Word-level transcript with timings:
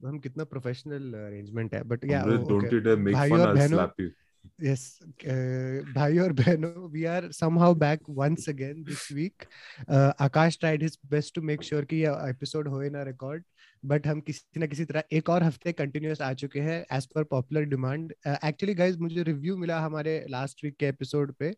हम 0.00 0.18
कितना 0.18 0.44
professional 0.44 1.12
arrangement 1.16 1.74
है 1.74 1.82
but 1.84 2.04
ya 2.04 2.24
don't 2.44 2.72
it 2.72 2.86
make 2.98 3.22
fun 3.24 3.46
I 3.46 3.60
slap 3.60 4.00
you 4.00 4.10
yes 4.58 5.00
uh, 5.02 5.84
भाई 5.94 6.18
और 6.18 6.32
बहनों 6.32 6.90
we 6.92 7.04
are 7.06 7.32
somehow 7.32 7.72
back 7.74 8.00
once 8.08 8.48
again 8.48 8.82
this 8.88 9.10
week 9.10 9.46
uh, 9.88 10.12
Akash 10.20 10.58
tried 10.58 10.82
his 10.82 10.96
best 11.14 11.34
to 11.34 11.40
make 11.40 11.62
sure 11.62 11.84
कि 11.92 12.04
ये 12.04 12.16
episode 12.32 12.68
होए 12.68 12.90
ना 12.90 13.04
record 13.06 13.44
but 13.86 14.06
हम 14.06 14.20
किसी 14.20 14.60
ना 14.60 14.66
किसी 14.66 14.84
तरह 14.84 15.02
एक 15.12 15.28
और 15.30 15.42
हफ़्ते 15.42 15.72
कंटिन्यूस 15.72 16.20
आ 16.20 16.32
चुके 16.42 16.60
हैं 16.60 16.84
एज 16.96 17.06
पर 17.14 17.24
पॉपुलर 17.24 17.64
डिमांड 17.74 18.12
एक्चुअली 18.26 18.74
गाइज़ 18.74 18.98
मुझे 18.98 19.22
रिव्यू 19.22 19.56
मिला 19.56 19.80
हमारे 19.80 20.24
लास्ट 20.30 20.64
वीक 20.64 20.76
के 20.80 20.86
एपिसोड 20.86 21.32
पे 21.42 21.54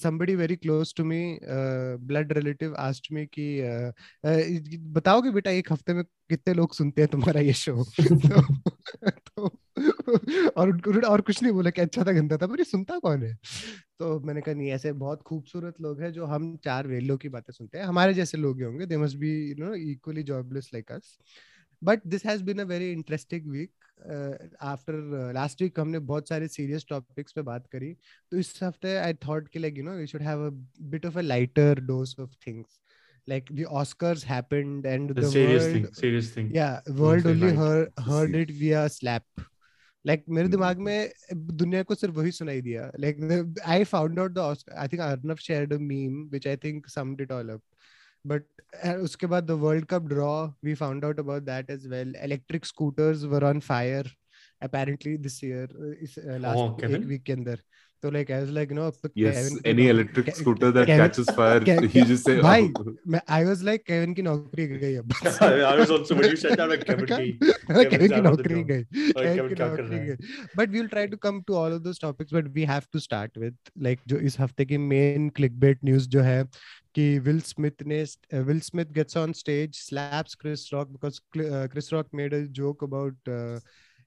somebody 0.00 0.34
very 0.34 0.56
close 0.56 0.92
to 0.92 1.04
me 1.04 1.20
uh, 1.48 1.96
blood 2.10 2.34
relative 2.36 2.74
asked 2.78 3.10
me 3.10 3.26
कि 3.26 3.46
uh, 3.68 3.90
uh, 4.24 4.42
बताओगे 4.96 5.30
बेटा 5.30 5.50
एक 5.50 5.72
हफ़्ते 5.72 5.94
में 5.94 6.04
कितने 6.04 6.54
लोग 6.54 6.74
सुनते 6.74 7.02
हैं 7.02 7.10
तुम्हारा 7.10 7.40
ये 7.40 7.52
शो 7.52 7.84
तो, 8.00 8.40
तो 9.10 9.58
और 10.56 10.68
उनको 10.70 11.06
और 11.08 11.20
कुछ 11.20 11.42
नहीं 11.42 11.52
बोला 11.52 11.70
कि 11.70 11.80
अच्छा 11.80 12.04
था 12.04 12.12
गंदा 12.12 12.36
था 12.36 12.46
पर 12.46 12.58
ये 12.58 12.64
सुनता 12.64 12.98
कौन 12.98 13.22
है? 13.22 13.38
तो 13.98 14.20
मैंने 14.20 14.40
कहा 14.40 14.54
नहीं 14.54 14.70
ऐसे 14.70 14.92
बहुत 14.92 15.22
खूबसूरत 15.22 15.80
लोग 15.80 16.00
हैं 16.00 16.12
जो 16.12 16.26
हम 16.26 16.56
चार 16.64 16.86
वेलों 16.86 17.16
की 17.16 17.28
बातें 17.28 17.52
सुनते 17.52 17.78
हैं। 17.78 17.84
हमारे 17.84 18.14
जैसे 18.14 18.38
लोग 18.38 18.62
होंगे। 18.62 18.86
They 18.86 18.96
must 18.96 19.16
be 19.16 19.30
you 19.50 19.64
know 19.64 19.74
equally 19.74 20.22
jobless 20.22 20.70
like 20.74 20.92
us 20.92 21.18
but 21.82 22.00
this 22.06 22.24
has 22.26 22.42
been 22.44 22.58
a 22.58 22.64
very 22.64 22.92
interesting 22.92 23.50
week 23.50 23.70
after 24.62 25.32
last 25.34 25.62
week 25.62 25.80
हमने 25.80 25.98
बहुत 25.98 26.28
सारे 26.28 26.48
सीरियस 26.48 26.86
टॉपिक्स 26.88 27.32
पे 27.32 27.42
बात 27.42 27.66
करी। 27.72 27.92
तो 28.30 28.36
इस 28.36 28.58
हफ़्ते 28.62 28.96
आई 28.96 29.14
थॉट 29.14 29.48
कि 29.48 29.58
like 29.58 29.78
you 29.78 29.84
know 29.84 29.96
we 29.96 30.06
should 30.06 30.22
have 30.22 30.46
a 30.46 30.50
bit 30.90 31.06
of 31.06 31.18
a 31.18 31.20
lighter 31.20 31.80
dose 31.80 32.16
of 32.20 32.30
things 32.46 32.80
like 33.28 33.48
the 33.56 33.64
oscars 33.78 34.22
happened 34.24 34.86
and 34.90 35.10
The 35.10 35.14
the 35.16 35.30
serious 35.30 35.64
world 35.64 35.74
thing, 35.74 35.86
serious 35.96 36.28
thing. 36.36 36.46
yeah 36.52 36.78
world 37.00 37.26
only 37.26 37.50
heard, 37.56 37.90
heard 38.06 38.36
it 38.36 38.52
via 38.60 38.84
slap. 38.88 39.42
Like 40.08 40.20
like, 40.20 40.34
मेरे 40.34 40.48
hmm. 40.48 40.56
दिमाग 40.56 40.78
में 40.78 41.10
दुनिया 41.34 41.82
को 41.82 41.94
सिर्फ़ 41.94 42.14
वही 42.14 42.30
सुनाई 42.30 42.60
दिया। 42.60 42.92
Like 43.00 43.54
I 43.66 43.84
found 43.84 44.18
out 44.18 44.32
the 44.32 44.56
I 44.72 44.88
think 44.88 45.00
Arnab 45.00 45.36
shared 45.36 45.72
a 45.72 45.78
meme 45.78 46.22
which 46.28 46.46
I 46.48 46.56
think 46.56 46.88
some 46.88 47.16
did 47.16 47.32
all 47.32 47.48
up 47.48 47.62
but 48.26 48.44
उसके 48.86 49.26
बाद 49.26 49.44
the 49.44 49.50
world 49.50 49.86
cup 49.86 50.02
draw 50.02 50.46
we 50.64 50.74
found 50.74 51.04
out 51.04 51.18
about 51.18 51.42
that 51.42 51.70
as 51.70 51.86
well 51.86 52.14
electric 52.24 52.66
scooters 52.66 53.24
were 53.24 53.44
on 53.44 53.60
fire 53.60 54.10
apparently 54.62 55.16
this 55.16 55.44
year 55.44 55.96
इस 56.02 56.14
last 56.18 56.84
week 56.84 57.20
oh, 57.20 57.26
के 57.26 57.32
अंदर। 57.32 57.60
तो 58.02 58.10
like 58.10 58.30
I 58.30 58.44
like 58.52 58.72
no 58.72 58.90
any 59.66 59.88
electric 59.88 60.30
scooter 60.36 60.70
that 60.72 60.86
catches 60.86 61.30
fire 61.36 61.84
he 61.86 62.02
just 62.02 62.24
say 62.24 62.36
भाई 62.40 62.68
मैं 63.08 63.20
I 63.28 63.44
was 63.44 63.62
like 63.64 63.82
Kevin 63.86 64.14
की 64.14 64.22
नौकरी 64.22 64.66
गई 64.68 64.94
अब 64.94 65.12
I 65.24 65.60
was 65.60 65.90
also 65.90 66.14
when 66.14 66.30
you 66.30 66.36
said 66.36 66.60
that 66.60 66.84
Kevin 66.84 67.06
की 68.06 68.20
नौकरी 68.28 68.62
गई 68.64 68.84
केविन 68.84 69.54
क्या 69.54 69.68
कर 69.68 69.82
रहा 69.82 69.98
है? 69.98 70.16
But 70.56 70.68
we 70.68 70.78
will 70.78 70.88
try 70.88 71.06
to 71.06 71.16
come 71.16 71.40
to 71.42 71.54
all 71.54 71.72
of 71.72 71.82
those 71.82 72.00
topics 72.02 72.34
but 72.34 72.48
we 72.54 72.64
have 72.64 72.82
to 72.92 72.98
start 72.98 73.38
with 73.38 73.56
like 73.82 74.00
जो 74.08 74.16
इस 74.30 74.38
हफ़्ते 74.40 74.64
की 74.64 74.78
मेन 74.86 75.28
क्लिकबेट 75.36 75.84
न्यूज़ 75.84 76.08
जो 76.08 76.20
है 76.20 76.42
कि 76.94 77.18
विल 77.18 77.40
स्मिथ 77.40 77.82
ने 77.86 78.02
Will 78.42 78.60
Smith 78.60 78.92
gets 78.92 79.16
on 79.16 79.32
stage 79.32 79.74
slaps 79.78 80.34
Chris 80.34 80.68
Rock 80.72 80.88
because 80.88 81.20
Chris 81.34 81.92
Rock 81.92 82.08
made 82.14 82.34
a 82.34 82.40
joke 82.58 82.84
about 82.84 83.30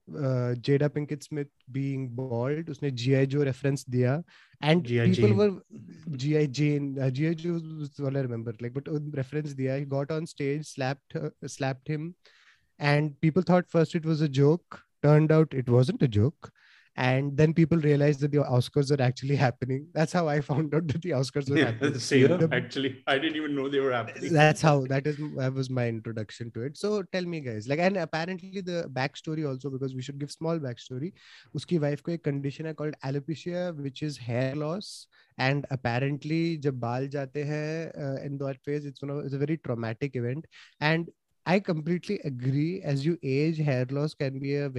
Jada 0.07 0.87
Pinkett 0.87 1.23
Smith 1.23 1.45
being 1.69 2.09
bald 2.09 2.69
उसने 2.69 2.91
GI 2.91 3.25
जो 3.25 3.43
रेफरेंस 3.43 3.85
दिया 3.89 4.21
and 4.63 4.87
people 4.87 5.31
were 5.31 5.61
GI 6.17 6.47
Jane 6.47 6.93
GI 7.09 7.35
जो 7.35 8.03
वाला 8.03 8.21
remember 8.21 8.53
like 8.61 8.73
but 8.73 8.89
reference 9.15 9.51
दिया 9.51 9.75
he 9.75 9.85
got 9.85 10.11
on 10.11 10.25
stage 10.25 10.65
slapped 10.67 11.47
slapped 11.47 11.91
him 11.91 12.13
and 12.79 13.13
people 13.21 13.43
thought 13.49 13.67
first 13.67 13.95
it 13.95 14.05
was 14.05 14.23
a 14.23 14.27
joke 14.39 14.79
turned 15.05 15.31
out 15.31 15.53
it 15.53 15.69
wasn't 15.69 16.03
a 16.03 16.07
joke 16.07 16.49
and 16.97 17.35
then 17.37 17.53
people 17.53 17.77
realized 17.77 18.19
that 18.19 18.31
the 18.31 18.39
oscars 18.39 18.91
are 18.97 19.01
actually 19.01 19.35
happening. 19.35 19.87
That's 19.93 20.11
how 20.11 20.27
i 20.27 20.41
found 20.41 20.73
out 20.75 20.87
that 20.87 21.01
the 21.01 21.11
oscars 21.11 21.49
were 21.49 21.57
Yeah, 21.57 21.65
happening. 21.65 21.93
the 21.93 21.99
same. 21.99 22.27
The- 22.27 22.49
Actually, 22.51 23.01
I 23.07 23.17
didn't 23.17 23.37
even 23.37 23.55
know 23.55 23.69
they 23.69 23.79
were 23.79 23.93
happening. 23.93 24.33
that's 24.33 24.61
how 24.61 24.85
that 24.87 25.07
is 25.07 25.17
that 25.37 25.53
was 25.53 25.69
my 25.69 25.87
introduction 25.87 26.51
to 26.51 26.61
it. 26.63 26.77
So 26.77 27.03
tell 27.13 27.23
me 27.23 27.39
guys 27.39 27.67
like 27.67 27.79
and 27.79 27.97
apparently 27.97 28.61
the 28.61 28.89
backstory 28.91 29.47
also 29.47 29.69
because 29.69 29.95
we 29.95 30.01
should 30.01 30.19
give 30.19 30.31
small 30.31 30.59
backstory. 30.59 31.13
Uski 31.55 31.79
wife 31.79 32.03
ko 32.03 32.11
ek 32.11 32.23
condition 32.23 32.65
hai 32.65 32.73
called 32.73 32.95
alopecia 33.05 33.75
which 33.87 34.03
is 34.03 34.17
hair 34.17 34.53
loss. 34.55 35.07
And 35.37 35.65
apparently 35.71 36.57
jab 36.57 36.79
baal 36.79 37.07
jate 37.07 37.41
hain 37.53 37.91
uh, 37.97 38.17
in 38.23 38.37
that 38.39 38.61
phase 38.63 38.85
it's 38.85 39.01
one 39.01 39.11
of 39.11 39.25
it's 39.25 39.33
a 39.33 39.37
very 39.37 39.57
traumatic 39.57 40.15
event. 40.15 40.45
And 40.79 41.09
i 41.47 41.59
completely 41.59 42.19
agree 42.25 42.81
as 42.83 43.03
you 43.05 43.17
age 43.23 43.57
hair 43.57 43.85
loss 43.89 44.13
can 44.13 44.37
be 44.39 44.55
a 44.57 44.69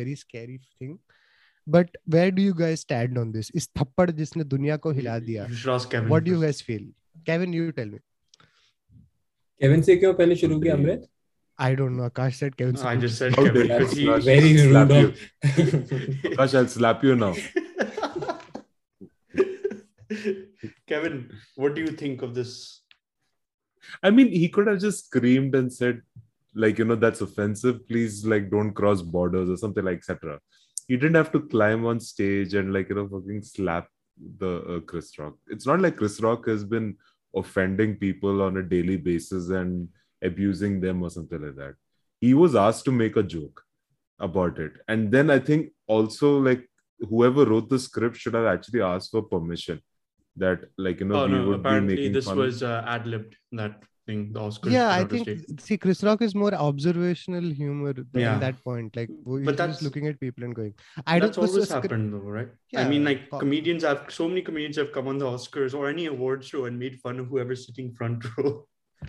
very 1.67 1.85
scary 1.85 1.91
thing 1.91 2.03
but 2.05 2.15
where 2.15 2.31
do 2.31 2.41
you 2.41 2.53
guys 2.53 2.79
stand 2.79 3.17
on 3.17 3.31
this 3.31 3.49
is 3.61 3.69
थप्पड़ 3.77 4.11
जिसने 4.11 4.43
दुनिया 4.43 4.77
को 4.85 4.91
हिला 4.91 5.19
दिया 5.19 5.47
You 5.49 5.55
should 5.55 5.73
ask 5.75 5.89
Kevin. 5.89 6.09
what 6.09 6.23
do 6.23 6.31
you 6.31 6.41
first. 6.41 6.45
guys 6.45 6.61
feel 6.61 6.87
kevin 7.25 7.53
you 7.53 7.71
tell 7.71 7.87
me 7.87 7.99
Kevin 9.61 9.81
से 9.81 9.95
क्यों 9.97 10.13
पहले 10.13 10.35
शुरू 10.35 10.59
किया 10.61 10.73
Okay. 10.73 10.83
Amrit 10.83 11.07
I 11.59 11.75
don't 11.75 11.97
know. 11.97 12.07
Akash 12.07 12.35
said 12.39 12.55
Kevin. 12.57 12.75
I 12.87 12.95
just 13.03 13.17
said 13.17 13.35
How 13.35 13.43
Kevin 13.45 13.67
dare 13.67 13.79
because 13.79 13.93
he. 13.97 14.03
you, 14.03 14.11
That's 14.11 14.25
very 14.25 14.49
I'll 14.49 14.65
rude 14.65 14.71
slap 14.71 14.91
of- 14.91 14.97
you. 15.57 16.31
Akash, 16.31 16.53
I'll 16.59 16.67
slap 16.67 17.03
you 17.03 17.15
now. 17.15 17.33
Kevin, 20.87 21.31
what 21.55 21.73
do 21.75 21.81
you 21.81 21.87
think 21.87 22.21
of 22.21 22.35
this? 22.35 22.81
I 24.03 24.11
mean, 24.11 24.27
he 24.29 24.49
could 24.49 24.67
have 24.67 24.79
just 24.79 25.05
screamed 25.05 25.55
and 25.55 25.73
said, 25.73 26.01
like, 26.55 26.77
you 26.77 26.85
know, 26.85 26.95
that's 26.95 27.21
offensive. 27.21 27.87
Please, 27.87 28.25
like, 28.25 28.51
don't 28.51 28.73
cross 28.73 29.01
borders 29.01 29.49
or 29.49 29.57
something 29.57 29.83
like 29.83 29.97
etc. 29.97 30.39
He 30.88 30.96
didn't 30.96 31.14
have 31.14 31.32
to 31.32 31.40
climb 31.40 31.86
on 31.86 32.00
stage 32.00 32.54
and, 32.54 32.72
like, 32.72 32.88
you 32.88 32.96
know, 32.96 33.08
fucking 33.08 33.42
slap 33.42 33.88
the 34.38 34.76
uh, 34.76 34.80
Chris 34.80 35.18
Rock. 35.18 35.34
It's 35.48 35.66
not 35.66 35.80
like 35.80 35.96
Chris 35.96 36.20
Rock 36.20 36.46
has 36.46 36.64
been 36.64 36.96
offending 37.34 37.96
people 37.96 38.42
on 38.42 38.58
a 38.58 38.62
daily 38.62 38.96
basis 38.96 39.48
and 39.48 39.88
abusing 40.22 40.80
them 40.80 41.02
or 41.02 41.10
something 41.10 41.40
like 41.40 41.56
that. 41.56 41.74
He 42.20 42.34
was 42.34 42.54
asked 42.54 42.84
to 42.86 42.92
make 42.92 43.16
a 43.16 43.22
joke 43.22 43.62
about 44.18 44.58
it. 44.58 44.72
And 44.88 45.10
then 45.10 45.30
I 45.30 45.38
think 45.38 45.72
also, 45.86 46.38
like, 46.38 46.68
whoever 47.08 47.44
wrote 47.44 47.68
the 47.68 47.78
script 47.78 48.16
should 48.16 48.34
have 48.34 48.46
actually 48.46 48.82
asked 48.82 49.10
for 49.10 49.22
permission 49.22 49.80
that, 50.36 50.60
like, 50.78 51.00
you 51.00 51.06
know, 51.06 51.22
oh 51.22 51.26
we 51.26 51.32
no! 51.32 51.46
would 51.46 51.62
be 51.62 51.68
Apparently, 51.68 51.96
making 51.96 52.12
this 52.12 52.26
fun. 52.26 52.38
was 52.38 52.62
uh, 52.62 52.84
ad 52.86 53.06
libbed. 53.06 53.36
That 53.52 53.82
thing, 54.06 54.32
the 54.32 54.40
Oscars. 54.40 54.70
yeah, 54.72 54.88
I 54.90 55.04
put 55.04 55.04
out 55.04 55.04
a 55.04 55.24
think 55.24 55.38
statement. 55.38 55.60
see 55.62 55.76
Chris 55.78 56.02
Rock 56.02 56.22
is 56.22 56.34
more 56.34 56.52
observational 56.54 57.50
humor 57.60 57.92
than 57.92 58.06
Yeah. 58.22 58.38
that 58.38 58.62
point. 58.64 58.96
Like 58.96 59.10
wo- 59.24 59.36
he's 59.38 59.46
But 59.46 59.52
just 59.52 59.58
that's- 59.58 59.82
looking 59.82 60.06
at 60.08 60.18
people 60.20 60.44
and 60.44 60.54
going. 60.54 60.74
I 61.06 61.18
That's 61.20 61.36
don't. 61.36 61.48
always 61.48 61.68
happened, 61.70 62.12
though, 62.12 62.18
right? 62.38 62.48
Yeah, 62.72 62.82
I 62.84 62.88
mean, 62.88 63.04
like 63.04 63.28
po- 63.30 63.38
comedians 63.38 63.82
have 63.84 64.06
so 64.08 64.28
many 64.28 64.42
comedians 64.42 64.76
have 64.76 64.92
come 64.92 65.08
on 65.08 65.18
the 65.18 65.26
Oscars 65.26 65.74
or 65.74 65.88
any 65.88 66.06
award 66.06 66.44
show 66.44 66.64
and 66.66 66.78
made 66.78 67.00
fun 67.00 67.18
of 67.20 67.28
whoever's 67.28 67.66
sitting 67.66 67.92
front 67.92 68.24
row. 68.38 68.66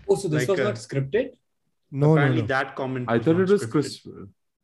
Oh, 0.10 0.16
so 0.16 0.28
this 0.28 0.42
Like, 0.48 0.50
was 0.50 0.60
uh, 0.60 0.64
not 0.64 0.76
scripted? 0.76 1.32
No, 1.92 2.08
no, 2.08 2.14
Apparently, 2.14 2.42
no. 2.42 2.48
that 2.48 2.76
comment. 2.76 3.06
I 3.10 3.20
thought 3.20 3.40
it 3.40 3.50
was 3.50 3.64
scripted. 3.66 3.72
Chris. 3.72 4.08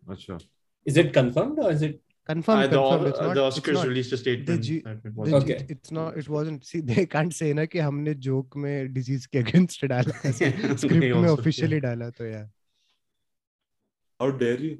Acha. 0.07 0.43
Is 0.85 0.97
it 0.97 1.13
confirmed 1.13 1.59
or 1.59 1.71
is 1.71 1.81
it? 1.83 2.01
Confirmed. 2.29 2.63
Uh, 2.63 2.67
the, 2.67 2.77
confirmed. 2.77 3.07
It's 3.09 3.19
uh, 3.19 3.25
not, 3.27 3.33
the 3.35 3.47
it's 3.47 3.59
Oscars 3.59 3.73
not- 3.73 3.87
released 3.87 4.13
a 4.13 4.17
statement. 4.17 4.63
G- 4.63 4.77
it 4.85 5.03
the 5.03 5.11
wasn't. 5.15 5.47
G- 5.47 5.53
Okay. 5.53 5.65
it's 5.69 5.91
not. 5.91 6.17
It 6.17 6.29
wasn't. 6.29 6.65
See, 6.65 6.81
they 6.91 7.05
can't 7.15 7.33
say 7.33 7.53
ना 7.53 7.65
कि 7.65 7.79
हमने 7.87 8.13
joke 8.27 8.55
में 8.65 8.93
disease 8.93 9.25
के 9.27 9.39
against 9.45 9.81
डाला 9.93 10.13
ऐसे 10.29 10.51
script 10.77 11.15
में 11.23 11.29
officially 11.37 11.79
डाला 11.87 12.09
तो 12.19 12.31
yeah. 12.31 12.45
How 14.19 14.31
dare 14.31 14.59
you? 14.59 14.77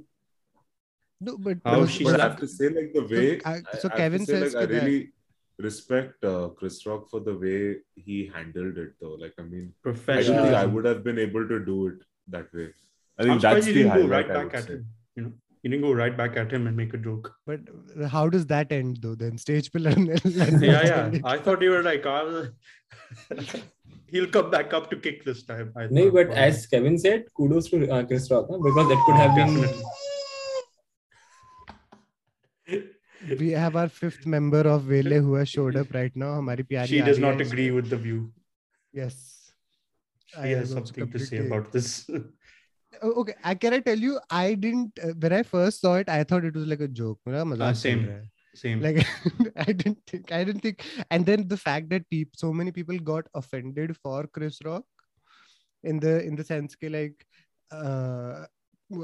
No, 1.22 1.38
but 1.38 1.58
How 1.66 1.82
uh, 1.82 1.88
she 1.88 2.04
but 2.04 2.20
I 2.20 2.24
have 2.30 2.38
to 2.40 2.48
say, 2.48 2.70
like 2.70 2.94
the 2.94 3.04
way. 3.14 3.42
I- 3.44 3.56
I- 3.56 3.78
so 3.80 3.90
I 3.92 3.98
Kevin 3.98 4.26
say, 4.26 4.34
says 4.40 4.54
like, 4.54 4.64
I 4.64 4.66
that- 4.68 4.84
really 4.84 5.10
respect 5.58 6.24
uh, 6.24 6.50
Chris 6.50 6.86
Rock 6.86 7.10
for 7.10 7.20
the 7.20 7.34
way 7.38 7.78
he 7.96 8.32
handled 8.34 8.78
it, 8.78 8.94
though. 9.02 9.16
Like, 9.24 9.34
I 9.40 9.42
mean, 9.44 9.74
I 9.86 9.92
don't 9.92 9.98
think 10.06 10.56
I 10.64 10.66
would 10.66 10.86
have 10.86 11.04
been 11.04 11.18
able 11.20 11.48
to 11.48 11.60
do 11.66 11.88
it 11.88 11.96
that 12.30 12.54
way. 12.54 12.70
I 13.18 13.24
think 13.24 13.34
I'm 13.34 13.40
that's 13.40 13.66
the 13.66 13.84
highlight. 13.88 14.10
right 14.10 14.32
I 14.32 14.44
would 14.44 14.52
back 14.52 14.60
at 14.62 14.68
say. 14.68 14.74
him. 14.76 14.86
You 15.16 15.24
know, 15.24 15.34
you 15.62 15.70
didn't 15.70 15.84
go 15.84 15.92
right 15.92 16.16
back 16.16 16.38
at 16.38 16.52
him 16.52 16.68
and 16.68 16.76
make 16.76 16.94
a 16.94 16.98
joke. 16.98 17.34
But 17.46 17.60
how 18.10 18.30
does 18.30 18.46
that 18.48 18.72
end 18.72 19.00
though? 19.02 19.16
Then 19.16 19.38
stage 19.38 19.72
pillar. 19.74 19.92
yeah, 19.92 20.86
yeah. 20.86 21.12
I 21.24 21.38
thought 21.38 21.62
you 21.62 21.72
were 21.72 21.84
like, 21.84 22.06
ah, 22.06 22.18
I'll... 22.20 22.48
he'll 24.08 24.28
come 24.28 24.50
back 24.50 24.74
up 24.74 24.90
to 24.92 24.98
kick 24.98 25.24
this 25.24 25.44
time. 25.44 25.74
I 25.76 25.88
no, 25.90 26.12
but 26.12 26.30
as 26.30 26.66
Kevin 26.68 26.98
said, 26.98 27.26
kudos 27.36 27.70
to 27.70 27.90
uh, 27.90 28.04
Chris 28.06 28.30
Rock 28.32 28.48
huh? 28.50 28.58
because 28.64 28.88
that 28.90 29.04
could 29.06 29.16
have 29.16 29.36
been. 29.36 29.56
we 33.40 33.52
have 33.52 33.76
our 33.76 33.90
fifth 33.90 34.26
member 34.26 34.62
of 34.62 34.84
Vele 34.84 35.22
who 35.22 35.34
has 35.36 35.50
showed 35.50 35.76
up 35.76 35.94
right 35.94 36.16
now. 36.16 36.34
Our 36.36 36.58
pyari 36.58 36.88
she 36.88 37.02
does 37.02 37.20
not 37.20 37.42
agree 37.42 37.72
with 37.72 37.90
the 37.90 37.98
view. 37.98 38.32
Yes. 38.94 39.52
She 40.28 40.40
I 40.40 40.48
has 40.48 40.72
something 40.72 41.12
to 41.12 41.20
say 41.20 41.38
about 41.38 41.72
this. 41.72 42.10
Oh, 43.02 43.12
okay. 43.22 43.36
I, 43.44 43.56
can 43.56 43.74
i 43.74 43.80
tell 43.80 43.98
you 43.98 44.20
i 44.30 44.54
didn't 44.54 44.98
uh, 45.04 45.14
when 45.20 45.34
i 45.34 45.44
first 45.44 45.82
saw 45.82 45.96
it 45.96 46.10
i 46.10 46.24
thought 46.24 46.46
it 46.46 46.56
was 46.56 46.68
like 46.68 46.82
a 46.82 46.88
joke. 46.88 47.20
Uh, 47.28 47.74
same. 47.74 48.22
same. 48.56 48.82
Like 48.82 49.06
i 49.56 49.72
didn't 49.72 50.00
think 50.08 50.32
i 50.32 50.44
didn't 50.44 50.62
think. 50.62 50.84
And 51.12 51.26
then 51.26 51.48
the 51.48 51.58
fact 51.58 51.90
that 51.90 52.10
pe- 52.10 52.26
so 52.36 52.52
many 52.52 52.72
people 52.72 52.98
got 52.98 53.26
offended 53.34 53.96
for 53.98 54.28
chris 54.28 54.60
rock 54.66 54.84
in 55.84 56.00
the 56.00 56.24
in 56.24 56.36
the 56.36 56.44
sense 56.44 56.76
ke, 56.76 56.90
like 56.90 57.26
uh, 57.72 58.46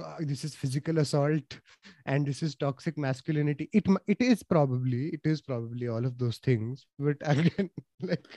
uh 0.02 0.16
this 0.20 0.44
is 0.44 0.56
physical 0.56 0.98
assault 0.98 1.60
and 2.08 2.26
this 2.26 2.42
is 2.42 2.56
toxic 2.56 2.98
masculinity. 2.98 3.70
It 3.72 3.86
it 4.08 4.20
is 4.20 4.42
probably 4.42 5.10
it 5.10 5.22
is 5.24 5.42
probably 5.42 5.88
all 5.88 6.06
of 6.06 6.18
those 6.18 6.38
things. 6.40 6.88
But 6.98 7.18
hmm. 7.24 7.40
again 7.40 7.70
like 8.02 8.28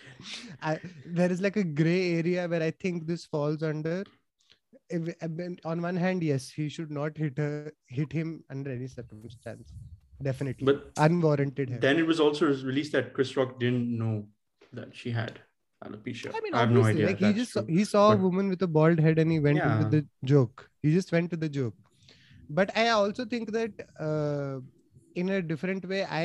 I, 0.61 0.79
there 1.07 1.33
is 1.33 1.41
like 1.41 1.57
a 1.57 1.65
gray 1.65 2.17
area 2.19 2.47
where 2.47 2.63
i 2.63 2.71
think 2.71 3.07
this 3.07 3.25
falls 3.25 3.63
under 3.63 4.05
on 5.65 5.83
one 5.83 5.97
hand 5.97 6.23
yes 6.23 6.49
he 6.51 6.69
should 6.69 6.91
not 6.91 7.17
hit 7.17 7.37
her 7.39 7.73
hit 7.87 8.13
him 8.13 8.43
under 8.51 8.71
any 8.71 8.87
circumstance 8.87 9.73
definitely 10.23 10.65
But 10.65 10.91
unwarranted 10.97 11.81
then 11.81 11.99
it 11.99 12.07
was 12.07 12.21
also 12.21 12.47
released 12.47 12.93
that 12.93 13.13
Chris 13.15 13.37
Rock 13.37 13.59
didn't 13.61 13.97
know 13.99 14.27
that 14.73 14.95
she 14.95 15.11
had 15.11 15.41
alopecia. 15.85 16.35
I 16.35 16.41
mean, 16.41 16.55
I 16.55 16.61
have 16.61 16.71
no 16.71 16.85
idea. 16.85 17.07
Like 17.07 17.19
he 17.19 17.33
just 17.33 17.53
true. 17.53 17.65
he 17.69 17.85
saw 17.85 18.13
a 18.13 18.17
woman 18.17 18.49
with 18.49 18.63
a 18.63 18.67
bald 18.67 18.99
head 18.99 19.19
and 19.19 19.31
he 19.31 19.39
went 19.39 19.59
Yeah. 19.59 19.79
with 19.79 19.91
the 19.93 20.07
joke. 20.25 20.69
He 20.83 20.93
just 20.93 21.13
went 21.13 21.31
to 21.31 21.37
the 21.37 21.49
joke. 21.49 21.75
But 22.51 22.77
I 22.77 22.89
also 22.89 23.25
think 23.25 23.53
that 23.53 23.73
uh, 24.01 24.61
in 25.15 25.29
a 25.29 25.41
different 25.43 25.87
way, 25.89 26.05
I, 26.05 26.25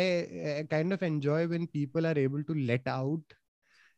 I 0.59 0.67
kind 0.69 0.91
of 0.93 1.03
enjoy 1.03 1.47
when 1.47 1.67
people 1.67 2.07
are 2.07 2.17
able 2.17 2.43
to 2.43 2.53
let 2.53 2.87
out 2.87 3.21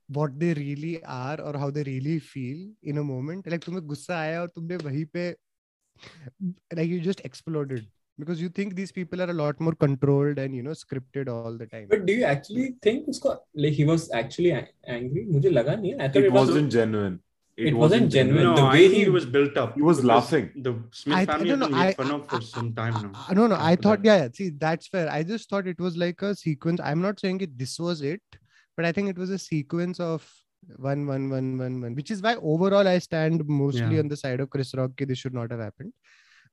what 0.08 0.38
they 0.40 0.54
really 0.54 1.02
are 1.04 1.40
or 1.40 1.56
how 1.58 1.70
they 1.70 1.82
really 1.84 2.18
feel 2.18 2.68
in 2.82 2.98
a 2.98 3.04
moment. 3.04 3.46
Like 3.46 3.64
तुम्हें 3.64 3.86
गुस्सा 3.86 4.18
आया 4.20 4.40
और 4.40 4.48
तुमने 4.56 4.76
वहीं 4.88 5.04
पे 5.16 5.34
like 6.74 6.88
you 6.88 7.00
just 7.00 7.20
exploded 7.24 7.86
because 8.18 8.40
you 8.40 8.48
think 8.48 8.74
these 8.74 8.92
people 8.92 9.22
are 9.22 9.30
a 9.30 9.32
lot 9.40 9.58
more 9.60 9.72
controlled 9.74 10.38
and 10.38 10.54
you 10.54 10.62
know 10.62 10.72
scripted 10.82 11.28
all 11.28 11.56
the 11.56 11.66
time. 11.66 11.86
But 11.88 12.06
do 12.06 12.12
you 12.12 12.24
actually 12.24 12.74
think 12.82 13.06
usko 13.08 13.38
like 13.54 13.72
he 13.72 13.84
was 13.84 14.10
actually 14.12 14.50
a- 14.50 14.68
angry? 14.86 15.26
मुझे 15.32 15.50
लगा 15.50 15.74
नहीं. 15.82 15.94
I 16.00 16.08
thought 16.08 16.16
It 16.24 16.24
it 16.26 16.32
was. 16.32 16.48
wasn't 16.48 16.72
genuine. 16.72 17.18
It 17.68 17.74
wasn't 17.76 18.10
genuine. 18.12 18.44
No, 18.44 18.54
the 18.56 18.62
I 18.62 18.72
way 18.74 18.82
think 18.88 18.94
he- 18.94 19.02
it 19.08 19.12
was 19.12 19.26
built 19.36 19.56
up. 19.62 19.74
He 19.74 19.82
was 19.82 19.98
because 19.98 20.10
laughing. 20.10 20.50
The 20.66 20.74
Smith 21.00 21.16
I, 21.16 21.20
I 21.22 21.26
family 21.30 21.48
don't 21.50 21.60
has 21.60 21.68
know. 21.70 21.74
been 21.74 21.80
I, 21.82 21.86
made 21.88 21.96
fun 22.02 22.10
I- 22.10 22.14
of 22.18 22.28
for 22.34 22.40
some 22.50 22.72
time 22.78 22.94
now. 23.02 23.10
I- 23.28 23.34
no, 23.40 23.46
no. 23.46 23.56
I 23.56 23.72
after 23.72 23.82
thought, 23.88 24.02
that. 24.02 24.06
yeah, 24.10 24.22
yeah. 24.22 24.28
See, 24.40 24.48
that's 24.66 24.86
fair. 24.94 25.10
I 25.16 25.22
just 25.22 25.50
thought 25.50 25.66
it 25.66 25.78
was 25.88 25.96
like 26.04 26.22
a 26.22 26.34
sequence. 26.34 26.80
I'm 26.92 27.02
not 27.08 27.20
saying 27.20 27.42
it. 27.48 27.58
This 27.64 27.78
was 27.88 28.00
it, 28.00 28.22
but 28.76 28.84
I 28.84 28.92
think 28.92 29.08
it 29.10 29.18
was 29.18 29.30
a 29.30 29.38
sequence 29.38 30.00
of 30.00 30.28
one, 30.76 31.06
one, 31.06 31.30
one, 31.30 31.58
one, 31.58 31.80
one. 31.80 31.94
Which 31.94 32.10
is 32.10 32.22
why 32.22 32.36
overall 32.36 32.86
I 32.88 32.98
stand 32.98 33.46
mostly 33.48 33.94
Yeah. 33.94 34.00
on 34.00 34.08
the 34.08 34.16
side 34.16 34.40
of 34.40 34.50
Chris 34.50 34.74
Rock. 34.74 34.96
ki 34.96 35.04
This 35.06 35.18
should 35.18 35.34
not 35.34 35.50
have 35.50 35.60
happened. 35.60 35.92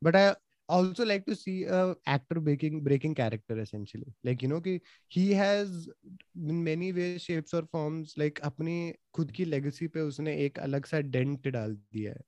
But 0.02 0.16
I 0.16 0.36
also 0.70 1.06
like 1.06 1.26
to 1.26 1.36
see 1.36 1.64
a 1.64 1.96
actor 2.06 2.40
breaking 2.40 2.82
breaking 2.84 3.16
character 3.16 3.58
essentially. 3.60 4.14
Like 4.24 4.42
you 4.42 4.48
know, 4.50 4.62
कि 4.62 4.80
he 5.08 5.34
has 5.34 5.90
in 6.36 6.64
many 6.64 6.92
ways, 6.94 7.22
shapes 7.24 7.54
or 7.54 7.64
forms 7.72 8.14
like 8.18 8.40
अपनी 8.52 8.94
खुद 9.16 9.32
की 9.32 9.46
legacy 9.56 9.88
पे 9.88 10.02
उसने 10.08 10.36
एक 10.46 10.60
अलग 10.60 10.86
सा 10.86 11.02
dent 11.12 11.48
डाल 11.52 11.78
दिया 11.94 12.12
है. 12.12 12.22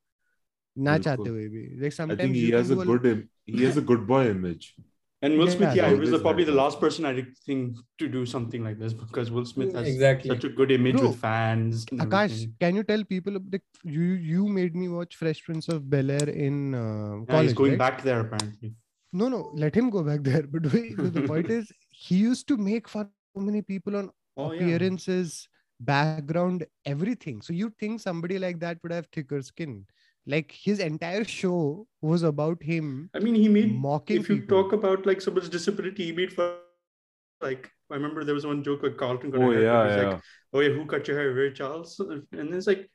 ना 0.77 0.97
बिल्कुल. 0.97 1.03
चाहते 1.03 1.29
हुए 1.29 1.47
भी. 1.49 1.63
Like 1.81 1.93
I 1.93 1.95
sometimes 1.95 2.21
think 2.21 2.35
he 2.35 2.45
you 2.47 2.55
has 2.57 2.71
a 2.71 2.75
can 2.75 2.85
do 2.85 2.91
good 2.91 3.05
im- 3.05 3.29
he 3.45 3.65
has 3.65 3.77
a 3.77 3.81
good 3.81 4.07
boy 4.07 4.23
image. 4.29 4.75
And 5.24 5.38
Will 5.38 5.48
Smith, 5.48 5.74
yeah, 5.74 5.86
yeah, 5.86 5.94
he 5.94 5.98
was 5.98 6.10
the, 6.10 6.18
probably 6.18 6.44
the 6.44 6.52
last 6.52 6.78
person 6.80 7.06
I 7.06 7.24
think 7.46 7.78
to 7.98 8.08
do 8.08 8.26
something 8.26 8.62
like 8.62 8.78
this 8.78 8.92
because 8.92 9.30
Will 9.30 9.46
Smith 9.46 9.72
has 9.74 9.88
Exactly. 9.88 10.28
such 10.28 10.44
a 10.44 10.50
good 10.50 10.70
image 10.70 10.96
Bro, 10.96 11.08
with 11.08 11.20
fans. 11.20 11.86
Akash, 11.94 12.24
everything. 12.24 12.54
can 12.60 12.76
you 12.76 12.82
tell 12.82 13.04
people 13.04 13.38
like 13.50 13.62
you 13.84 14.02
you 14.32 14.46
made 14.46 14.76
me 14.76 14.88
watch 14.96 15.16
Fresh 15.16 15.42
Prince 15.46 15.68
of 15.68 15.88
Bel 15.88 16.10
Air 16.10 16.28
in 16.28 16.74
uh, 16.74 16.82
Yeah, 16.82 17.32
college? 17.32 17.44
he's 17.44 17.54
going 17.54 17.70
right? 17.70 17.78
back 17.78 18.02
there 18.02 18.20
apparently. 18.20 18.74
No, 19.14 19.28
no, 19.28 19.50
let 19.54 19.74
him 19.74 19.88
go 19.96 20.02
back 20.02 20.22
there. 20.28 20.42
But 20.58 20.70
wait, 20.74 20.94
the 20.98 21.08
the 21.16 21.26
point 21.32 21.50
is, 21.50 21.72
he 22.04 22.16
used 22.16 22.46
to 22.48 22.58
make 22.58 22.86
fun 22.96 23.06
of 23.06 23.40
so 23.40 23.46
many 23.50 23.62
people 23.62 23.96
on 24.02 24.10
Oh 24.36 24.52
yeah. 24.52 24.58
appearances, 24.66 25.48
background, 25.80 26.66
everything. 26.84 27.40
So 27.40 27.52
you 27.54 27.72
think 27.84 28.00
somebody 28.08 28.38
like 28.38 28.60
that 28.68 28.82
would 28.82 28.92
have 28.92 29.06
thicker 29.20 29.40
skin? 29.52 29.86
Like 30.26 30.52
his 30.52 30.78
entire 30.80 31.24
show 31.24 31.86
was 32.00 32.22
about 32.22 32.62
him 32.62 33.10
I 33.14 33.18
mean, 33.20 33.34
he 33.34 33.48
made. 33.48 33.74
mocking 33.74 34.20
If 34.20 34.28
you 34.28 34.36
people. 34.40 34.62
talk 34.62 34.72
about 34.72 35.06
like 35.06 35.20
someone's 35.20 35.48
disability, 35.48 36.06
he 36.06 36.12
made 36.12 36.32
fun. 36.32 36.54
Like 37.42 37.70
I 37.90 37.94
remember 37.94 38.24
there 38.24 38.34
was 38.34 38.46
one 38.46 38.62
joke 38.64 38.82
where 38.82 38.92
Carlton 38.92 39.30
got 39.30 39.42
Oh 39.42 39.50
haircut. 39.50 39.62
yeah, 39.62 39.96
yeah. 39.96 40.10
like, 40.14 40.20
"Oh 40.52 40.60
yeah, 40.60 40.70
who 40.70 40.86
cut 40.86 41.06
your 41.08 41.18
hair, 41.18 41.32
Ray 41.32 41.52
Charles?" 41.52 42.00
And 42.00 42.54
it's 42.54 42.66
like 42.66 42.88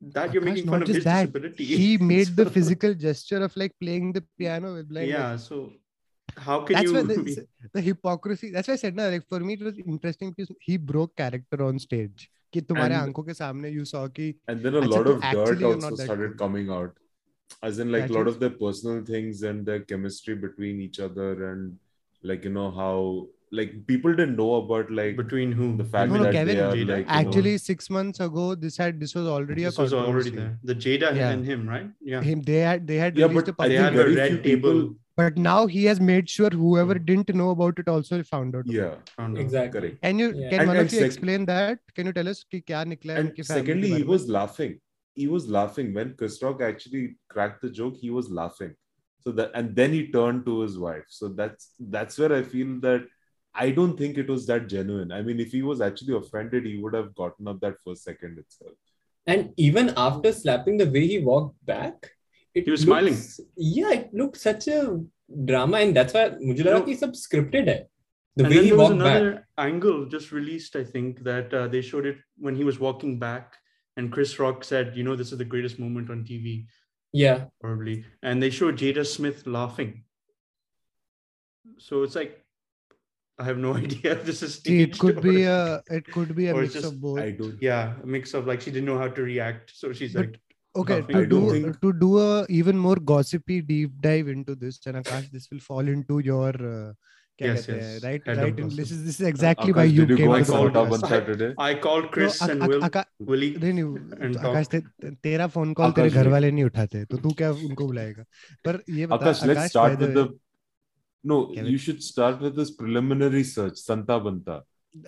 that 0.00 0.32
you're 0.32 0.42
Akash, 0.42 0.44
making 0.44 0.66
fun 0.66 0.82
of 0.82 0.88
his 0.88 1.04
that, 1.04 1.32
disability. 1.32 1.64
he 1.64 1.98
made 2.12 2.36
the 2.36 2.46
physical 2.46 2.94
gesture 2.94 3.42
of 3.42 3.56
like 3.56 3.72
playing 3.80 4.12
the 4.12 4.24
piano 4.38 4.74
with 4.74 4.88
blind. 4.88 5.08
Yeah. 5.08 5.36
So 5.36 5.72
how 6.36 6.62
can 6.62 6.76
that's 6.76 6.92
you? 6.92 6.94
why 6.94 7.02
the, 7.02 7.46
the 7.74 7.80
hypocrisy 7.80 8.50
that's 8.50 8.68
why 8.68 8.74
i 8.74 8.76
said 8.76 8.94
no 8.94 9.08
like 9.10 9.26
for 9.28 9.40
me 9.40 9.54
it 9.54 9.62
was 9.62 9.78
interesting 9.78 10.30
because 10.30 10.50
he 10.60 10.76
broke 10.76 11.16
character 11.16 11.64
on 11.64 11.78
stage 11.78 12.30
कि 12.52 12.60
तुम्हारे 12.68 12.94
आँखों 12.94 13.22
के 13.22 13.34
सामने 13.34 13.70
you 13.74 13.84
saw 13.84 14.06
कि 14.18 14.34
And 14.48 14.62
then 14.66 14.74
a 14.74 14.80
अच्छा, 14.80 14.90
lot 14.96 15.06
तो 15.06 15.14
of 15.14 15.20
dirt 15.20 15.24
actually 15.24 15.60
you're 15.64 15.74
also 15.74 15.88
not 15.88 15.96
that 15.98 16.04
started 16.04 16.28
good. 16.30 16.38
coming 16.38 16.70
out. 16.70 16.92
As 17.62 17.78
in 17.78 17.90
like 17.92 18.00
a 18.00 18.04
Actually- 18.04 18.18
lot 18.18 18.28
of 18.28 18.38
their 18.40 18.50
personal 18.62 19.02
things 19.10 19.42
and 19.50 19.66
their 19.66 19.80
chemistry 19.80 20.34
between 20.46 20.80
each 20.86 21.00
other 21.08 21.28
and 21.50 21.76
like 22.30 22.44
you 22.44 22.50
know 22.54 22.70
how 22.78 23.26
like 23.58 23.70
people 23.90 24.14
didn't 24.16 24.36
know 24.36 24.48
about 24.56 24.90
like 24.90 25.16
between 25.20 25.52
whom? 25.58 25.76
the 25.78 25.84
fact 25.92 26.10
No, 26.12 26.18
no, 26.18 26.24
that 26.24 26.32
Kevin, 26.38 26.56
they 26.56 26.62
are 26.62 26.72
Jada. 26.78 26.96
like 27.10 27.34
you 27.36 27.42
know, 27.42 27.56
six 27.56 27.88
months 27.98 28.20
ago 28.26 28.46
this 28.64 28.76
had 28.76 29.00
this 29.04 29.14
was 29.18 29.26
already 29.34 29.64
this 29.64 29.78
a 29.78 29.82
was 29.86 29.94
already 30.00 30.30
there. 30.38 30.58
The 30.72 30.74
Jada 30.86 31.12
Yeah. 31.20 31.30
and 31.36 31.46
him, 31.52 31.68
right? 31.74 31.90
Yeah. 32.14 32.20
him 32.30 32.42
they 32.50 32.58
had 32.70 32.86
they 32.86 32.96
had 33.04 33.16
Yeah, 33.22 33.26
released 33.32 33.56
but 33.62 33.68
They 33.74 33.76
had 33.84 33.94
a 33.94 34.02
very 34.02 34.16
red 34.22 34.32
few 34.34 34.38
people- 34.48 34.82
but 35.18 35.36
now 35.36 35.66
he 35.66 35.84
has 35.84 36.00
made 36.00 36.30
sure 36.30 36.48
whoever 36.48 36.94
hmm. 36.94 37.04
didn't 37.04 37.34
know 37.34 37.50
about 37.50 37.78
it 37.80 37.88
also 37.88 38.22
found 38.22 38.54
out 38.54 38.66
yeah. 38.66 38.94
found 39.16 39.36
out. 39.36 39.42
exactly. 39.44 39.90
Can 39.90 39.98
and 40.10 40.20
you 40.20 40.32
yeah. 40.34 40.50
can 40.50 40.60
and, 40.60 40.68
one 40.68 40.76
and 40.76 40.86
of 40.86 40.92
you 40.92 41.04
explain 41.04 41.44
that? 41.46 41.80
Can 41.94 42.06
you 42.06 42.12
tell 42.18 42.28
us 42.28 42.44
ki 42.50 42.62
kya 42.68 42.82
nikla 42.90 43.16
and 43.22 43.46
secondly 43.52 43.90
he 43.94 44.04
was 44.14 44.28
laughing. 44.38 44.78
He 45.14 45.26
was 45.26 45.48
laughing 45.48 45.92
when 45.92 46.14
Chris 46.16 46.40
Rock 46.42 46.60
actually 46.62 47.16
cracked 47.28 47.62
the 47.62 47.70
joke 47.78 47.96
he 48.00 48.10
was 48.18 48.30
laughing. 48.40 48.74
So 49.24 49.32
that 49.38 49.50
and 49.60 49.74
then 49.74 49.92
he 49.92 50.02
turned 50.12 50.44
to 50.50 50.60
his 50.60 50.78
wife. 50.84 51.08
So 51.20 51.30
that's 51.40 51.72
that's 51.96 52.18
where 52.18 52.34
i 52.36 52.42
feel 52.50 52.74
that 52.84 53.08
i 53.64 53.70
don't 53.78 53.98
think 54.02 54.20
it 54.22 54.30
was 54.34 54.46
that 54.52 54.68
genuine. 54.74 55.16
I 55.18 55.22
mean 55.30 55.40
if 55.46 55.56
he 55.58 55.62
was 55.70 55.80
actually 55.88 56.14
offended 56.20 56.70
he 56.72 56.76
would 56.84 56.94
have 57.00 57.10
gotten 57.22 57.48
up 57.54 57.58
that 57.66 57.82
first 57.84 58.04
second 58.10 58.38
itself. 58.44 58.78
And 59.26 59.50
even 59.68 59.92
after 59.96 60.32
slapping 60.32 60.78
the 60.82 60.88
way 60.98 61.06
he 61.14 61.18
walked 61.32 61.66
back 61.74 62.12
it 62.58 62.64
he 62.64 62.70
was 62.70 62.86
looks, 62.86 62.88
smiling 62.88 63.16
yeah 63.56 63.92
it 63.98 64.14
looked 64.22 64.40
such 64.44 64.68
a 64.68 64.80
drama 65.50 65.78
and 65.78 65.96
that's 66.00 66.14
why 66.18 66.24
mujhe 66.48 66.64
laga 66.68 66.80
ki 66.88 66.96
sab 67.02 67.14
scripted 67.22 67.70
hai 67.72 67.78
the 68.40 68.44
and 68.44 68.54
way 68.54 68.56
then 68.56 68.68
there 68.68 68.80
was 68.80 68.96
another 68.96 69.30
back. 69.36 69.68
angle 69.68 70.00
just 70.16 70.34
released 70.38 70.76
i 70.82 70.84
think 70.96 71.22
that 71.30 71.54
uh, 71.60 71.66
they 71.76 71.82
showed 71.92 72.10
it 72.12 72.18
when 72.48 72.60
he 72.62 72.68
was 72.70 72.82
walking 72.88 73.14
back 73.28 73.56
and 73.96 74.12
chris 74.16 74.34
rock 74.42 74.68
said 74.72 75.00
you 75.00 75.06
know 75.08 75.16
this 75.22 75.32
is 75.36 75.38
the 75.44 75.50
greatest 75.54 75.80
moment 75.86 76.16
on 76.16 76.26
tv 76.32 76.58
yeah 77.24 77.44
probably 77.66 77.96
and 78.22 78.46
they 78.46 78.50
showed 78.58 78.84
jada 78.84 79.06
smith 79.14 79.46
laughing 79.58 79.96
so 81.78 82.02
it's 82.02 82.14
like 82.14 82.44
I 83.38 83.44
have 83.44 83.58
no 83.58 83.74
idea 83.84 84.12
if 84.12 84.24
this 84.24 84.42
is. 84.42 84.60
It 84.64 84.98
could 84.98 85.18
or, 85.18 85.20
be 85.20 85.44
a 85.44 85.82
it 85.88 86.10
could 86.10 86.34
be 86.34 86.48
a 86.48 86.54
mix 86.54 86.74
just, 86.74 86.86
of 86.86 87.00
both. 87.00 87.20
I 87.20 87.30
do. 87.30 87.56
Yeah, 87.60 87.94
a 88.02 88.06
mix 88.06 88.34
of 88.34 88.46
like 88.46 88.60
she 88.60 88.70
didn't 88.70 88.86
know 88.86 88.98
how 88.98 89.08
to 89.08 89.22
react, 89.22 89.72
so 89.74 89.92
she's 89.92 90.14
but, 90.14 90.26
like. 90.26 90.40
okay 90.76 91.02
to 91.02 91.26
do 91.26 91.50
think... 91.50 91.80
to 91.80 91.92
do 91.92 92.18
a 92.18 92.46
even 92.48 92.76
more 92.76 92.96
gossipy 92.96 93.60
deep 93.60 94.00
dive 94.00 94.28
into 94.28 94.54
this 94.54 94.78
chanakash 94.78 95.30
this 95.30 95.50
will 95.50 95.60
fall 95.60 95.86
into 95.88 96.18
your 96.18 96.50
uh, 96.50 96.92
yes, 97.38 97.68
yes. 97.68 98.02
right 98.04 98.26
Head 98.26 98.38
right 98.38 98.58
and 98.58 98.72
this 98.72 98.90
is 98.90 99.04
this 99.04 99.20
is 99.20 99.26
exactly 99.26 99.72
why 99.72 99.84
you 99.84 100.06
came 100.06 100.30
I 100.30 100.42
called 100.42 100.76
up 100.76 100.92
on 100.92 101.00
Saturday 101.00 101.54
I 101.58 101.74
called 101.74 102.10
Chris 102.10 102.40
no, 102.42 102.48
and 102.52 102.66
Will 102.66 102.84
Aka, 102.84 103.04
Willie 103.20 103.54
नहीं 103.58 103.72
नहीं 103.72 104.34
आकाश 104.38 104.68
ते, 104.68 104.82
तेरा 105.22 105.46
phone 105.54 105.74
tere 105.94 106.10
ghar 106.10 106.28
wale 106.28 106.50
nahi 106.50 106.70
uthate 106.70 107.08
to 107.08 107.16
tu 107.16 107.34
kya 107.42 107.52
unko 107.70 107.88
bulayega 107.92 108.24
par 108.64 108.80
ye 108.86 109.06
bata 109.06 109.24
Akash, 109.24 109.46
let's 109.46 109.60
Akash, 109.60 109.68
start 109.70 109.98
with 109.98 110.14
the 110.14 110.38
no 111.24 111.52
you 111.52 111.78
should 111.78 112.02
start 112.02 112.40
with 112.40 112.56
this 112.56 112.70
preliminary 112.70 113.44
search 113.44 113.76
santa 113.76 114.20
banta 114.20 114.62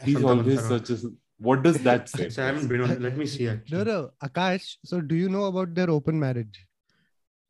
he 0.04 0.16
always 0.16 0.60
searches 0.60 1.06
what 1.40 1.62
does 1.62 1.78
that 1.82 2.08
say 2.08 2.28
So 2.28 2.42
I 2.42 2.46
haven't 2.46 2.68
been 2.68 2.82
on. 2.82 3.02
Let 3.02 3.16
me 3.16 3.26
see. 3.26 3.44
no 3.46 3.52
Actually. 3.52 3.84
no 3.84 4.10
Akash 4.22 4.76
so 4.84 5.00
do 5.00 5.14
you 5.14 5.28
know 5.28 5.44
about 5.44 5.74
their 5.74 5.90
open 5.90 6.18
marriage 6.20 6.66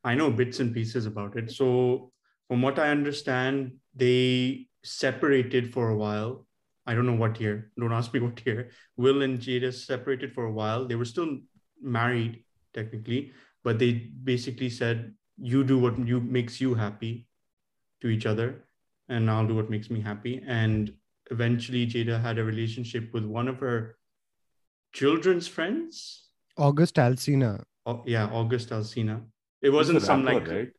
I 0.03 0.15
know 0.15 0.31
bits 0.31 0.61
and 0.61 0.73
pieces 0.73 1.07
about 1.07 1.37
it. 1.37 1.51
So, 1.51 2.13
from 2.49 2.63
what 2.63 2.79
I 2.79 2.89
understand, 2.89 3.73
they 3.95 4.69
separated 4.83 5.73
for 5.75 5.91
a 5.91 5.97
while. 5.97 6.47
I 6.87 6.95
don't 6.95 7.05
know 7.07 7.15
what 7.23 7.39
year. 7.41 7.71
Don't 7.79 7.93
ask 7.93 8.15
me 8.15 8.21
what 8.21 8.45
year. 8.47 8.71
Will 8.97 9.21
and 9.23 9.39
Jada 9.39 9.73
separated 9.73 10.33
for 10.33 10.45
a 10.47 10.53
while. 10.53 10.87
They 10.87 10.95
were 10.95 11.05
still 11.05 11.39
married 11.83 12.45
technically, 12.73 13.33
but 13.63 13.79
they 13.79 13.93
basically 14.25 14.71
said, 14.71 15.15
"You 15.37 15.65
do 15.65 15.79
what 15.79 15.99
you 15.99 16.21
makes 16.21 16.61
you 16.63 16.75
happy 16.75 17.29
to 18.01 18.09
each 18.09 18.25
other, 18.27 18.65
and 19.09 19.31
I'll 19.31 19.47
do 19.47 19.55
what 19.55 19.69
makes 19.71 19.91
me 19.91 20.01
happy." 20.01 20.43
And 20.47 20.95
eventually, 21.31 21.87
Jada 21.87 22.21
had 22.21 22.39
a 22.39 22.45
relationship 22.45 23.13
with 23.13 23.25
one 23.25 23.49
of 23.49 23.59
her 23.61 23.97
children's 24.93 25.49
friends. 25.49 26.27
August 26.57 26.97
Alsina 26.97 27.63
Oh, 27.87 28.03
yeah, 28.07 28.27
August 28.27 28.71
Alsina. 28.71 29.23
It 29.63 29.71
wasn't 29.71 30.03
some 30.03 30.25
rapper, 30.25 30.41
like 30.41 30.49
right 30.49 30.71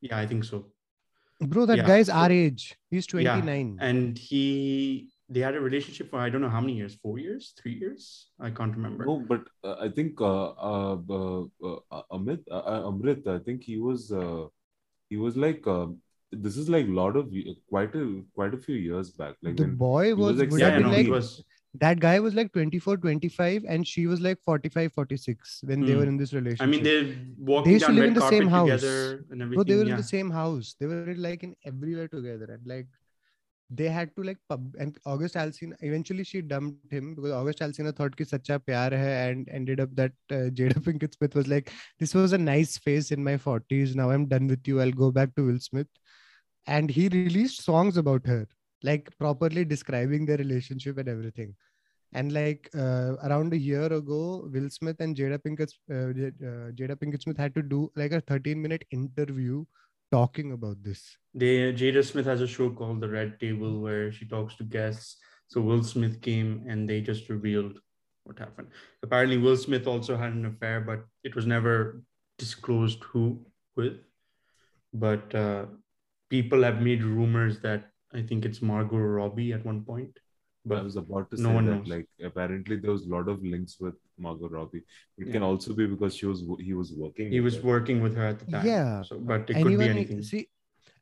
yeah, 0.00 0.16
I 0.18 0.26
think 0.26 0.44
so. 0.44 0.66
bro 1.40 1.66
that 1.66 1.78
Yeah, 1.78 1.86
guy's 1.86 2.08
our 2.08 2.30
age 2.30 2.76
he's 2.90 3.06
Yeah, 3.12 3.40
29 3.40 3.78
And 3.80 4.18
he 4.18 5.10
they 5.28 5.40
had 5.40 5.54
a 5.54 5.60
relationship 5.60 6.10
for 6.10 6.18
I 6.18 6.30
don't 6.30 6.40
know 6.40 6.48
how 6.48 6.60
many 6.60 6.74
years, 6.74 6.94
four 7.02 7.18
years, 7.18 7.52
three 7.60 7.74
years. 7.74 8.30
I 8.40 8.50
can't 8.50 8.74
remember. 8.76 9.04
No, 9.04 9.18
but 9.18 9.42
uh, 9.64 9.76
I 9.80 9.88
think 9.88 10.20
uh, 10.20 10.50
uh, 10.70 10.96
uh, 11.10 11.42
uh, 11.90 12.02
Amit, 12.12 12.42
uh, 12.50 12.54
uh, 12.74 12.82
Amrit, 12.90 13.26
I 13.26 13.38
think 13.38 13.64
he 13.64 13.78
was 13.78 14.12
uh, 14.12 14.46
he 15.10 15.16
was 15.16 15.36
like 15.36 15.66
uh, 15.66 15.86
this 16.32 16.56
is 16.56 16.68
like 16.68 16.86
a 16.86 16.90
lot 16.90 17.16
of 17.16 17.32
quite 17.68 17.94
a 17.94 18.22
quite 18.34 18.54
a 18.54 18.58
few 18.58 18.74
years 18.74 19.10
back. 19.10 19.34
Like 19.42 19.56
the 19.56 19.66
boy 19.66 20.14
was, 20.14 20.36
was 20.36 20.52
like, 20.52 20.60
yeah, 20.60 20.78
no, 20.78 20.90
like 20.90 21.08
was... 21.08 21.42
that 21.74 22.00
guy 22.00 22.18
was 22.20 22.34
like 22.34 22.52
24 22.52 22.98
25 22.98 23.64
and 23.68 23.86
she 23.86 24.06
was 24.06 24.20
like 24.20 24.38
45 24.44 24.92
46 24.92 25.60
when 25.64 25.82
mm. 25.82 25.86
they 25.86 25.94
were 25.94 26.04
in 26.04 26.16
this 26.16 26.32
relationship 26.32 26.66
i 26.66 26.70
mean 26.70 26.82
they 26.82 27.16
walked 27.38 27.66
they 27.66 27.72
used 27.72 27.86
to 27.86 27.92
live 27.92 28.04
in 28.04 28.14
the 28.14 28.28
same 28.28 28.48
house. 28.48 28.80
Bro, 28.80 29.64
they 29.64 29.76
were 29.76 29.84
yeah. 29.84 29.90
in 29.90 29.96
the 29.96 30.02
same 30.02 30.30
house. 30.30 30.74
They 30.80 30.86
were 30.86 31.14
like 31.16 31.42
in 31.42 31.54
everywhere 31.64 32.08
together 32.08 32.46
and 32.52 32.66
like 32.66 32.86
they 33.70 33.88
had 33.88 34.14
to 34.16 34.22
like 34.22 34.38
pub 34.48 34.74
and 34.78 34.96
august 35.04 35.34
alsina 35.34 35.74
eventually 35.80 36.24
she 36.24 36.40
dumped 36.40 36.90
him 36.90 37.14
because 37.14 37.32
august 37.32 37.58
alsina 37.60 37.94
thought 37.94 38.16
ki 38.16 38.24
sacha 38.24 38.58
pyar 38.58 38.90
hai 38.90 39.10
and 39.24 39.48
ended 39.50 39.80
up 39.80 39.94
that 39.94 40.12
uh, 40.30 40.48
jada 40.60 40.82
pinkett 40.86 41.14
smith 41.18 41.34
was 41.34 41.48
like 41.48 41.70
this 41.98 42.14
was 42.14 42.32
a 42.32 42.38
nice 42.38 42.78
face 42.78 43.10
in 43.10 43.22
my 43.22 43.36
40s 43.36 43.94
now 43.94 44.10
i'm 44.10 44.26
done 44.26 44.46
with 44.46 44.66
you. 44.66 44.80
I'll 44.80 44.98
go 45.04 45.10
back 45.10 45.34
to 45.36 45.46
will 45.46 45.58
smith 45.58 45.88
and 46.68 46.90
he 46.90 47.08
released 47.08 47.64
songs 47.64 47.96
about 47.96 48.26
her, 48.26 48.46
like 48.82 49.10
properly 49.18 49.64
describing 49.64 50.26
their 50.26 50.36
relationship 50.36 50.98
and 50.98 51.08
everything. 51.08 51.54
And 52.12 52.32
like 52.32 52.70
uh, 52.74 53.16
around 53.24 53.52
a 53.52 53.58
year 53.58 53.86
ago, 53.86 54.48
Will 54.52 54.70
Smith 54.70 55.00
and 55.00 55.16
Jada 55.16 55.38
Pinkett, 55.38 55.72
uh, 55.90 56.10
uh, 56.46 56.70
Jada 56.72 56.96
Pinkett 56.96 57.22
Smith 57.22 57.36
had 57.36 57.54
to 57.54 57.62
do 57.62 57.90
like 57.96 58.12
a 58.12 58.20
13 58.20 58.60
minute 58.60 58.84
interview 58.90 59.64
talking 60.12 60.52
about 60.52 60.82
this. 60.82 61.16
They 61.34 61.72
Jada 61.72 62.04
Smith 62.04 62.26
has 62.26 62.40
a 62.40 62.46
show 62.46 62.70
called 62.70 63.00
The 63.00 63.08
Red 63.08 63.40
Table 63.40 63.80
where 63.80 64.12
she 64.12 64.26
talks 64.26 64.54
to 64.56 64.64
guests. 64.64 65.16
So 65.48 65.60
Will 65.60 65.82
Smith 65.82 66.20
came 66.20 66.64
and 66.68 66.88
they 66.88 67.00
just 67.00 67.28
revealed 67.30 67.78
what 68.24 68.38
happened. 68.38 68.68
Apparently, 69.02 69.38
Will 69.38 69.56
Smith 69.56 69.86
also 69.86 70.16
had 70.16 70.32
an 70.32 70.44
affair, 70.44 70.80
but 70.80 71.04
it 71.24 71.34
was 71.34 71.46
never 71.46 72.02
disclosed 72.38 73.02
who 73.04 73.40
with. 73.76 73.94
But 74.92 75.34
uh, 75.34 75.66
people 76.30 76.62
have 76.62 76.80
made 76.82 77.02
rumors 77.02 77.60
that 77.60 77.90
I 78.12 78.22
think 78.22 78.44
it's 78.44 78.62
Margot 78.62 78.96
Robbie 78.98 79.52
at 79.52 79.64
one 79.64 79.82
point. 79.84 80.18
But 80.64 80.78
I 80.78 80.82
was 80.82 80.96
about 80.96 81.30
to 81.30 81.40
no 81.40 81.48
say 81.50 81.54
one 81.54 81.66
that, 81.66 81.76
knows. 81.76 81.88
like, 81.88 82.06
apparently 82.22 82.76
there 82.76 82.90
was 82.90 83.06
a 83.06 83.08
lot 83.08 83.28
of 83.28 83.42
links 83.42 83.76
with 83.80 83.94
Margot 84.18 84.48
Robbie. 84.48 84.82
It 85.16 85.26
Yeah. 85.26 85.32
can 85.32 85.42
also 85.42 85.72
be 85.74 85.86
because 85.86 86.14
she 86.16 86.26
was 86.26 86.44
he 86.60 86.74
was 86.74 86.92
working. 86.92 87.30
he 87.30 87.40
with 87.40 87.54
was 87.54 87.62
her. 87.62 87.68
working 87.68 88.02
with 88.02 88.16
her 88.16 88.26
at 88.26 88.38
the 88.40 88.50
time. 88.50 88.66
Yeah. 88.66 89.02
So, 89.02 89.18
but 89.18 89.48
it 89.50 89.62
could 89.62 89.78
be 89.78 89.88
anything. 89.88 90.22
see, 90.22 90.48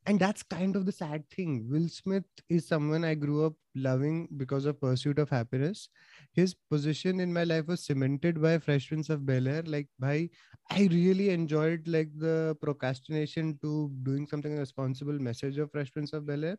and 0.08 0.20
that's 0.20 0.42
kind 0.42 0.76
of 0.76 0.86
the 0.86 0.92
sad 0.92 1.30
thing. 1.30 1.68
Will 1.70 1.88
Smith 1.88 2.24
is 2.50 2.68
someone 2.68 3.06
I 3.06 3.14
grew 3.14 3.46
up 3.46 3.54
loving 3.76 4.28
because 4.38 4.66
of 4.66 4.82
Pursuit 4.82 5.20
of 5.20 5.30
Happiness. 5.30 5.90
His 6.34 6.56
position 6.72 7.20
in 7.20 7.32
my 7.32 7.44
life 7.44 7.68
was 7.68 7.84
cemented 7.84 8.42
by 8.42 8.58
Fresh 8.58 8.88
Prince 8.88 9.10
of 9.10 9.26
Bel 9.26 9.48
Air. 9.48 9.64
Like, 9.66 9.88
by 10.00 10.30
I 10.72 10.88
really 10.92 11.30
enjoyed 11.30 11.88
like 11.88 12.10
the 12.18 12.58
procrastination 12.62 13.60
to 13.62 13.92
doing 14.04 14.26
something 14.26 14.58
responsible 14.58 15.20
message 15.20 15.58
of 15.60 15.72
Fresh 15.72 15.94
Prince 15.94 16.14
of 16.14 16.26
Bel 16.26 16.46
Air. 16.46 16.58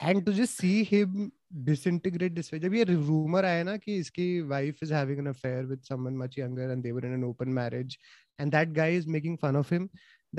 And 0.00 0.24
to 0.26 0.32
just 0.32 0.56
see 0.56 0.82
him 0.82 1.32
disintegrate 1.64 2.34
this 2.34 2.50
way. 2.50 2.58
जब 2.58 2.74
ये 2.74 2.84
rumor 2.86 3.44
आया 3.44 3.62
ना 3.64 3.76
कि 3.76 3.98
इसकी 4.00 4.48
wife 4.48 4.82
is 4.82 4.90
having 4.90 5.18
an 5.18 5.26
affair 5.28 5.66
with 5.66 5.84
someone 5.84 6.16
much 6.16 6.36
younger 6.36 6.70
and 6.70 6.82
they 6.82 6.92
were 6.92 7.04
in 7.04 7.12
an 7.12 7.22
open 7.22 7.52
marriage 7.52 7.98
and 8.38 8.50
that 8.50 8.72
guy 8.72 8.88
is 8.88 9.06
making 9.06 9.36
fun 9.36 9.54
of 9.54 9.68
him 9.68 9.90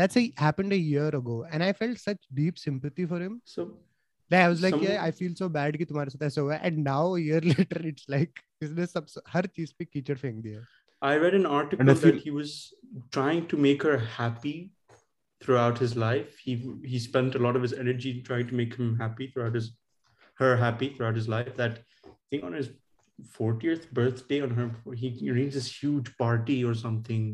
that's 0.01 0.17
a 0.17 0.24
happened 0.43 0.74
a 0.74 0.82
year 0.91 1.08
ago 1.22 1.46
and 1.51 1.63
i 1.63 1.72
felt 1.79 1.98
such 2.03 2.22
deep 2.41 2.58
sympathy 2.65 3.05
for 3.13 3.20
him 3.25 3.41
So 3.55 3.65
like, 4.32 4.41
i 4.46 4.48
was 4.53 4.62
like 4.65 4.75
Some- 4.75 4.84
yeah 4.84 5.03
i 5.08 5.12
feel 5.22 5.34
so 5.41 5.50
bad 5.58 5.77
कि 5.82 5.86
तुम्हारे 5.89 6.10
साथ 6.15 6.24
ऐसा 6.27 6.41
हुआ 6.41 6.55
है 6.55 6.70
and 6.70 6.84
now 6.91 7.01
a 7.15 7.20
year 7.25 7.41
later 7.53 7.82
it's 7.91 8.08
like 8.15 8.39
इसने 8.63 8.86
सब 8.86 9.08
हर 9.34 9.46
चीज 9.58 9.72
पे 9.79 9.86
कीचड़ 9.86 10.17
फेंक 10.17 10.41
दिया 10.48 10.62
I 11.08 11.15
read 11.22 11.34
an 11.38 11.46
article 11.60 11.89
I 11.89 11.93
that 11.93 12.01
feel- 12.03 12.20
he 12.25 12.32
was 12.39 12.51
trying 13.15 13.39
to 13.53 13.58
make 13.63 13.82
her 13.89 13.96
happy 14.17 14.53
throughout 15.46 15.79
his 15.84 15.96
life. 16.03 16.38
He 16.43 16.53
he 16.91 17.00
spent 17.05 17.34
a 17.39 17.41
lot 17.46 17.58
of 17.60 17.65
his 17.67 17.74
energy 17.84 18.12
trying 18.29 18.48
to 18.51 18.60
make 18.60 18.77
him 18.82 18.93
happy 19.01 19.27
throughout 19.34 19.58
his 19.60 19.67
her 20.43 20.51
happy 20.62 20.89
throughout 20.93 21.20
his 21.22 21.27
life. 21.34 21.50
That 21.58 21.82
I 22.12 22.13
think 22.36 22.46
on 22.51 22.55
his 22.60 22.70
40th 23.34 23.89
birthday 24.00 24.39
on 24.48 24.55
her 24.62 24.70
he 25.01 25.10
arranged 25.34 25.58
this 25.60 25.67
huge 25.82 26.13
party 26.24 26.58
or 26.70 26.74
something. 26.84 27.27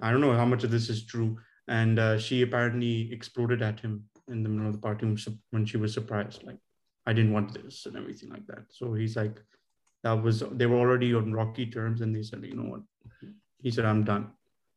I 0.00 0.10
don't 0.10 0.20
know 0.26 0.34
how 0.40 0.48
much 0.54 0.64
of 0.64 0.74
this 0.76 0.88
is 0.96 1.04
true. 1.14 1.30
and 1.67 1.99
uh, 1.99 2.17
she 2.19 2.41
apparently 2.41 3.11
exploded 3.11 3.61
at 3.61 3.79
him 3.81 4.05
in 4.29 4.43
the 4.43 4.49
middle 4.49 4.67
of 4.67 4.73
the 4.73 4.79
party 4.79 5.05
when 5.05 5.17
she- 5.17 5.39
when 5.51 5.65
she 5.65 5.77
was 5.77 5.93
surprised. 5.93 6.43
Like, 6.43 6.59
I 7.05 7.13
didn't 7.13 7.33
want 7.33 7.53
this 7.53 7.85
and 7.85 7.97
everything 7.97 8.29
like 8.29 8.47
that. 8.47 8.65
So 8.71 8.93
he's 8.93 9.15
like, 9.15 9.41
that 10.03 10.13
was 10.23 10.43
they 10.53 10.65
were 10.65 10.77
already 10.77 11.13
on 11.13 11.33
rocky 11.33 11.65
terms 11.67 12.01
and 12.01 12.15
they 12.15 12.23
said 12.23 12.43
you 12.43 12.55
know 12.55 12.69
what 12.71 12.81
he 13.63 13.71
said 13.71 13.85
i'm 13.85 14.03
done 14.03 14.31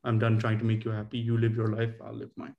i'm 0.05 0.19
done 0.19 0.39
trying 0.39 0.59
to 0.59 0.65
make 0.65 0.85
you 0.85 0.91
happy 0.91 1.19
you 1.19 1.39
live 1.39 1.57
your 1.57 1.69
life 1.69 1.95
i'll 2.05 2.15
live 2.15 2.31
mine 2.37 2.55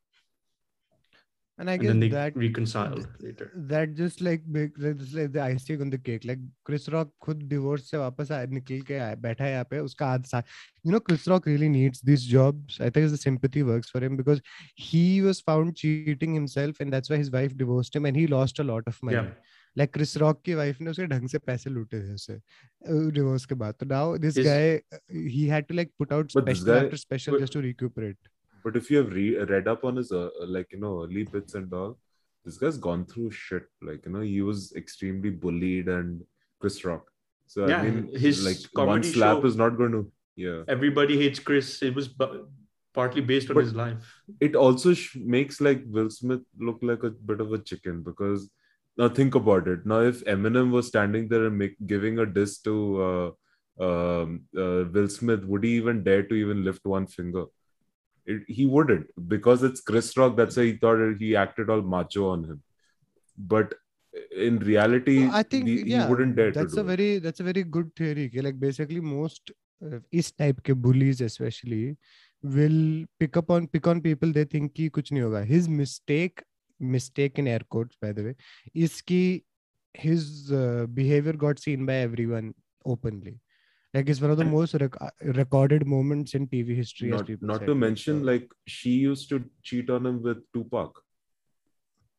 and 1.62 1.70
i 1.70 1.74
and 1.74 1.82
guess 1.82 1.90
then 1.92 2.00
they 2.04 2.08
that 2.14 2.38
reconciled 2.42 3.08
later 3.26 3.48
that 3.72 3.92
just 4.00 4.22
like 4.28 4.46
just 4.56 5.14
like 5.20 5.32
the 5.36 5.42
icing 5.44 5.82
on 5.86 5.92
the 5.96 6.00
cake 6.10 6.24
like 6.30 6.40
Chris 6.70 6.88
Rock 6.96 7.10
खुद 7.26 7.44
divorce 7.54 7.84
से 7.92 7.98
वापस 7.98 8.32
आ 8.32 8.42
निकल 8.58 8.82
के 8.88 8.98
आया 8.98 9.16
बैठा 9.28 9.44
है 9.46 9.52
यहाँ 9.52 9.68
पे 9.72 9.80
उसका 9.90 10.08
आध 10.14 10.26
सा 10.34 10.44
you 10.88 10.94
know 10.96 11.02
Chris 11.10 11.28
Rock 11.34 11.46
really 11.52 11.70
needs 11.78 12.02
these 12.12 12.26
jobs 12.34 12.80
I 12.88 12.90
think 12.98 13.10
the 13.16 13.22
sympathy 13.24 13.64
works 13.72 13.94
for 13.96 14.04
him 14.08 14.18
because 14.24 14.42
he 14.90 15.06
was 15.30 15.42
found 15.52 15.76
cheating 15.84 16.34
himself 16.40 16.80
and 16.86 16.98
that's 16.98 17.14
why 17.16 17.22
his 17.24 17.32
wife 17.40 17.56
divorced 17.64 17.96
him 18.02 18.10
and 18.12 18.22
he 18.24 18.28
lost 18.36 18.64
a 18.66 18.68
lot 18.74 18.92
of 18.94 19.02
money 19.10 19.18
yeah 19.20 19.32
like 19.80 19.92
Chris 20.00 20.16
Rock 20.26 20.44
की 20.50 20.56
wife 20.64 20.82
ने 20.82 20.90
उसके 20.92 21.06
ढंग 21.16 21.28
से 21.30 21.38
पैसे 21.52 21.70
लूटे 21.70 22.02
थे 22.08 22.14
उसे 22.14 22.40
divorce 23.20 23.46
के 23.46 23.56
बाद 23.66 23.76
तो 23.84 23.86
now 23.92 24.04
this 24.28 24.38
Is- 24.38 24.48
guy 24.48 24.82
uh, 24.98 25.04
he 25.38 25.48
had 25.56 25.68
to 25.70 25.78
like 25.82 25.94
put 26.04 26.12
out 26.12 26.34
But 26.34 26.44
special 26.44 26.74
guy- 26.74 26.84
after 26.86 26.98
special 26.98 27.40
but- 28.64 28.74
just 28.74 28.74
to 28.74 28.74
recuperate 28.74 28.74
But 28.74 28.76
if 28.78 28.92
you 28.92 28.98
have 28.98 29.14
re- 29.14 29.56
read 29.56 29.68
up 29.68 29.84
on 29.84 29.96
his 29.98 30.12
uh, 30.12 30.30
like 30.48 30.72
you 30.72 30.80
know 30.80 31.04
early 31.04 31.24
bits 31.24 31.56
and 31.56 31.74
all, 31.74 31.98
this 32.46 32.58
guy's 32.58 32.78
gone 32.78 33.06
through 33.06 33.32
shit. 33.32 33.64
Like 33.82 34.06
you 34.06 34.12
know, 34.12 34.22
he 34.22 34.42
was 34.42 34.74
extremely 34.76 35.30
bullied 35.30 35.88
and 35.88 36.24
Chris 36.60 36.84
Rock. 36.86 37.10
So 37.48 37.68
Yeah, 37.68 37.82
I 37.82 37.90
mean, 37.90 38.16
his 38.16 38.46
like 38.46 38.88
one 38.88 39.04
slap 39.04 39.44
is 39.46 39.56
not 39.56 39.78
going 39.78 39.92
to. 39.92 40.12
Yeah, 40.38 40.64
everybody 40.68 41.18
hates 41.22 41.40
chris 41.40 41.84
it 41.84 41.94
was 41.94 42.08
bu- 42.08 42.46
partly 42.94 43.22
based 43.22 43.50
on 43.50 43.56
But- 43.56 43.66
his 43.66 43.76
life 43.76 44.14
it 44.40 44.56
also 44.56 44.94
sh- 44.94 45.18
makes 45.18 45.60
like 45.60 45.84
Will 45.88 46.10
Smith 46.10 46.42
look 46.58 46.80
like 46.82 47.04
a 47.04 47.10
bit 47.10 47.42
of 47.42 47.52
a 47.54 47.60
chicken 47.60 48.02
because 48.02 48.50
now 48.98 49.10
think 49.10 49.36
about 49.36 49.68
it. 49.68 49.86
Now, 49.86 50.00
if 50.02 50.24
Eminem 50.26 50.72
was 50.72 50.88
standing 50.88 51.28
there 51.28 51.46
and 51.48 51.58
make, 51.58 51.76
giving 51.86 52.20
a 52.20 52.26
diss 52.26 52.60
to 52.60 53.02
uh, 53.10 53.30
um, 53.90 54.42
uh, 54.58 54.84
Will 54.96 55.08
Smith, 55.10 55.44
would 55.46 55.64
he 55.64 55.72
even 55.76 56.04
dare 56.04 56.24
to 56.24 56.36
even 56.36 56.64
lift 56.64 56.86
one 56.86 57.08
finger? 57.08 57.46
It, 58.27 58.43
he 58.49 58.67
wouldn't 58.67 59.07
because 59.29 59.63
it's 59.63 59.81
Chris 59.81 60.17
Rock. 60.17 60.37
That's 60.37 60.57
why 60.57 60.65
he 60.65 60.73
thought 60.85 61.03
he 61.19 61.37
acted 61.37 61.69
all 61.71 61.83
macho 61.83 62.29
on 62.31 62.43
him. 62.45 62.63
But 63.39 63.75
in 64.47 64.59
reality, 64.71 65.15
No, 65.27 65.31
I 65.33 65.43
think 65.45 65.65
the- 65.67 65.85
yeah, 65.87 66.05
he 66.07 66.11
wouldn't 66.11 66.35
dare 66.37 66.51
that's 66.57 66.75
to 66.75 66.81
a 66.81 66.83
do 66.85 66.89
it. 66.89 66.97
very 66.97 67.19
that's 67.27 67.41
a 67.41 67.45
very 67.45 67.63
good 67.77 67.95
theory. 68.01 68.29
कि 68.31 68.43
like 68.49 68.59
basically 68.59 69.01
most 69.01 69.53
uh, 69.85 70.01
इस 70.23 70.33
type 70.43 70.61
के 70.69 70.75
bullies 70.89 71.21
especially 71.21 71.97
will 72.43 72.81
pick 73.21 73.37
up 73.37 73.51
on 73.51 73.69
pick 73.69 73.87
on 73.95 74.01
people 74.09 74.33
they 74.33 74.45
think 74.57 74.73
कि 74.75 74.89
कुछ 74.99 75.13
नहीं 75.13 75.23
होगा. 75.23 75.47
His 75.55 75.69
mistake 75.69 76.43
mistake 76.81 77.39
in 77.39 77.47
air 77.49 77.61
quotes 77.75 77.97
by 78.03 78.13
the 78.13 78.25
way 78.25 78.35
is 78.75 79.01
कि 79.11 79.23
his 79.95 80.51
uh, 80.53 80.87
behavior 81.01 81.33
got 81.47 81.59
seen 81.59 81.87
by 81.87 81.95
everyone 82.11 82.55
openly. 82.85 83.39
like 83.94 84.10
it's 84.10 84.22
one 84.22 84.32
of 84.32 84.38
the 84.38 84.44
and 84.44 84.52
most 84.52 84.74
rec- 84.74 85.02
uh, 85.02 85.10
recorded 85.40 85.86
moments 85.86 86.34
in 86.34 86.48
tv 86.48 86.76
history 86.76 87.10
not, 87.10 87.30
not 87.42 87.60
said, 87.60 87.68
to 87.68 87.76
mention 87.76 88.20
so. 88.20 88.26
like 88.26 88.50
she 88.68 88.92
used 88.92 89.30
to 89.30 89.44
cheat 89.64 89.90
on 89.90 90.06
him 90.06 90.22
with 90.22 90.40
tupac 90.54 91.02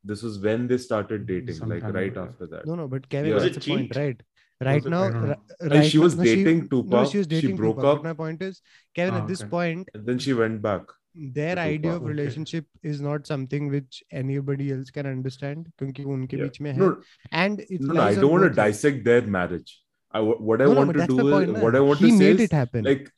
this 0.04 0.22
was 0.22 0.38
when 0.38 0.66
they 0.68 0.78
started 0.78 1.26
dating 1.26 1.58
like 1.60 1.82
right 1.82 2.12
ago. 2.12 2.28
after 2.28 2.46
that 2.46 2.66
no 2.66 2.74
no 2.74 2.88
but 2.88 3.08
kevin 3.08 3.30
yeah. 3.30 3.34
was 3.34 3.44
it 3.44 3.66
point, 3.66 3.96
right 3.96 4.22
right 4.60 4.84
now 4.84 5.36
right, 5.60 5.90
she 5.90 5.98
was 5.98 6.16
no, 6.16 6.24
dating 6.24 6.62
she, 6.62 6.68
tupac 6.68 6.90
no, 6.90 7.04
she 7.04 7.18
was 7.18 7.26
dating 7.26 7.50
she 7.50 7.56
broke 7.56 7.76
tupac. 7.76 7.98
up 7.98 8.04
my 8.04 8.12
point 8.12 8.42
is 8.42 8.60
kevin 8.94 9.14
ah, 9.14 9.18
at 9.18 9.28
this 9.28 9.40
okay. 9.42 9.50
point 9.50 9.88
and 9.94 10.06
then 10.06 10.18
she 10.18 10.32
went 10.32 10.60
back 10.60 10.82
their 11.14 11.58
idea 11.58 11.92
of 11.92 12.02
relationship 12.02 12.66
okay. 12.78 12.88
is 12.88 13.00
not 13.00 13.26
something 13.26 13.68
which 13.70 14.02
anybody 14.10 14.72
else 14.72 14.90
can 14.90 15.06
understand 15.06 15.70
kyunki 15.80 16.04
unke 16.04 16.38
yeah. 16.38 16.48
mein 16.66 16.74
hai 16.74 16.84
no, 16.84 16.96
and 17.30 17.60
it's 17.60 17.86
no, 17.86 17.94
no 17.94 18.02
i 18.02 18.14
don't 18.14 18.30
want 18.30 18.44
to 18.44 18.54
dissect 18.60 19.04
their 19.04 19.22
marriage 19.22 19.81
I 20.14 20.20
what 20.20 20.60
I 20.60 20.66
No, 20.66 20.72
no, 20.72 20.78
want 20.80 20.92
but 20.92 21.00
to 21.00 21.06
do 21.06 21.28
is 21.28 21.32
point, 21.32 21.62
what 21.62 21.76
I 21.76 21.80
want 21.80 21.98
he 22.00 22.10
to 22.10 22.16
say 22.16 22.24
made 22.24 22.40
is 22.40 22.46
it 22.46 22.52
happen. 22.52 22.84
like, 22.84 23.10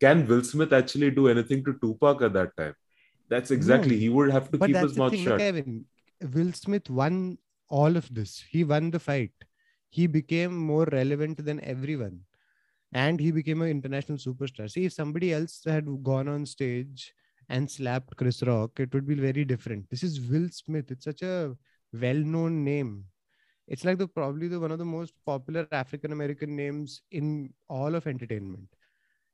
can 0.00 0.26
Will 0.26 0.42
Smith 0.42 0.72
actually 0.72 1.10
do 1.10 1.28
anything 1.28 1.64
to 1.64 1.74
Tupac 1.80 2.22
at 2.22 2.32
that 2.32 2.56
time? 2.56 2.74
That's 3.28 3.50
exactly. 3.50 3.96
No. 3.96 4.00
He 4.00 4.08
would 4.08 4.30
have 4.30 4.50
to 4.50 4.58
keep 4.58 4.76
his 4.76 4.96
mouth 4.96 5.10
thing 5.12 5.24
shut. 5.24 5.38
Kevin. 5.38 5.84
Will 6.34 6.52
Smith 6.52 6.88
won 6.90 7.38
all 7.68 7.96
of 7.96 8.12
this. 8.14 8.44
He 8.50 8.64
won 8.64 8.90
the 8.90 8.98
fight. 8.98 9.32
He 9.90 10.06
became 10.06 10.56
more 10.56 10.84
relevant 10.92 11.44
than 11.44 11.60
everyone. 11.64 12.20
And 12.92 13.20
he 13.20 13.30
became 13.30 13.62
an 13.62 13.68
international 13.68 14.18
superstar. 14.18 14.70
See 14.70 14.84
if 14.84 14.92
somebody 14.92 15.32
else 15.32 15.62
had 15.64 15.86
gone 16.02 16.28
on 16.28 16.46
stage 16.46 17.12
and 17.48 17.70
slapped 17.70 18.16
Chris 18.16 18.42
Rock 18.42 18.78
it 18.80 18.92
would 18.94 19.06
be 19.06 19.14
very 19.14 19.44
different. 19.44 19.88
This 19.90 20.02
is 20.02 20.20
Will 20.20 20.48
Smith. 20.50 20.90
It's 20.90 21.04
such 21.04 21.22
a 21.22 21.56
well-known 21.92 22.64
name 22.64 23.04
it's 23.67 23.85
like 23.85 23.97
the 23.97 24.07
probably 24.07 24.47
the 24.47 24.59
one 24.59 24.71
of 24.71 24.79
the 24.79 24.85
most 24.85 25.13
popular 25.25 25.67
African 25.71 26.11
American 26.11 26.55
names 26.55 27.01
in 27.11 27.53
all 27.69 27.95
of 27.95 28.07
entertainment. 28.07 28.67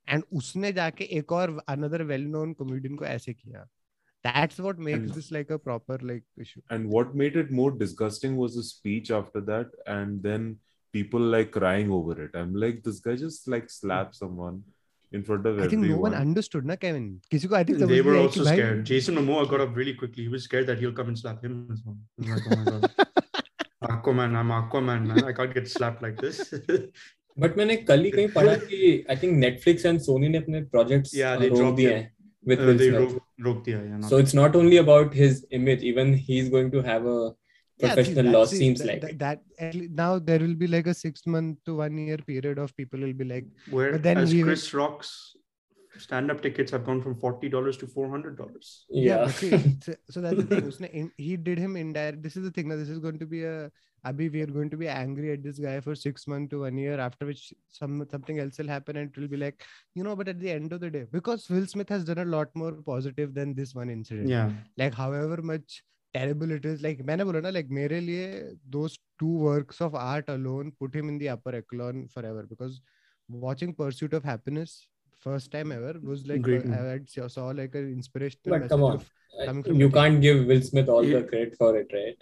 And 0.06 0.22
उसने 0.40 0.72
जाके 0.72 1.04
एक 1.18 1.32
और 1.32 1.58
another 1.68 2.04
well-known 2.12 2.54
comedian 2.60 2.96
को 2.98 3.04
ऐसे 3.06 3.34
किया. 3.34 3.66
That's 4.24 4.58
what 4.66 4.78
makes 4.78 4.98
And- 5.00 5.10
this 5.16 5.30
like 5.32 5.50
a 5.50 5.58
proper 5.58 5.98
like 6.12 6.24
issue. 6.44 6.60
And 6.70 6.88
what 6.96 7.14
made 7.14 7.36
it 7.36 7.50
more 7.50 7.70
disgusting 7.82 8.36
was 8.36 8.56
the 8.56 8.62
speech 8.62 9.10
after 9.10 9.40
that, 9.52 9.76
and 9.86 10.22
then 10.22 10.56
people 10.92 11.20
like 11.20 11.50
crying 11.52 11.90
over 11.90 12.20
it. 12.24 12.34
I'm 12.34 12.54
like, 12.54 12.82
this 12.82 13.00
guy 13.00 13.16
just 13.16 13.46
like 13.48 13.68
slapped 13.70 14.16
someone 14.16 14.62
in 15.12 15.22
front 15.22 15.46
of 15.46 15.58
I 15.58 15.68
think 15.68 15.84
everyone. 15.84 15.96
no 15.96 16.00
one 16.06 16.14
understood 16.14 16.64
ना 16.66 16.78
Kevin. 16.80 17.06
किसी 17.32 17.48
को 17.48 17.56
I 17.56 17.62
think 17.64 17.78
They 17.78 17.86
समझ 17.86 18.04
were 18.04 18.12
नहीं 18.12 18.20
आया 18.20 18.26
also 18.30 18.40
कि 18.40 18.46
भाई- 18.48 18.56
scared. 18.58 18.84
Jason 18.92 19.14
Momoa 19.20 19.48
got 19.52 19.60
up 19.66 19.76
really 19.82 19.94
quickly. 19.94 20.24
He 20.24 20.28
was 20.36 20.44
scared 20.44 20.66
that 20.72 20.78
he'll 20.78 20.96
come 21.02 21.08
and 21.14 21.18
slap 21.18 21.44
him 21.44 21.68
as 21.72 21.82
well. 21.84 21.98
He 22.16 22.30
was 22.30 22.46
like, 22.46 22.58
oh 22.58 22.64
my 22.64 22.78
god. 22.88 23.01
Aquaman, 24.03 24.35
I'm 24.35 24.49
Aquaman, 24.49 25.05
man. 25.07 25.23
I 25.23 25.33
can't 25.33 25.53
get 25.53 25.67
slapped 25.77 26.01
like 26.01 26.17
this. 26.21 26.41
But 27.39 27.57
मैंने 27.57 27.75
कल 27.89 28.03
ही 28.03 28.09
कहीं 28.11 28.27
पढ़ा 28.33 28.55
कि 28.63 28.79
I 29.11 29.15
think 29.21 29.31
Netflix 29.37 29.85
and 29.85 29.99
Sony 30.07 30.27
ने 30.29 30.37
अपने 30.37 30.61
projects 30.73 31.13
Yeah, 31.19 31.37
they 31.43 31.47
रोक 31.49 31.59
dropped 31.59 31.77
दिए 31.77 31.87
it. 31.89 31.95
हैं 31.95 32.11
with 32.51 32.59
Uh, 32.59 32.65
Will 32.67 32.77
they 32.81 32.89
Smith. 32.89 32.99
broke, 33.13 33.23
broke 33.45 33.63
the 33.67 33.73
eye. 33.77 33.85
Yeah, 33.93 34.03
So 34.11 34.17
it's 34.23 34.33
not 34.39 34.55
only 34.59 34.77
about 34.81 35.13
his 35.21 35.39
image, 35.59 35.83
even 35.91 36.13
he's 36.27 36.49
going 36.55 36.69
to 36.75 36.83
have 36.89 37.07
a 37.13 37.15
Yeah, 37.15 37.31
see, 37.31 37.87
professional 37.87 38.27
that- 38.29 38.35
loss. 38.37 38.51
see, 38.53 38.59
Seems 38.63 38.83
that, 38.83 38.89
like 38.91 39.01
that, 39.05 39.17
that 39.23 39.69
at 39.69 39.79
now 40.01 40.09
there 40.29 40.39
will 40.45 40.55
be 40.63 40.69
like 40.75 40.89
a 40.93 40.95
six 41.01 41.25
month 41.37 41.57
to 41.69 41.77
one 41.79 41.97
year 42.03 42.17
period 42.31 42.61
of 42.65 42.75
people 42.81 43.07
will 43.07 43.15
be 43.23 43.29
like 43.31 43.47
Where 43.77 43.93
But 43.97 44.03
then 44.09 44.21
as 44.25 44.35
will- 44.35 44.49
Chris 44.51 44.67
Rock's 44.81 45.13
stand-up 45.98 46.40
tickets 46.42 46.70
have 46.70 46.84
gone 46.86 47.02
from 47.02 47.14
forty 47.14 47.48
dollars 47.48 47.76
to 47.76 47.86
four 47.86 48.08
hundred 48.08 48.36
dollars. 48.38 48.84
yeah, 48.88 49.04
yeah. 49.04 49.24
but 49.24 49.34
see, 49.34 49.76
so, 49.84 49.94
so 50.10 50.20
that's 50.20 50.36
the 50.36 50.44
thing 50.50 50.66
उसने 50.72 50.90
in, 50.92 51.10
he 51.16 51.36
did 51.36 51.58
him 51.58 51.76
indirect 51.76 52.22
this 52.22 52.36
is 52.36 52.44
the 52.44 52.50
thing 52.50 52.68
now 52.68 52.76
this 52.76 52.88
is 52.88 52.98
going 52.98 53.18
to 53.18 53.26
be 53.26 53.44
a 53.44 53.70
Abhi 54.06 54.26
we 54.32 54.42
are 54.42 54.52
going 54.56 54.70
to 54.70 54.76
be 54.76 54.86
angry 54.88 55.32
at 55.32 55.42
this 55.42 55.58
guy 55.58 55.80
for 55.86 55.94
six 56.00 56.26
months 56.32 56.50
to 56.50 56.60
one 56.60 56.76
year 56.78 56.98
after 57.06 57.26
which 57.30 57.40
some 57.78 57.94
something 58.12 58.38
else 58.42 58.58
will 58.62 58.68
happen 58.68 58.96
and 59.00 59.10
it 59.10 59.18
will 59.20 59.30
be 59.32 59.40
like 59.44 59.64
you 60.00 60.04
know 60.08 60.14
but 60.20 60.28
at 60.32 60.38
the 60.42 60.50
end 60.50 60.72
of 60.76 60.80
the 60.84 60.90
day 60.96 61.04
because 61.16 61.48
Will 61.54 61.66
Smith 61.72 61.88
has 61.88 62.04
done 62.10 62.18
a 62.18 62.24
lot 62.36 62.54
more 62.54 62.72
positive 62.90 63.34
than 63.38 63.54
this 63.54 63.74
one 63.74 63.90
incident 63.90 64.28
Yeah. 64.28 64.52
like 64.82 64.94
however 64.94 65.38
much 65.52 65.82
terrible 66.14 66.52
it 66.58 66.64
is 66.64 66.80
like 66.86 67.02
मैंने 67.08 67.24
बोला 67.30 67.40
ना 67.46 67.52
like 67.56 67.72
मेरे 67.80 68.00
लिए 68.04 68.28
those 68.76 68.98
two 69.24 69.32
works 69.48 69.80
of 69.88 69.98
art 70.04 70.30
alone 70.36 70.70
put 70.84 70.94
him 71.00 71.08
in 71.14 71.18
the 71.24 71.28
upper 71.34 71.54
echelon 71.62 72.06
forever 72.14 72.46
because 72.52 72.80
watching 73.48 73.74
Pursuit 73.82 74.14
of 74.20 74.24
Happiness 74.24 74.76
first 75.23 75.51
time 75.55 75.71
ever 75.77 75.93
was 76.11 76.25
like 76.27 76.41
Great 76.41 76.65
uh, 76.65 76.73
I 76.73 76.83
had 76.93 77.09
saw, 77.09 77.27
saw 77.27 77.45
like 77.61 77.75
an 77.75 77.87
inspirational 77.97 78.59
But 78.59 78.69
come 78.69 78.81
message 78.81 79.07
on. 79.39 79.45
coming 79.47 79.63
from 79.63 79.75
you 79.81 79.85
India. 79.87 80.01
can't 80.01 80.21
give 80.27 80.45
Will 80.51 80.61
Smith 80.61 80.89
all 80.89 81.03
Yeah. 81.03 81.19
the 81.19 81.27
credit 81.33 81.55
for 81.63 81.71
it, 81.81 81.91
right? 82.01 82.21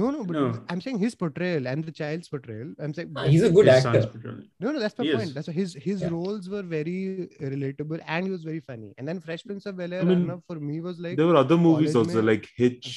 no 0.00 0.06
no 0.12 0.20
but 0.28 0.36
No. 0.36 0.44
I'm 0.72 0.80
saying 0.84 0.98
his 1.00 1.14
portrayal 1.22 1.66
and 1.70 1.84
the 1.88 1.92
child's 1.96 2.28
portrayal 2.34 2.68
I'm 2.84 2.92
saying 2.98 3.10
Ah, 3.22 3.24
he's 3.32 3.42
a 3.48 3.50
good 3.56 3.66
His 3.70 3.84
actor. 3.88 4.06
portrayal. 4.12 4.38
no 4.66 4.70
no 4.76 4.78
that's 4.84 4.96
my 5.00 5.04
He 5.08 5.10
point 5.16 5.26
is. 5.30 5.34
that's 5.38 5.48
why 5.50 5.56
his 5.62 5.74
his 5.88 6.00
Yeah. 6.04 6.12
roles 6.14 6.48
were 6.54 6.62
very 6.76 6.94
relatable 7.48 8.00
and 8.14 8.24
he 8.28 8.32
was 8.36 8.44
very 8.50 8.62
funny 8.70 8.90
and 8.96 9.06
then 9.12 9.20
Fresh 9.26 9.44
Prince 9.48 9.66
of 9.72 9.76
Bel 9.82 9.92
Air 9.98 10.00
I 10.00 10.04
mean, 10.12 10.30
for 10.52 10.56
me 10.70 10.78
was 10.86 10.98
like 11.06 11.18
there 11.18 11.26
were 11.32 11.36
other 11.44 11.58
movies 11.66 11.94
also 12.02 12.16
mein- 12.20 12.30
like 12.32 12.48
Hitch, 12.62 12.88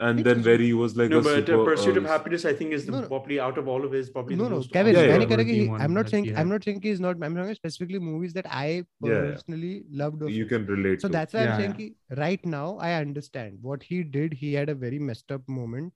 and 0.00 0.24
then 0.24 0.42
where 0.42 0.58
he 0.58 0.72
was 0.72 0.96
like 0.96 1.10
no, 1.10 1.20
but 1.20 1.46
super, 1.46 1.64
Pursuit 1.64 1.96
uh, 1.96 2.00
of 2.00 2.06
Happiness, 2.06 2.44
I 2.44 2.52
think, 2.52 2.72
is 2.72 2.86
the, 2.86 2.92
no, 2.92 3.02
probably 3.08 3.40
out 3.40 3.58
of 3.58 3.66
all 3.66 3.84
of 3.84 3.90
his 3.90 4.10
probably. 4.10 4.36
No, 4.36 4.48
no, 4.48 4.62
Kevin, 4.62 4.94
yeah, 4.94 5.02
yeah. 5.02 5.36
yeah. 5.36 5.42
He, 5.42 5.70
I'm 5.70 5.92
not 5.92 6.08
saying 6.08 6.36
I'm 6.36 6.48
not 6.48 6.62
saying 6.62 6.80
he's 6.82 7.00
not. 7.00 7.16
I'm 7.22 7.34
talking 7.34 7.54
specifically 7.54 7.98
movies 7.98 8.32
that 8.34 8.46
I 8.48 8.84
personally 9.00 9.82
yeah, 9.90 10.04
loved. 10.04 10.22
you 10.30 10.46
can 10.46 10.66
relate. 10.66 11.00
So 11.00 11.08
to. 11.08 11.12
that's 11.12 11.34
why 11.34 11.46
I'm 11.46 11.60
saying 11.60 11.74
he, 11.74 11.94
right 12.16 12.44
now 12.46 12.78
I 12.80 12.94
understand 12.94 13.58
what 13.60 13.82
he 13.82 14.04
did. 14.04 14.32
He 14.32 14.54
had 14.54 14.68
a 14.68 14.74
very 14.74 15.00
messed 15.00 15.32
up 15.32 15.42
moment. 15.48 15.92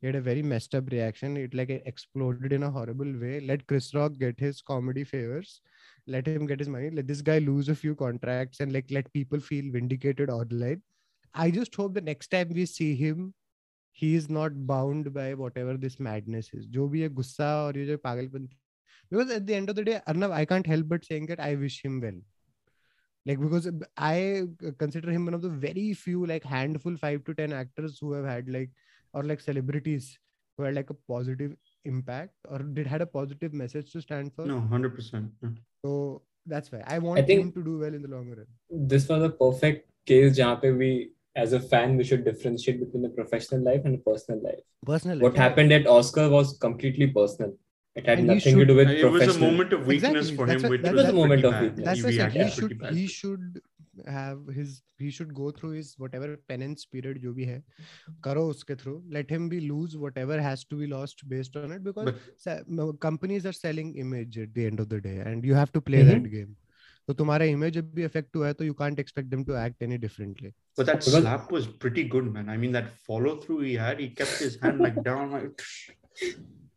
He 0.00 0.06
had 0.06 0.16
a 0.16 0.20
very 0.20 0.42
messed 0.42 0.74
up 0.74 0.90
reaction. 0.90 1.36
It 1.36 1.54
like 1.54 1.70
exploded 1.70 2.52
in 2.52 2.62
a 2.62 2.70
horrible 2.70 3.12
way. 3.20 3.40
Let 3.40 3.66
Chris 3.66 3.94
Rock 3.94 4.12
get 4.18 4.40
his 4.40 4.62
comedy 4.62 5.04
favors. 5.04 5.60
Let 6.06 6.26
him 6.26 6.46
get 6.46 6.58
his 6.58 6.68
money. 6.68 6.90
Let 6.90 7.06
this 7.06 7.20
guy 7.20 7.38
lose 7.38 7.68
a 7.68 7.74
few 7.74 7.94
contracts 7.94 8.60
and 8.60 8.72
like 8.72 8.86
let 8.90 9.12
people 9.12 9.40
feel 9.40 9.70
vindicated 9.70 10.30
or 10.30 10.46
like. 10.50 10.80
I 11.34 11.50
just 11.50 11.74
hope 11.74 11.94
the 11.94 12.00
next 12.00 12.30
time 12.30 12.50
we 12.52 12.66
see 12.66 12.94
him 12.94 13.32
he 13.91 14.13
is 14.15 14.29
not 14.29 14.55
bound 14.67 15.13
by 15.13 15.33
whatever 15.33 15.75
this 15.77 15.99
madness 15.99 16.49
is. 16.53 16.65
जो 16.67 16.87
भी 16.89 17.01
ये 17.01 17.09
गुस्सा 17.19 17.51
और 17.65 17.77
ये 17.77 17.85
जो 17.85 17.97
पागलपन 18.05 18.47
because 19.09 19.31
at 19.31 19.45
the 19.47 19.55
end 19.55 19.69
of 19.69 19.75
the 19.77 19.83
day, 19.85 20.01
Arnav, 20.07 20.31
I 20.31 20.43
can't 20.43 20.67
help 20.67 20.87
but 20.89 21.05
saying 21.05 21.27
that 21.27 21.39
I 21.39 21.55
wish 21.55 21.83
him 21.83 22.01
well. 22.01 22.19
Like 23.25 23.39
because 23.39 23.69
I 23.97 24.43
consider 24.79 25.11
him 25.11 25.25
one 25.25 25.33
of 25.33 25.41
the 25.41 25.49
very 25.49 25.93
few 25.93 26.25
like 26.25 26.43
handful 26.43 26.97
five 26.97 27.23
to 27.25 27.33
ten 27.33 27.53
actors 27.53 27.97
who 28.01 28.11
have 28.13 28.25
had 28.25 28.49
like 28.49 28.69
or 29.13 29.23
like 29.23 29.39
celebrities 29.39 30.17
who 30.57 30.63
had 30.63 30.75
like 30.75 30.89
a 30.89 30.93
positive 31.13 31.55
impact 31.85 32.33
or 32.49 32.59
did 32.59 32.87
had 32.87 33.01
a 33.01 33.05
positive 33.05 33.53
message 33.53 33.91
to 33.93 34.01
stand 34.01 34.33
for. 34.33 34.45
No, 34.45 34.59
hundred 34.59 34.95
percent. 34.95 35.31
So 35.85 36.21
that's 36.45 36.71
why 36.71 36.83
I 36.85 36.99
want 36.99 37.19
him 37.19 37.25
think- 37.27 37.55
to 37.55 37.63
do 37.63 37.77
well 37.79 37.93
in 37.93 38.01
the 38.01 38.07
long 38.09 38.29
run. 38.29 38.45
This 38.69 39.07
was 39.09 39.23
a 39.23 39.29
perfect 39.29 39.89
case 40.05 40.33
जहाँ 40.37 40.61
पे 40.61 40.77
we, 40.77 40.91
as 41.35 41.53
a 41.53 41.59
fan, 41.59 41.97
we 41.97 42.03
should 42.03 42.23
differentiate 42.25 42.79
between 42.79 43.05
a 43.05 43.09
professional 43.09 43.61
life 43.61 43.81
and 43.85 43.95
a 43.95 44.03
personal 44.09 44.41
life. 44.43 44.63
Personal. 44.85 45.19
What 45.19 45.35
happened 45.37 45.71
at 45.71 45.87
Oscar 45.87 46.29
was 46.29 46.57
completely 46.57 47.07
personal. 47.07 47.55
It 47.95 48.05
had 48.07 48.19
And 48.19 48.29
he 48.29 48.35
nothing 48.35 48.53
to 48.55 48.59
should- 48.61 48.67
do 48.67 48.75
with 48.75 48.89
It 48.89 49.03
was 49.03 49.21
a 49.21 49.25
professional. 49.25 49.51
moment 49.51 49.73
of 49.73 49.87
weakness 49.87 50.29
Exactly. 50.29 50.35
for 50.37 50.45
That's 50.47 50.63
him, 50.63 50.69
what- 50.69 50.71
which 50.71 50.81
that 50.87 50.93
was, 50.93 51.03
was 51.03 51.13
a 51.13 51.15
moment 51.19 51.41
pretty 51.41 51.47
of 51.47 51.53
bad. 51.53 51.63
weakness. 51.63 51.85
That's 51.85 51.99
He 51.99 52.03
why 52.03 52.09
I 52.09 52.17
said 52.17 52.35
reacted 52.35 52.53
he 52.53 52.59
pretty 52.59 52.75
should 52.75 52.79
bad. 52.81 52.93
he 52.95 53.07
should 53.07 53.61
have 54.15 54.41
his 54.55 54.73
he 54.99 55.09
should 55.09 55.33
go 55.33 55.49
through 55.59 55.71
his 55.75 55.87
whatever 56.03 56.27
penance 56.51 56.85
period 56.95 57.17
जो 57.23 57.33
भी 57.37 57.45
है 57.51 57.55
करो 58.27 58.43
उसके 58.49 58.75
through 58.81 58.97
let 59.17 59.31
him 59.35 59.47
be 59.53 59.59
lose 59.69 59.95
whatever 60.03 60.37
has 60.47 60.63
to 60.73 60.77
be 60.81 60.89
lost 60.91 61.23
based 61.33 61.57
on 61.61 61.71
it 61.77 61.83
because 61.87 62.05
But 62.11 62.19
se- 62.45 62.61
no, 62.67 62.85
companies 63.07 63.47
are 63.51 63.55
selling 63.59 63.95
image 64.05 64.37
at 64.45 64.53
the 64.53 64.67
end 64.67 64.79
of 64.85 64.89
the 64.89 64.99
day 65.07 65.17
and 65.31 65.43
you 65.51 65.55
have 65.61 65.71
to 65.77 65.81
play 65.89 66.03
Mhm. 66.03 66.11
that 66.11 66.29
game 66.35 66.55
तो 67.07 67.13
तुम्हारा 67.13 67.45
image 67.55 67.73
जब 67.79 67.93
भी 67.95 68.03
affect 68.09 68.35
हुआ 68.35 68.47
है 68.47 68.53
तो 68.61 68.65
you 68.69 68.73
can't 68.83 68.99
expect 69.05 69.29
them 69.35 69.43
to 69.49 69.55
act 69.65 69.81
any 69.89 69.97
differently 70.05 70.53
but 70.75 70.85
that 70.91 70.99
Because- 71.05 71.21
slap 71.21 71.51
was 71.51 71.67
pretty 71.85 72.03
good, 72.15 72.31
man. 72.33 72.49
I 72.49 72.57
mean, 72.63 72.71
that 72.77 72.89
follow 73.09 73.35
through 73.43 73.59
he 73.67 73.73
had, 73.83 73.99
he 73.99 74.09
kept 74.21 74.37
his 74.47 74.57
hand 74.63 74.79
like 74.87 75.03
down, 75.03 75.31
like 75.31 75.61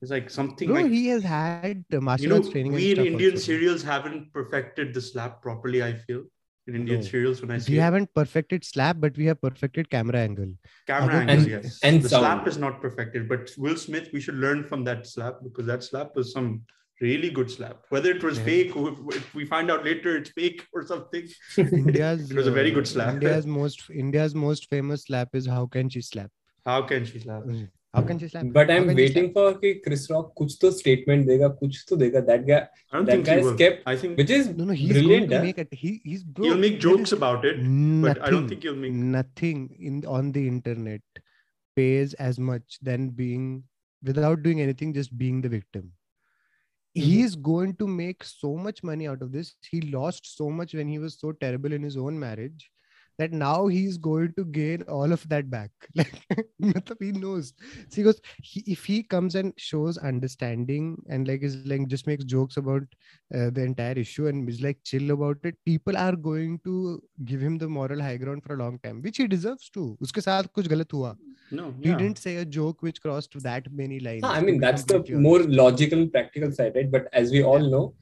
it's 0.02 0.10
like 0.10 0.30
something 0.30 0.68
no 0.68 0.74
like 0.80 0.90
he 0.90 1.06
has 1.08 1.22
had 1.22 1.84
uh, 1.92 2.00
martial 2.00 2.24
you 2.24 2.28
know, 2.30 2.36
arts 2.36 2.48
training 2.54 2.72
we 2.72 2.84
and 2.90 2.90
in 2.90 2.96
stuff 2.96 3.06
Indian 3.12 3.32
also. 3.32 3.44
serials 3.44 3.82
haven't 3.82 4.32
perfected 4.32 4.94
the 4.94 5.02
slap 5.08 5.42
properly. 5.42 5.82
I 5.82 5.92
feel 6.06 6.22
in 6.66 6.74
Indian 6.80 7.00
No. 7.00 7.06
serials 7.10 7.42
when 7.42 7.50
I 7.50 7.58
see 7.58 7.72
we 7.74 7.78
it. 7.78 7.82
haven't 7.82 8.14
perfected 8.14 8.64
slap 8.64 8.96
but 9.04 9.16
we 9.22 9.26
have 9.26 9.40
perfected 9.42 9.90
camera 9.90 10.18
angle 10.30 10.50
camera 10.86 11.14
other- 11.14 11.22
angles, 11.22 11.44
And- 11.44 11.52
yes. 11.56 11.78
and 11.82 12.02
the 12.02 12.08
sound. 12.08 12.22
slap 12.24 12.48
is 12.54 12.58
not 12.66 12.80
perfected, 12.88 13.28
but 13.28 13.50
Will 13.58 13.76
Smith, 13.86 14.08
we 14.14 14.20
should 14.26 14.36
learn 14.46 14.64
from 14.72 14.84
that 14.84 15.06
slap 15.06 15.40
because 15.48 15.66
that 15.66 15.82
slap 15.92 16.16
was 16.16 16.32
some 16.32 16.50
really 17.00 17.30
good 17.30 17.50
slap. 17.50 17.84
Whether 17.88 18.10
it 18.16 18.22
was 18.22 18.38
Yeah. 18.38 18.44
fake, 18.44 18.76
or 18.76 18.88
if- 18.92 19.16
if 19.20 19.34
we 19.34 19.44
find 19.46 19.70
out 19.70 19.84
later 19.84 20.16
it's 20.18 20.30
fake 20.30 20.64
or 20.72 20.82
something. 20.86 21.28
India's 21.56 22.30
It 22.30 22.36
was 22.36 22.46
a 22.46 22.56
very 22.60 22.70
good 22.70 22.88
uh, 22.88 22.92
slap. 22.94 23.14
India's 23.14 23.46
most 23.46 23.84
India's 23.90 24.34
most 24.34 24.68
famous 24.74 25.04
slap 25.10 25.34
is 25.34 25.46
how 25.46 25.66
can 25.76 25.88
she 25.88 26.02
slap 26.02 26.30
How 26.66 26.82
can 26.82 27.04
she 27.12 27.18
slap? 27.20 27.44
how 27.94 28.02
can 28.08 28.18
she 28.18 28.28
slap 28.32 28.44
But 28.56 28.68
How 28.70 28.76
I'm 28.76 28.84
can 28.88 28.96
she 28.96 29.02
waiting 29.02 29.32
for 29.36 29.46
कि 29.62 29.70
Chris 29.86 30.04
Rock 30.10 30.28
कुछ 30.40 30.58
तो 30.64 30.70
statement 30.80 31.26
देगा 31.30 31.48
कुछ 31.62 31.78
तो 31.90 31.96
देगा 32.02 32.24
that 32.26 32.46
guy 32.50 32.58
I 32.92 32.96
don't 32.96 33.06
that 33.06 33.12
think 33.14 33.26
guy 33.30 33.34
he 33.38 33.40
is 33.40 33.46
will. 33.46 33.56
kept 33.62 33.88
I 33.92 33.96
think 34.02 34.18
which 34.22 34.30
is 34.36 34.50
No, 34.60 34.64
no, 34.70 34.76
he's 34.82 34.92
brilliant. 34.92 35.08
going 35.10 35.28
to 35.30 35.36
huh? 35.38 35.42
make 35.48 35.58
it. 35.64 35.72
He 35.84 35.92
he's 36.04 36.22
bro, 36.22 36.44
he'll 36.48 36.58
make 36.66 36.76
there 36.76 36.84
jokes 36.88 37.12
is 37.14 37.16
about 37.18 37.44
it, 37.52 37.62
Nothing, 37.62 38.02
but 38.02 38.22
I 38.28 38.30
don't 38.36 38.48
think 38.52 38.62
he'll 38.68 38.76
make. 38.84 38.92
nothing 39.16 39.64
in 39.90 40.04
on 40.18 40.30
the 40.36 40.46
internet 40.52 41.22
pays 41.80 42.14
as 42.28 42.38
much 42.52 42.78
than 42.90 43.08
being 43.22 43.48
without 44.02 44.42
doing 44.44 44.60
anything, 44.60 44.92
just 45.00 45.16
being 45.24 45.40
the 45.40 45.48
victim. 45.48 45.92
Mm-hmm. 46.97 47.09
He 47.09 47.21
is 47.21 47.35
going 47.35 47.75
to 47.77 47.87
make 47.87 48.23
so 48.23 48.55
much 48.55 48.83
money 48.83 49.07
out 49.07 49.21
of 49.21 49.31
this. 49.31 49.55
He 49.69 49.81
lost 49.81 50.37
so 50.37 50.49
much 50.49 50.73
when 50.73 50.87
he 50.87 50.99
was 50.99 51.19
so 51.19 51.31
terrible 51.33 51.73
in 51.73 51.83
his 51.83 51.97
own 51.97 52.19
marriage 52.19 52.69
that 53.17 53.31
now 53.31 53.67
he's 53.67 53.97
going 53.97 54.33
to 54.37 54.45
gain 54.45 54.83
all 54.83 55.11
of 55.11 55.27
that 55.29 55.49
back. 55.49 55.71
Like, 55.95 56.91
he 56.99 57.11
knows. 57.11 57.53
So 57.89 57.95
he 57.95 58.03
goes, 58.03 58.19
he, 58.41 58.63
if 58.67 58.85
he 58.85 59.03
comes 59.03 59.35
and 59.35 59.53
shows 59.57 59.97
understanding 59.97 60.97
and 61.09 61.27
like 61.27 61.43
is 61.43 61.65
like 61.65 61.87
just 61.87 62.07
makes 62.07 62.23
jokes 62.23 62.57
about 62.57 62.83
uh, 63.33 63.49
the 63.51 63.61
entire 63.61 63.93
issue 63.93 64.27
and 64.27 64.49
is 64.49 64.61
like 64.61 64.77
chill 64.83 65.11
about 65.11 65.37
it, 65.43 65.55
people 65.65 65.97
are 65.97 66.15
going 66.15 66.59
to 66.63 67.01
give 67.23 67.41
him 67.41 67.57
the 67.57 67.67
moral 67.67 68.01
high 68.01 68.17
ground 68.17 68.43
for 68.43 68.55
a 68.55 68.57
long 68.57 68.79
time, 68.83 69.01
which 69.01 69.17
he 69.17 69.27
deserves 69.27 69.69
to. 69.69 69.97
Uske 70.01 70.21
saath 70.27 70.51
kuch 70.53 70.67
galat 70.67 70.91
hua. 70.91 71.15
No, 71.51 71.73
yeah. 71.79 71.91
he 71.91 72.03
didn't 72.03 72.17
say 72.17 72.37
a 72.37 72.45
joke 72.45 72.81
which 72.81 73.01
crossed 73.01 73.39
that 73.43 73.71
many 73.71 73.99
lines. 73.99 74.23
No, 74.23 74.29
I 74.29 74.41
mean 74.41 74.59
that's 74.59 74.83
the 74.83 75.03
more 75.29 75.39
logical, 75.43 76.07
practical 76.07 76.51
side, 76.51 76.73
right? 76.75 76.91
But 76.91 77.07
as 77.13 77.31
we 77.31 77.43
all 77.43 77.59
know, 77.59 77.93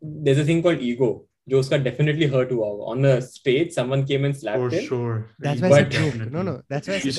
there's 0.00 0.38
a 0.38 0.44
thing 0.44 0.62
called 0.62 0.80
ego 0.80 1.26
जो 1.48 1.60
उसका 1.60 1.76
definitely 1.76 2.26
hurt 2.26 2.52
हुआ 2.52 2.66
होगा. 2.66 2.84
On 2.84 3.02
the 3.02 3.18
stage 3.20 3.74
someone 3.74 4.04
came 4.06 4.26
and 4.26 4.34
slapped 4.34 4.74
for 4.88 5.18
that's 5.40 5.62
why 5.62 5.82
it's 5.82 5.98
joke 5.98 6.14
no 6.32 6.42
no 6.42 6.52
that's 6.52 6.88
why 6.88 7.00
it's 7.00 7.18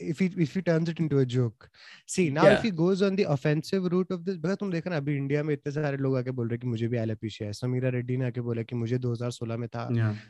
if 0.00 0.22
he 0.22 0.26
if 0.42 0.52
he 0.54 0.60
turns 0.60 0.88
it 0.88 1.00
into 1.00 1.18
a 1.18 1.24
joke 1.24 1.68
see 2.08 2.30
now 2.30 2.52
if 2.52 2.62
he 2.62 2.70
goes 2.70 3.02
on 3.02 3.16
the 3.16 3.20
offensive 3.20 3.86
route 3.86 4.12
of 4.12 4.20
this 4.20 4.36
because 4.36 4.54
तुम 4.54 4.72
देखो 4.72 4.90
ना 4.90 4.96
अभी 4.96 5.16
India 5.16 5.42
में 5.42 5.54
इतने 5.54 5.72
सारे 5.72 5.96
लोग 5.96 6.16
आके 6.18 6.30
बोल 6.30 6.48
रहे 6.48 6.58
कि 6.58 6.66
मुझे 6.66 6.88
भी 6.88 6.96
एलोपेशिया 6.96 7.46
है 7.46 7.52
समीरा 7.52 7.88
रेड्डी 7.88 8.16
ने 8.16 8.26
आके 8.26 8.40
बोला 8.40 8.62
कि 8.62 8.76
मुझे 8.76 8.98
2016 8.98 9.56
में 9.56 9.68
था। 9.68 9.88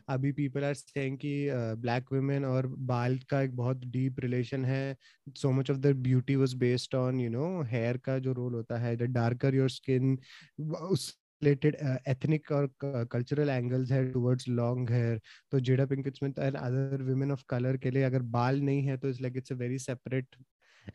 अभी 0.08 0.32
पीपल 0.32 0.64
आर 0.64 0.74
सेइंग 0.74 1.18
कि 1.18 1.48
uh, 1.48 1.80
ब्लैक 1.82 2.12
वुमेन 2.12 2.44
और 2.44 2.66
बाल 2.66 3.18
का 3.30 3.42
एक 3.42 3.56
बहुत 3.56 3.84
डीप 3.86 4.20
रिलेशन 4.20 4.64
है। 4.64 4.96
So 5.36 5.52
much 5.52 5.70
of 5.70 5.78
the 5.78 5.86
beauty 5.86 6.36
was 6.36 6.54
based 6.54 6.94
on 6.94 7.20
you 7.20 7.30
know 7.30 7.62
hair 7.62 7.96
का 7.96 8.18
जो 8.18 8.32
रोल 8.32 8.54
होता 8.54 8.78
है 8.78 8.96
the 8.96 9.02
darker 9.02 9.54
your 9.54 9.70
skin 9.70 10.18
related 11.42 11.76
ethnic 12.08 12.50
और 12.52 12.68
कल्चरल 12.84 13.48
एंगल्स 13.50 13.90
है 13.92 14.04
टुवर्ड्स 14.12 14.48
लॉन्ग 14.48 14.90
हेयर 14.90 15.20
तो 15.52 15.60
Jada 15.60 15.86
Pinkett 15.86 16.16
Smith 16.16 16.38
and 16.38 16.56
other 16.56 17.02
women 17.10 17.32
of 17.32 17.44
colour 17.48 17.76
के 17.76 17.90
लिए 17.90 18.02
अगर 18.02 18.22
बाल 18.36 18.60
नहीं 18.60 18.82
है 18.86 18.96
तो 18.96 19.08
it's 19.08 19.20
like 19.22 19.36
it's 19.36 19.52
a 19.52 19.56
very 19.56 19.78
separate 19.78 20.36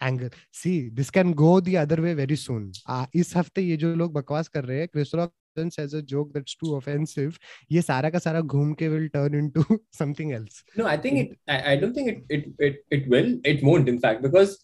angle 0.04 0.30
see 0.54 0.80
this 0.96 1.10
can 1.10 1.34
go 1.44 1.60
the 1.62 1.76
other 1.78 2.00
way 2.00 2.14
very 2.16 2.36
soon 2.36 2.72
इस 3.16 3.36
हफ़्ते 3.36 3.62
ये 3.62 3.78
जो 3.78 3.94
लोग 3.96 4.14
बकवास 4.14 4.48
कर 4.48 4.66
रहे 4.66 4.80
हैं 4.80 4.88
Chris 4.88 5.16
Rock 5.16 5.34
a 5.58 6.02
joke 6.02 6.34
that's 6.34 6.56
too 6.56 6.76
offensive 6.76 7.38
ये 7.72 7.82
सारा 7.82 8.10
का 8.10 8.20
सारा 8.20 8.42
घूम 8.42 8.74
के 8.82 8.88
will 8.90 9.10
turn 9.10 9.34
into 9.36 9.64
something 9.94 10.32
else 10.32 10.64
No, 10.76 10.86
I 10.86 10.98
think 10.98 11.20
it. 11.20 11.38
I, 11.48 11.74
I 11.74 11.76
don't 11.76 11.94
think 11.94 12.08
it, 12.08 12.24
it 12.30 12.46
it 12.60 12.86
it 12.90 13.10
will. 13.10 13.38
It 13.44 13.64
won't, 13.64 13.90
in 13.90 14.00
fact, 14.00 14.22
because 14.22 14.58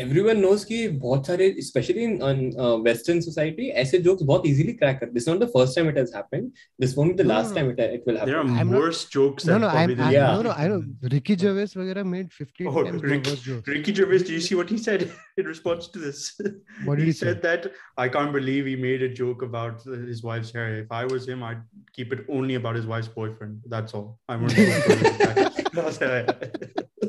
everyone 0.00 0.40
knows 0.44 0.64
कि 0.70 0.78
बहुत 1.02 1.26
सारे, 1.26 1.44
especially 1.60 2.02
in 2.06 2.16
on, 2.30 2.40
uh, 2.64 2.72
Western 2.86 3.20
society, 3.26 3.68
ऐसे 3.82 3.98
jokes 4.06 4.22
बहुत 4.30 4.42
easily 4.48 4.74
crack 4.80 4.98
कर. 5.02 5.08
This 5.14 5.22
is 5.22 5.28
not 5.28 5.38
the 5.42 5.46
first 5.52 5.74
time 5.78 5.86
it 5.92 5.96
has 6.00 6.12
happened. 6.16 6.50
This 6.84 6.94
won't 6.98 7.12
be 7.12 7.22
the 7.22 7.24
No, 7.28 7.32
last 7.34 7.54
no, 7.54 7.60
time 7.60 7.70
it, 7.70 7.80
it 7.94 8.02
will 8.08 8.18
happen. 8.18 8.30
There 8.32 8.40
are 8.42 8.58
I'm 8.64 8.72
not- 8.74 8.80
worse 8.82 9.00
jokes. 9.14 9.46
no 9.46 9.52
than 9.54 9.62
no 9.62 9.68
I'm, 9.68 9.72
probably 9.76 9.94
I'm 9.94 10.10
the- 10.10 10.16
Yeah. 10.16 10.34
no 10.34 10.42
no 10.48 10.52
I 10.64 10.66
know 10.72 10.82
Ricky 11.14 11.36
Gervais 11.44 11.72
वगैरह 11.82 12.04
made 12.16 12.28
15 12.40 12.68
Oh, 12.72 12.84
times 12.88 13.00
more 13.02 13.10
Ricky, 13.14 13.30
worse 13.36 13.40
jokes 13.46 13.72
Ricky 13.76 13.94
Gervais, 14.00 14.18
do 14.30 14.34
you 14.36 14.42
see 14.48 14.58
what 14.60 14.74
he 14.74 14.78
said 14.84 15.06
in 15.38 15.46
response 15.52 15.88
to 15.96 16.04
this? 16.04 16.20
What 16.84 16.98
did 16.98 17.06
he 17.06 17.16
say? 17.22 17.26
said 17.28 17.40
that 17.48 17.70
I 17.96 18.08
can't 18.18 18.34
believe 18.38 18.66
he 18.72 18.76
made 18.84 19.02
a 19.08 19.10
joke 19.22 19.46
about 19.48 19.86
uh, 19.86 19.96
his 20.12 20.22
wife's 20.32 20.52
hair. 20.58 20.68
If 20.84 20.92
I 21.00 21.04
was 21.14 21.26
him, 21.34 21.42
I'd 21.52 21.64
keep 22.00 22.12
it 22.18 22.26
only 22.28 22.56
about 22.62 22.76
his 22.82 22.86
wife's 22.94 23.08
boyfriend. 23.08 23.62
That's 23.76 23.94
all. 23.94 24.06
I 24.28 24.36
want 24.36 24.52
to. 24.52 24.66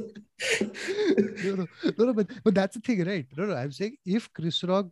no, 0.63 1.55
no, 1.57 1.67
no, 1.99 2.05
no, 2.07 2.13
but 2.13 2.27
but 2.45 2.55
that's 2.55 2.75
the 2.77 2.81
thing, 2.81 3.05
right? 3.05 3.27
No, 3.37 3.47
no, 3.47 3.55
I'm 3.55 3.73
saying 3.73 3.97
if 4.07 4.33
Chris 4.33 4.63
Rock 4.65 4.89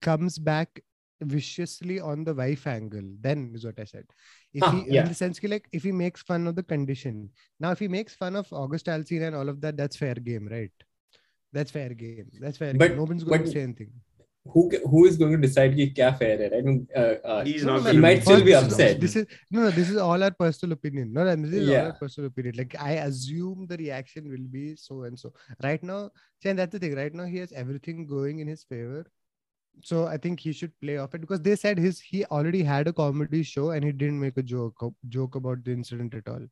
comes 0.00 0.38
back 0.38 0.80
viciously 1.20 2.00
on 2.00 2.24
the 2.24 2.34
wife 2.34 2.66
angle, 2.66 3.02
then 3.20 3.52
is 3.54 3.64
what 3.64 3.78
I 3.78 3.84
said. 3.84 4.04
If 4.52 4.64
Huh, 4.64 4.70
he, 4.72 4.84
yeah. 4.94 5.02
in 5.02 5.08
the 5.08 5.14
sense, 5.14 5.38
ki, 5.38 5.46
like, 5.48 5.68
if 5.72 5.84
he 5.84 5.92
makes 5.92 6.22
fun 6.22 6.46
of 6.48 6.56
the 6.56 6.62
condition, 6.64 7.30
now 7.60 7.70
if 7.70 7.78
he 7.78 7.86
makes 7.88 8.14
fun 8.14 8.34
of 8.36 8.52
August 8.52 8.86
Alsina 8.86 9.28
and 9.28 9.36
all 9.36 9.48
of 9.48 9.60
that, 9.60 9.76
that's 9.76 9.96
fair 9.96 10.14
game, 10.16 10.48
right? 10.50 10.72
That's 11.52 11.70
fair 11.70 11.90
game. 11.90 12.28
That's 12.40 12.58
fair 12.58 12.74
But- 12.74 12.88
game. 12.88 12.96
Nobody's 12.96 13.24
going 13.24 13.44
to 13.44 13.50
say 13.50 13.60
anything 13.62 13.90
who 14.44 14.70
who 14.90 15.06
is 15.06 15.16
going 15.16 15.32
to 15.32 15.38
decide 15.38 15.74
ki 15.76 15.90
kya 15.90 16.18
fair 16.18 16.36
hai? 16.38 16.56
I 16.56 16.62
mean, 16.62 16.88
uh, 16.96 17.14
uh, 17.24 17.44
he's 17.44 17.64
not. 17.64 17.86
He 17.86 17.98
might 17.98 18.22
still 18.22 18.44
be 18.44 18.54
upset. 18.54 19.00
This 19.00 19.14
is 19.14 19.26
no, 19.50 19.62
no. 19.62 19.70
This 19.70 19.88
is 19.88 19.96
all 19.96 20.22
our 20.22 20.32
personal 20.32 20.72
opinion. 20.72 21.12
No, 21.12 21.24
this 21.36 21.52
is 21.52 21.68
yeah. 21.68 21.78
all 21.78 21.86
our 21.86 21.92
personal 21.92 22.28
opinion. 22.28 22.56
Like 22.56 22.74
I 22.80 22.92
assume 23.06 23.66
the 23.68 23.76
reaction 23.76 24.28
will 24.28 24.48
be 24.50 24.74
so 24.74 25.04
and 25.04 25.18
so. 25.18 25.32
Right 25.62 25.82
now, 25.82 26.10
and 26.44 26.58
that's 26.58 26.72
the 26.72 26.80
thing. 26.80 26.96
Right 26.96 27.14
now, 27.14 27.24
he 27.24 27.38
has 27.38 27.52
everything 27.52 28.06
going 28.06 28.40
in 28.40 28.48
his 28.48 28.64
favor. 28.64 29.06
So 29.82 30.06
I 30.06 30.16
think 30.16 30.40
he 30.40 30.52
should 30.52 30.72
play 30.80 30.98
off 30.98 31.14
it 31.14 31.20
because 31.20 31.40
they 31.40 31.54
said 31.56 31.78
his 31.78 32.00
he 32.00 32.24
already 32.26 32.62
had 32.62 32.88
a 32.88 32.92
comedy 32.92 33.42
show 33.42 33.70
and 33.70 33.84
he 33.84 33.92
didn't 33.92 34.20
make 34.20 34.36
a 34.36 34.42
joke 34.42 34.92
joke 35.08 35.36
about 35.36 35.64
the 35.64 35.72
incident 35.72 36.14
at 36.14 36.28
all. 36.28 36.46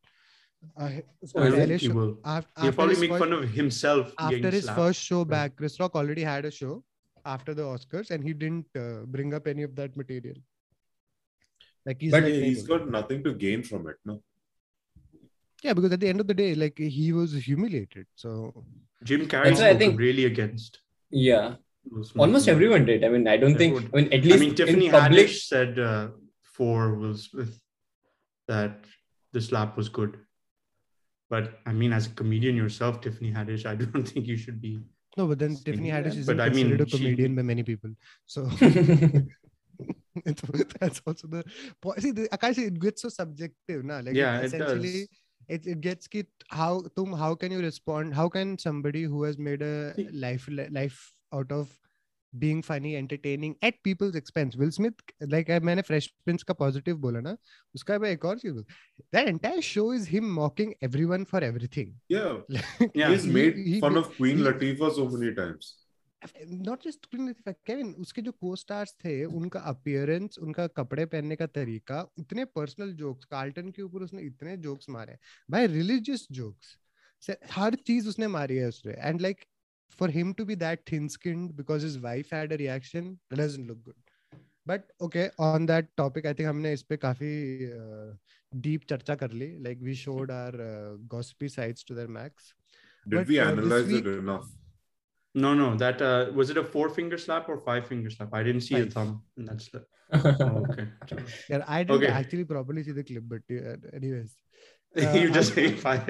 Uh, 0.77 0.91
so 1.25 1.41
well, 1.41 1.67
he 1.67 1.89
will. 1.89 2.19
After, 2.25 2.51
He'll 2.61 2.69
after 2.69 2.73
probably 2.73 3.01
make 3.01 3.11
first, 3.11 3.21
fun 3.21 3.33
of 3.33 3.51
himself. 3.51 4.15
After 4.19 4.51
his 4.51 4.65
slapped. 4.65 4.79
first 4.79 5.03
show 5.03 5.25
back, 5.25 5.57
Chris 5.57 5.79
Rock 5.81 5.97
already 5.97 6.23
had 6.23 6.45
a 6.45 6.51
show 6.51 6.85
after 7.25 7.55
the 7.55 7.63
Oscars, 7.63 8.11
and 8.11 8.23
he 8.25 8.33
didn't 8.33 8.67
uh, 8.77 9.05
bring 9.07 9.35
up 9.35 9.47
any 9.47 9.63
of 9.63 9.75
that 9.77 9.97
material. 9.97 10.37
Like 11.87 12.01
he's 12.01 12.13
But 12.13 12.25
like, 12.25 12.33
he's 12.35 12.63
got 12.67 12.89
nothing 12.91 13.25
to 13.25 13.33
gain 13.35 13.63
from 13.63 13.89
it, 13.89 13.97
no? 14.05 14.23
yeah, 15.63 15.73
because 15.75 15.93
at 15.93 16.01
the 16.01 16.09
end 16.09 16.21
of 16.21 16.27
the 16.27 16.35
day, 16.35 16.55
like 16.55 16.79
he 16.79 17.13
was 17.13 17.33
humiliated. 17.35 18.07
So 18.15 18.65
Jim 19.05 19.27
Carrey 19.27 19.45
That's 19.45 19.61
I 19.61 19.75
think- 19.77 19.99
really 19.99 20.25
against. 20.27 20.79
yeah, 21.11 21.57
Will 21.91 22.05
Smith. 22.05 22.21
almost 22.21 22.49
everyone 22.49 22.85
did. 22.87 23.05
I 23.05 23.09
mean, 23.09 23.27
I 23.29 23.37
don't 23.37 23.57
think. 23.57 23.75
Everyone. 23.77 23.91
I 23.95 23.97
mean, 24.05 24.13
at 24.13 24.25
least 24.25 24.37
I 24.37 24.41
mean, 24.41 24.55
Tiffany 24.55 24.87
in 24.87 24.93
public. 24.93 25.27
Haddish 25.27 25.43
said 25.47 25.79
uh, 25.79 26.09
for 26.43 26.95
Will 26.95 27.17
Smith 27.17 27.61
that 28.49 28.85
the 29.33 29.41
slap 29.41 29.77
was 29.77 29.89
good. 29.89 30.19
But 31.31 31.61
I 31.65 31.73
mean, 31.73 31.93
as 31.93 32.07
a 32.09 32.11
comedian 32.11 32.57
yourself, 32.57 33.01
Tiffany 33.01 33.31
Haddish, 33.33 33.65
I 33.67 33.75
don't 33.77 34.03
think 34.13 34.27
you 34.27 34.37
should 34.37 34.61
be. 34.61 34.81
No, 35.17 35.27
but 35.27 35.39
then 35.39 35.57
Tiffany 35.57 35.91
Haddish 35.91 36.17
is 36.17 36.27
but 36.27 36.41
I 36.41 36.49
mean, 36.51 36.69
considered 36.71 36.81
a 36.87 36.91
she- 36.91 36.97
comedian 36.99 37.35
by 37.35 37.43
many 37.43 37.63
people. 37.63 37.91
So 38.27 38.45
that's 40.81 41.01
also 41.07 41.27
the 41.29 41.45
see. 41.99 42.11
The, 42.11 42.29
Akash, 42.29 42.59
it 42.59 42.79
gets 42.79 43.03
so 43.03 43.09
subjective, 43.09 43.85
na? 43.85 44.01
Like 44.01 44.15
Yeah, 44.15 44.39
it 44.41 44.47
essentially. 44.47 44.93
does. 44.93 45.09
It, 45.49 45.67
it 45.67 45.81
gets 45.81 46.07
ki 46.07 46.25
how 46.49 46.85
tum 46.95 47.13
how 47.13 47.35
can 47.35 47.51
you 47.51 47.59
respond 47.61 48.15
how 48.15 48.29
can 48.29 48.57
somebody 48.59 49.03
who 49.03 49.23
has 49.25 49.39
made 49.39 49.63
a 49.63 49.95
See- 49.95 50.09
life 50.13 50.49
life 50.71 51.13
out 51.33 51.51
of 51.51 51.73
being 52.33 52.63
funny 52.63 52.91
entertaining 52.97 53.55
at 53.69 53.79
people's 53.87 54.15
expense 54.19 54.57
will 54.57 54.71
smith 54.75 55.01
like 55.33 55.49
I 55.51 55.59
मैंने 55.69 55.83
fresh 55.87 56.09
prince 56.27 56.43
का 56.51 56.55
positive 56.61 56.99
बोला 57.05 57.21
ना 57.21 57.37
उसका 57.75 57.99
मैं 57.99 58.11
एक 58.11 58.25
और 58.25 58.39
चीज़ 58.39 58.61
that 59.17 59.29
entire 59.29 59.63
show 59.69 59.87
is 59.99 60.07
him 60.15 60.29
mocking 60.39 60.75
everyone 60.89 61.25
for 61.33 61.43
everything 61.51 61.93
Yeah. 62.09 62.37
like, 62.49 62.91
Yeah. 62.95 63.15
He's 63.15 63.27
made 63.39 63.59
he- 63.67 63.81
fun 63.87 63.93
he- 63.93 64.03
of 64.03 64.11
Queen 64.17 64.37
he- 64.39 64.45
Latifah 64.49 64.93
so 65.01 65.09
many 65.17 65.35
times. 65.43 65.77
Not 66.47 66.83
just 66.85 67.07
Kevin 67.15 67.93
उसके 68.01 68.23
जो 68.23 68.33
को 68.41 68.55
स्टार्स 68.63 68.93
थे 69.05 69.13
उनका 69.25 69.61
अपीयरेंस 69.71 70.39
उनका 70.47 70.67
कपड़े 70.79 71.05
पहनने 71.07 71.37
का 71.37 71.47
तरीका 71.59 72.01
इतने 72.19 72.45
पर्सनल 72.57 72.93
जोक्स 72.99 73.25
कार्ल्टन 73.31 73.71
के 73.77 73.83
ऊपर 73.83 74.03
उसने 74.05 74.23
इतने 74.23 74.57
जोक्स 74.67 74.89
मारे 74.97 75.17
भाई 75.51 75.67
रिलीजियस 75.67 76.27
जोक्स 76.41 76.77
हर 77.53 77.75
चीज़ 77.87 78.09
उसने 78.09 78.27
मारी 78.37 78.57
है 78.57 78.69
उसने 78.69 78.93
and 78.99 79.21
like 79.21 79.45
for 80.00 80.10
him 80.10 80.34
to 80.40 80.46
be 80.46 80.56
that 80.66 80.82
thin 80.92 81.08
skinned 81.18 81.52
because 81.58 81.84
his 81.84 81.98
wife 82.04 82.34
had 82.34 82.54
a 82.54 82.56
reaction 82.64 83.18
doesn't 83.34 83.68
look 83.68 83.82
good 83.86 83.96
but 84.68 84.92
okay 85.08 85.28
on 85.48 85.66
that 85.66 85.90
topic 85.98 86.26
I 86.26 86.34
think 86.34 86.48
हमने 86.50 86.74
इस 86.74 86.82
पे 86.90 86.98
काफी 86.98 87.32
डीप 88.68 88.84
चर्चा 88.90 89.16
कर 89.24 89.32
ली 89.32 89.48
like 89.64 89.82
we 89.84 89.96
showed 89.96 90.32
our 90.32 90.98
गॉसिपी 91.16 91.50
sides 91.50 91.86
to 91.88 91.96
their 91.96 92.08
max 92.20 92.54
Did 93.06 93.18
But, 93.18 93.28
we 93.32 93.36
uh, 93.42 93.44
this 93.48 93.64
analyze 93.64 93.90
week- 93.90 94.06
it 94.12 94.16
enough? 94.20 94.46
No, 95.36 95.50
no, 95.58 95.66
that 95.82 96.00
uh, 96.06 96.32
was 96.38 96.52
it 96.54 96.60
a 96.60 96.64
four 96.76 96.86
finger 96.94 97.18
slap 97.24 97.50
or 97.54 97.58
five 97.66 97.84
finger 97.90 98.14
slap? 98.14 98.32
I 98.38 98.42
didn't 98.48 98.64
see 98.68 98.76
a 98.78 98.80
Five. 98.80 98.94
thumb 98.94 99.12
in 99.42 99.50
that 99.50 99.62
slap. 99.66 99.84
Oh, 100.46 100.54
okay. 100.62 100.86
Yeah, 101.50 101.66
I 101.76 101.78
didn't 101.84 101.96
Okay. 101.98 102.10
actually 102.22 102.46
properly 102.54 102.84
see 102.88 102.96
the 103.00 103.04
clip, 103.10 103.28
but 103.34 103.54
uh, 103.58 103.76
anyways. 104.00 104.32
You 104.97 105.29
Uh, 105.31 105.33
just 105.35 105.53
I- 105.53 105.55
saying 105.55 105.77
five. 105.77 106.07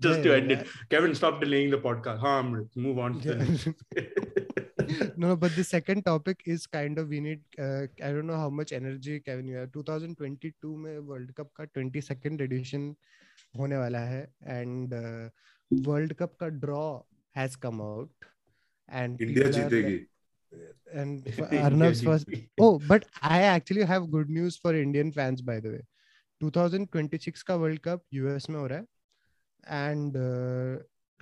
just 0.00 0.18
Yeah, 0.18 0.22
to 0.22 0.28
yeah, 0.28 0.36
end 0.36 0.52
it. 0.52 0.66
Kevin, 0.90 1.14
stop 1.14 1.40
delaying 1.40 1.70
the 1.70 1.78
podcast. 1.78 2.18
Huh, 2.18 2.42
move 2.76 2.98
on. 2.98 3.20
Yeah. 3.20 3.44
no, 5.16 5.36
but 5.36 5.54
the 5.56 5.64
second 5.64 6.04
topic 6.04 6.42
is 6.46 6.66
kind 6.66 6.98
of 6.98 7.08
we 7.08 7.20
need. 7.20 7.40
Uh, 7.58 7.86
I 8.02 8.10
don't 8.12 8.26
know 8.26 8.36
how 8.36 8.50
much 8.50 8.72
energy 8.72 9.20
Kevin 9.20 9.46
you 9.46 9.56
have. 9.56 9.70
2022 9.72 10.76
में 10.84 11.06
World 11.06 11.34
Cup 11.34 11.48
का 11.60 11.66
22nd 11.78 12.40
edition 12.48 12.94
होने 13.58 13.76
वाला 13.78 13.98
है 14.08 14.26
and 14.58 14.92
uh, 14.94 15.28
World 15.88 16.16
Cup 16.16 16.36
का 16.42 16.50
draw 16.60 17.02
has 17.34 17.56
come 17.56 17.80
out 17.80 18.10
and 18.88 19.20
India 19.20 19.50
जीतेगी. 19.58 19.98
and 21.00 21.24
Arnav's 21.64 22.02
first 22.02 22.28
Oh, 22.60 22.78
but 22.88 23.04
I 23.22 23.42
actually 23.42 23.84
have 23.84 24.10
good 24.10 24.28
news 24.28 24.56
for 24.56 24.74
Indian 24.74 25.12
fans, 25.12 25.40
by 25.42 25.60
the 25.60 25.70
way. 25.76 25.82
2026 26.42 27.42
का 27.42 27.54
world 27.54 27.80
cup 27.84 28.02
US 28.14 28.48
में 28.50 28.58
हो 28.60 28.66
रहा 28.66 28.78
है 28.78 29.90
एंड 29.90 30.16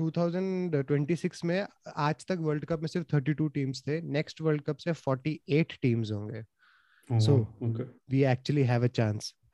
2026 0.01 1.45
में 1.45 1.67
आज 1.97 2.27
तक 2.29 2.39
वर्ल्ड 2.41 2.65
कप 2.65 2.81
में 2.81 2.89
सिर्फ़ 2.89 3.17
32 3.17 3.49
टीम्स 3.55 3.83
थे 3.87 4.01
नेक्स्ट 4.19 4.41
वर्ल्ड 4.41 4.63
कप 4.69 4.77
से 4.87 4.93
48 4.95 5.81
टीम्स 5.83 6.13
होंगे 6.13 6.45
Oh, 7.11 7.47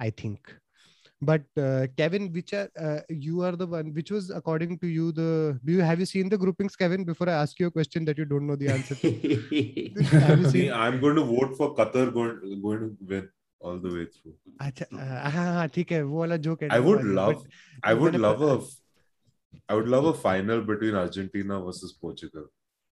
i 0.01 0.11
think 0.11 0.41
but 1.23 1.43
uh, 1.57 1.87
kevin 1.97 2.33
which 2.33 2.53
are 2.53 2.69
uh, 2.77 3.01
you 3.09 3.43
are 3.43 3.55
the 3.55 3.67
one 3.67 3.93
which 3.95 4.11
was 4.11 4.31
according 4.31 4.77
to 4.81 4.89
you 4.89 5.13
the 5.13 5.59
do 5.65 5.73
you 5.73 5.81
have 5.81 6.01
you 6.01 6.07
seen 6.13 6.29
the 6.29 6.37
groupings 6.37 6.75
kevin 6.75 7.05
before 7.05 7.29
i 7.29 7.37
ask 7.45 7.61
you 7.61 7.69
a 7.69 7.71
question 7.71 8.05
that 8.05 8.19
you 8.19 8.25
don't 8.25 8.49
know 8.49 8.57
the 8.57 8.69
answer 8.69 8.97
to 8.97 9.13
have 10.25 10.41
you 10.41 10.47
Me, 10.47 10.51
seen 10.51 10.73
I'm 10.73 11.01
going 11.01 11.15
to 11.15 11.25
vote 11.25 11.57
for 11.57 11.75
Qatar 11.77 12.13
going, 12.13 12.61
going 12.61 12.81
to 12.81 12.97
win 13.13 13.29
all 13.64 13.78
the 13.86 13.90
way 13.96 14.06
through. 14.06 14.34
अच्छा 14.62 14.86
हाँ 15.32 15.54
हाँ 15.54 15.68
ठीक 15.76 15.92
है 15.92 16.02
वो 16.04 16.20
वाला 16.20 16.38
joke 16.48 16.64
I 16.72 16.80
would 16.80 17.04
love, 17.20 17.44
I 17.84 17.94
would 17.94 18.16
love 18.16 18.42
a, 18.42 18.60
I 19.68 19.76
would 19.76 19.88
love 19.88 20.06
a 20.06 20.14
final 20.14 20.62
between 20.62 20.96
Argentina 20.96 21.60
versus 21.66 21.94
Portugal. 21.94 22.46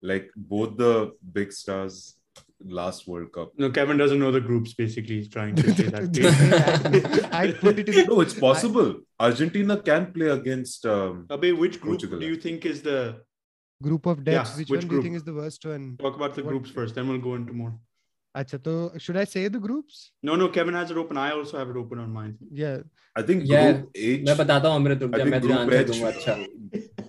Like 0.03 0.31
both 0.37 0.77
the 0.77 1.13
big 1.33 1.53
stars 1.53 2.17
last 2.79 3.07
World 3.09 3.33
Cup. 3.33 3.53
No, 3.59 3.71
Kevin 3.71 3.97
doesn't 3.97 4.19
know 4.19 4.31
the 4.31 4.41
groups. 4.41 4.75
Basically, 4.75 5.17
he's 5.17 5.29
trying 5.29 5.55
to 5.57 5.75
say 5.75 5.85
that. 5.85 7.29
I 7.33 7.53
put 7.53 7.79
it 7.79 7.89
in. 7.89 8.07
No, 8.07 8.21
it's 8.21 8.35
possible. 8.35 8.95
Argentina 9.19 9.77
can 9.91 10.13
play 10.13 10.29
against. 10.29 10.85
Um, 10.87 11.27
Abe, 11.31 11.53
which 11.59 11.81
group 11.81 11.95
Portugal, 12.01 12.19
do 12.21 12.27
you 12.27 12.37
think 12.37 12.67
is 12.67 12.83
the? 12.83 12.99
Group 13.83 14.07
of 14.07 14.25
deaths. 14.25 14.51
Yeah, 14.53 14.59
which, 14.59 14.71
which 14.71 14.79
one 14.79 14.81
do 14.81 14.85
you 14.87 14.91
group? 14.91 15.03
think 15.05 15.17
is 15.17 15.25
the 15.25 15.35
worst 15.35 15.65
one? 15.67 15.97
Talk 15.99 16.17
about 16.17 16.35
the 16.35 16.43
What- 16.45 16.51
groups 16.51 16.71
first, 16.71 16.95
then 16.95 17.09
we'll 17.09 17.19
go 17.29 17.35
into 17.35 17.53
more. 17.53 17.75
Acha, 18.37 18.59
so 18.65 18.93
should 18.99 19.17
I 19.17 19.25
say 19.25 19.47
the 19.49 19.61
groups? 19.61 20.11
No, 20.23 20.35
no, 20.35 20.49
Kevin 20.49 20.75
has 20.75 20.91
it 20.91 20.97
open. 20.97 21.17
I 21.17 21.31
also 21.33 21.57
have 21.57 21.71
it 21.71 21.77
open 21.77 22.01
on 22.01 22.13
mine. 22.13 22.37
Yeah. 22.51 22.79
I 23.17 23.23
think 23.23 23.45
Yeah, 23.47 23.73
Group 23.73 23.91
H. 23.95 24.25
मैं 24.29 24.37
बताता 24.37 24.69
हूँ 24.69 24.77
अमृत 24.77 25.03
रुक 25.03 25.15
I 25.15 25.19
जा 25.19 25.25
think 25.25 25.31
मैं 25.35 25.41
तुझे 25.41 25.55
Group 25.55 25.61
answer 25.61 25.83
H. 25.83 25.91
दूंगा 25.91 26.09
अच्छा 26.09 26.35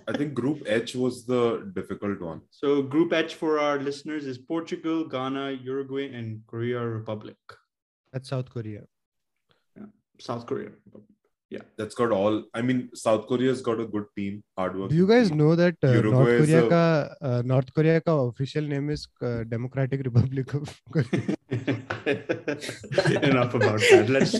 I 0.08 0.12
think 0.18 0.34
Group 0.40 0.60
H 0.74 0.94
was 1.04 1.16
the 1.30 1.40
difficult 1.78 2.20
one. 2.26 2.42
So 2.58 2.74
Group 2.94 3.12
H 3.20 3.34
for 3.40 3.58
our 3.58 3.80
listeners 3.86 4.28
is 4.34 4.38
Portugal, 4.52 5.02
Ghana, 5.14 5.46
Uruguay, 5.70 6.06
and 6.20 6.36
Korea 6.52 6.84
Republic. 6.90 7.56
That's 8.12 8.28
South 8.34 8.50
Korea. 8.50 8.84
South 10.26 10.46
Korea. 10.46 10.70
That's 11.80 11.94
got 11.98 12.10
all. 12.14 12.34
I 12.58 12.60
mean, 12.68 12.78
South 13.00 13.26
Korea's 13.28 13.60
got 13.66 13.80
a 13.80 13.84
good 13.86 14.06
team, 14.16 14.42
hard 14.58 14.78
work. 14.78 14.90
Do 14.90 14.96
you 14.96 15.06
guys 15.10 15.30
know 15.30 15.54
that 15.60 15.76
uh, 15.84 15.90
Uruguay 15.92 16.16
North 16.18 16.40
is 16.40 16.48
Korea 16.48 16.64
a- 16.66 16.70
ka 16.72 16.80
uh, 17.28 17.42
North 17.50 17.70
Korea 17.76 18.00
ka 18.08 18.14
official 18.30 18.66
name 18.72 18.90
is 18.94 19.04
uh, 19.28 19.44
Democratic 19.52 20.02
Republic 20.08 20.52
of 20.58 20.72
Korea? 20.96 21.36
Enough 23.30 23.54
about 23.60 23.78
that. 23.92 24.10
Let's 24.16 24.32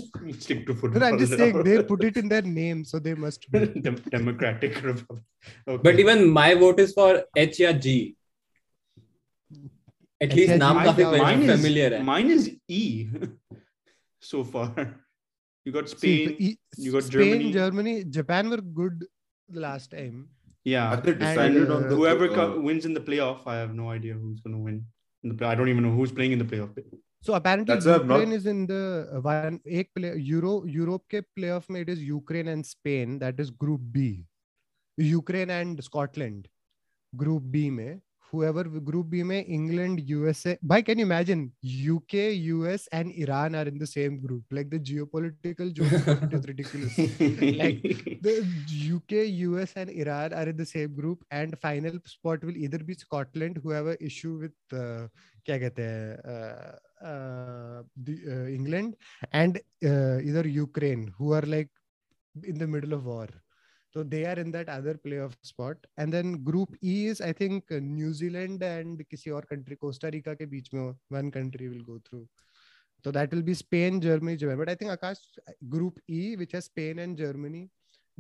stick 0.47 0.67
to 0.67 0.75
No, 0.75 0.81
football. 0.81 1.05
I'm 1.05 1.19
just 1.23 1.37
saying 1.39 1.57
now. 1.57 1.62
they 1.62 1.77
put 1.93 2.05
it 2.11 2.17
in 2.25 2.29
their 2.35 2.43
name, 2.43 2.85
so 2.85 2.99
they 2.99 3.15
must 3.15 3.49
be. 3.53 3.65
Dem- 3.87 4.03
Democratic 4.19 4.83
Republic. 4.83 5.25
Okay. 5.69 5.83
but 5.89 6.01
even 6.01 6.29
my 6.29 6.55
vote 6.67 6.81
is 6.81 6.93
for 7.01 7.09
H 7.37 7.61
या 7.61 7.73
G 7.87 7.97
at 10.21 10.31
H 10.31 10.35
least 10.35 10.51
या 10.51 10.57
नाम 10.67 10.83
G. 10.83 10.87
काफी 10.91 11.05
Mine 11.05 11.25
mine 11.25 11.43
is, 11.49 11.57
familiar 11.57 11.91
है 11.97 12.05
mine 12.12 12.31
is 12.39 12.51
E 12.69 12.85
so 14.21 14.45
far. 14.55 14.71
You 15.65 15.71
got 15.71 15.89
Spain. 15.89 16.36
See, 16.38 16.58
you 16.78 16.91
got 16.91 17.04
Spain, 17.04 17.52
Germany. 17.52 17.52
Germany, 17.54 18.04
Japan 18.06 18.50
were 18.50 18.62
good 18.62 19.06
last 19.52 19.91
time. 19.91 20.30
Yeah, 20.63 20.95
they 20.95 21.13
and, 21.13 21.69
uh, 21.69 21.76
on 21.76 21.89
the, 21.89 21.95
whoever 21.95 22.30
uh, 22.30 22.36
co- 22.36 22.60
wins 22.60 22.86
in 22.86 22.93
the 22.93 23.00
playoff. 23.00 23.47
I 23.47 23.56
have 23.56 23.74
no 23.74 23.89
idea 23.89 24.13
who's 24.13 24.39
going 24.41 24.56
to 24.56 24.62
win. 24.62 24.86
In 25.24 25.30
the 25.30 25.36
play- 25.36 25.47
I 25.47 25.56
don't 25.56 25.69
even 25.69 25.84
know 25.84 25.91
who's 25.91 26.12
playing 26.12 26.32
in 26.34 26.39
the 26.39 26.45
playoff. 26.45 26.69
So 27.21 27.34
apparently 27.36 27.74
That's 27.74 27.86
Ukraine 27.86 28.30
not... 28.30 28.36
is 28.36 28.45
in 28.47 28.65
the 28.65 29.08
uh, 29.13 29.21
one 29.21 29.60
ek 29.65 29.89
play, 29.95 30.15
Euro 30.17 30.65
Europe 30.65 31.04
ke 31.08 31.24
playoff 31.38 31.69
made 31.69 31.89
it 31.89 31.93
is 31.93 32.04
Ukraine 32.04 32.47
and 32.47 32.65
Spain 32.65 33.19
that 33.19 33.39
is 33.39 33.52
Group 33.52 33.82
B. 33.91 34.26
Ukraine 34.97 35.52
and 35.52 35.84
Scotland. 35.84 36.47
Group 37.15 37.43
B 37.52 37.69
में 37.69 38.02
whoever 38.31 38.65
Group 38.65 39.11
B 39.11 39.23
में 39.23 39.47
England, 39.49 40.01
USA. 40.01 40.59
Why 40.62 40.83
can 40.83 40.99
you 40.99 41.07
imagine 41.07 41.53
UK, 41.62 42.35
US 42.55 42.89
and 42.93 43.12
Iran 43.12 43.55
are 43.55 43.67
in 43.67 43.79
the 43.79 43.87
same 43.87 44.21
group? 44.21 44.45
Like 44.51 44.71
the 44.71 44.79
geopolitical 44.79 45.73
joke 45.73 45.93
it 46.23 46.33
is 46.33 46.47
ridiculous. 46.47 46.99
Like, 46.99 47.83
the 48.23 48.45
UK, 48.97 49.29
US, 49.49 49.73
and 49.77 49.91
Iran 49.91 50.33
are 50.33 50.49
in 50.49 50.57
the 50.57 50.67
same 50.67 50.95
group, 50.95 51.25
and 51.31 51.59
final 51.59 51.99
spot 52.05 52.45
will 52.45 52.57
either 52.57 52.79
be 52.79 52.95
Scotland, 52.95 53.61
who 53.62 53.71
have 53.71 53.87
a 53.87 54.05
issue 54.05 54.39
with 54.39 54.53
uh, 54.73 55.09
क्या 55.47 55.59
कहते 55.59 55.83
हैं 55.83 56.17
uh, 56.35 56.73
uh, 57.07 57.83
the 57.97 58.15
uh, 58.35 58.47
England, 58.49 58.97
and 59.33 59.61
uh, 59.85 60.19
either 60.19 60.47
Ukraine, 60.47 61.12
who 61.19 61.33
are 61.33 61.43
like 61.43 61.71
So 63.94 64.04
they 64.04 64.26
are 64.26 64.40
in 64.40 64.52
that 64.52 64.70
other 64.70 64.94
playoff 64.94 65.34
spot, 65.44 65.76
and 65.98 66.14
then 66.14 66.44
Group 66.44 66.76
E 66.82 67.08
is 67.08 67.20
I 67.20 67.34
think 67.34 67.72
uh, 67.72 67.80
New 67.80 68.14
Zealand 68.14 68.64
and 68.64 69.04
किसी 69.10 69.32
और 69.32 69.48
country 69.50 69.76
Costa 69.76 70.10
Rica 70.10 70.36
के 70.36 70.46
बीच 70.46 70.74
में 70.74 70.96
one 71.10 71.30
country 71.30 71.68
will 71.68 71.84
go 71.84 72.00
through. 72.10 72.26
So 73.04 73.12
that 73.12 73.34
will 73.34 73.42
be 73.42 73.54
Spain, 73.54 74.00
Germany, 74.00 74.38
Japan. 74.38 74.58
But 74.58 74.70
I 74.70 74.76
think 74.76 74.92
Akash 74.92 75.20
Group 75.68 76.00
E, 76.08 76.36
which 76.38 76.54
has 76.54 76.66
Spain 76.66 77.00
and 77.00 77.18
Germany. 77.18 77.70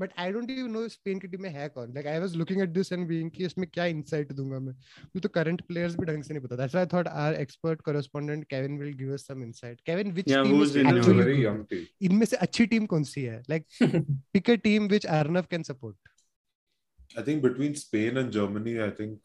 But 0.01 0.11
I 0.19 0.31
don't 0.31 0.51
you 0.51 0.67
know 0.67 0.87
Spain 0.89 1.19
की 1.19 1.27
team 1.27 1.41
में 1.41 1.49
है 1.49 1.67
कौन. 1.69 1.93
Like 1.93 2.07
I 2.07 2.19
was 2.19 2.35
looking 2.35 2.61
at 2.61 2.69
this 2.69 2.91
and 2.93 3.07
being 3.07 3.31
कि 3.31 3.45
इसमें 3.45 3.67
क्या 3.73 3.85
insight 3.85 4.31
दूँगा 4.33 4.59
मैं? 4.59 4.73
तो, 4.73 5.19
तो 5.19 5.29
करंट 5.29 5.61
प्लेयर्स 5.67 5.95
भी 5.95 6.05
ढंग 6.05 6.23
से 6.23 6.33
नहीं 6.33 6.43
पता. 6.43 6.55
That's 6.55 6.75
I 6.75 6.85
thought 6.93 7.07
our 7.07 7.39
expert 7.41 7.81
correspondent 7.81 8.43
Kevin 8.49 8.77
will 8.79 8.93
give 8.97 9.13
us 9.13 9.27
some 9.27 9.43
insight 9.43 9.81
Kevin 9.85 10.11
which 10.11 10.25
team 10.29 11.65
इनमें 12.01 12.25
से 12.25 12.37
अच्छी 12.37 12.65
टीम 12.65 12.85
कौन 12.85 13.03
सी 13.05 13.23
है? 13.23 13.41
Like 13.49 13.65
pick 13.83 14.49
a 14.49 14.55
team 14.63 14.87
which 14.87 15.05
Arnav 15.17 15.45
can 15.51 15.63
support 15.63 17.17
I 17.17 17.23
think 17.27 17.41
between 17.43 17.73
Spain 17.75 18.17
and 18.17 18.31
Germany 18.31 18.77
I 18.77 18.89
think 18.99 19.19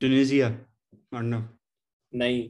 Tunisia 0.00 0.48
Arnav 0.48 1.48
नहीं. 2.12 2.48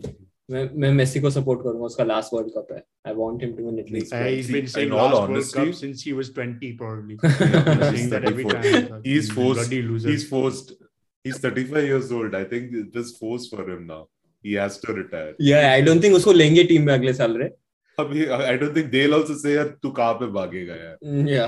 मैं 0.50 0.90
Messi 0.92 1.20
को 1.20 1.30
support 1.30 1.60
करूँगा 1.62 1.84
उसका 1.86 2.04
लास्ट 2.04 2.34
वर्ल्ड 2.34 2.48
कप 2.56 2.72
है. 2.72 2.82
I 3.06 3.14
want 3.14 3.42
him 3.42 3.52
to 3.52 3.64
win 3.66 3.78
at least 3.78 4.14
I 4.14 4.34
have 4.34 4.52
been 4.52 4.66
saying 4.66 4.92
all 4.92 5.12
honestly 5.12 5.72
since 5.72 6.04
he 6.06 6.12
was 6.12 6.30
20 6.38 6.72
probably 6.78 7.16
saying 7.24 8.10
that 8.10 8.28
every 8.28 8.44
time 8.44 9.02
he 9.06 9.16
is 9.18 9.32
forced 9.32 9.72
he 9.72 10.14
is 10.14 10.28
forced 10.30 10.72
he 10.72 11.30
is 11.30 11.40
35 11.46 11.76
years 11.84 12.12
old 12.12 12.34
I 12.34 12.44
think 12.44 12.70
this 12.96 13.14
force 13.20 13.48
for 13.54 13.70
him 13.70 13.82
now 13.84 14.04
he 14.44 14.52
has 14.52 14.78
to 14.86 14.94
retire 14.96 15.36
या 15.40 15.66
I 15.70 15.82
don't 15.82 16.02
think 16.02 16.16
उसको 16.16 16.32
लेंगे 16.32 16.64
team 16.64 16.86
में 16.86 16.94
अगले 16.94 17.12
साल 17.14 17.36
रे 17.38 17.50
अभी 17.98 18.26
I 18.26 18.56
don't 18.56 18.76
think 18.76 18.86
they 18.86 19.00
will 19.00 19.14
also 19.14 19.34
say 19.38 19.54
यार 19.54 19.76
तू 19.82 19.90
कहाँ 19.90 20.14
पे 20.14 20.26
भागेगा 20.32 20.74
यार? 20.74 21.28
या 21.28 21.46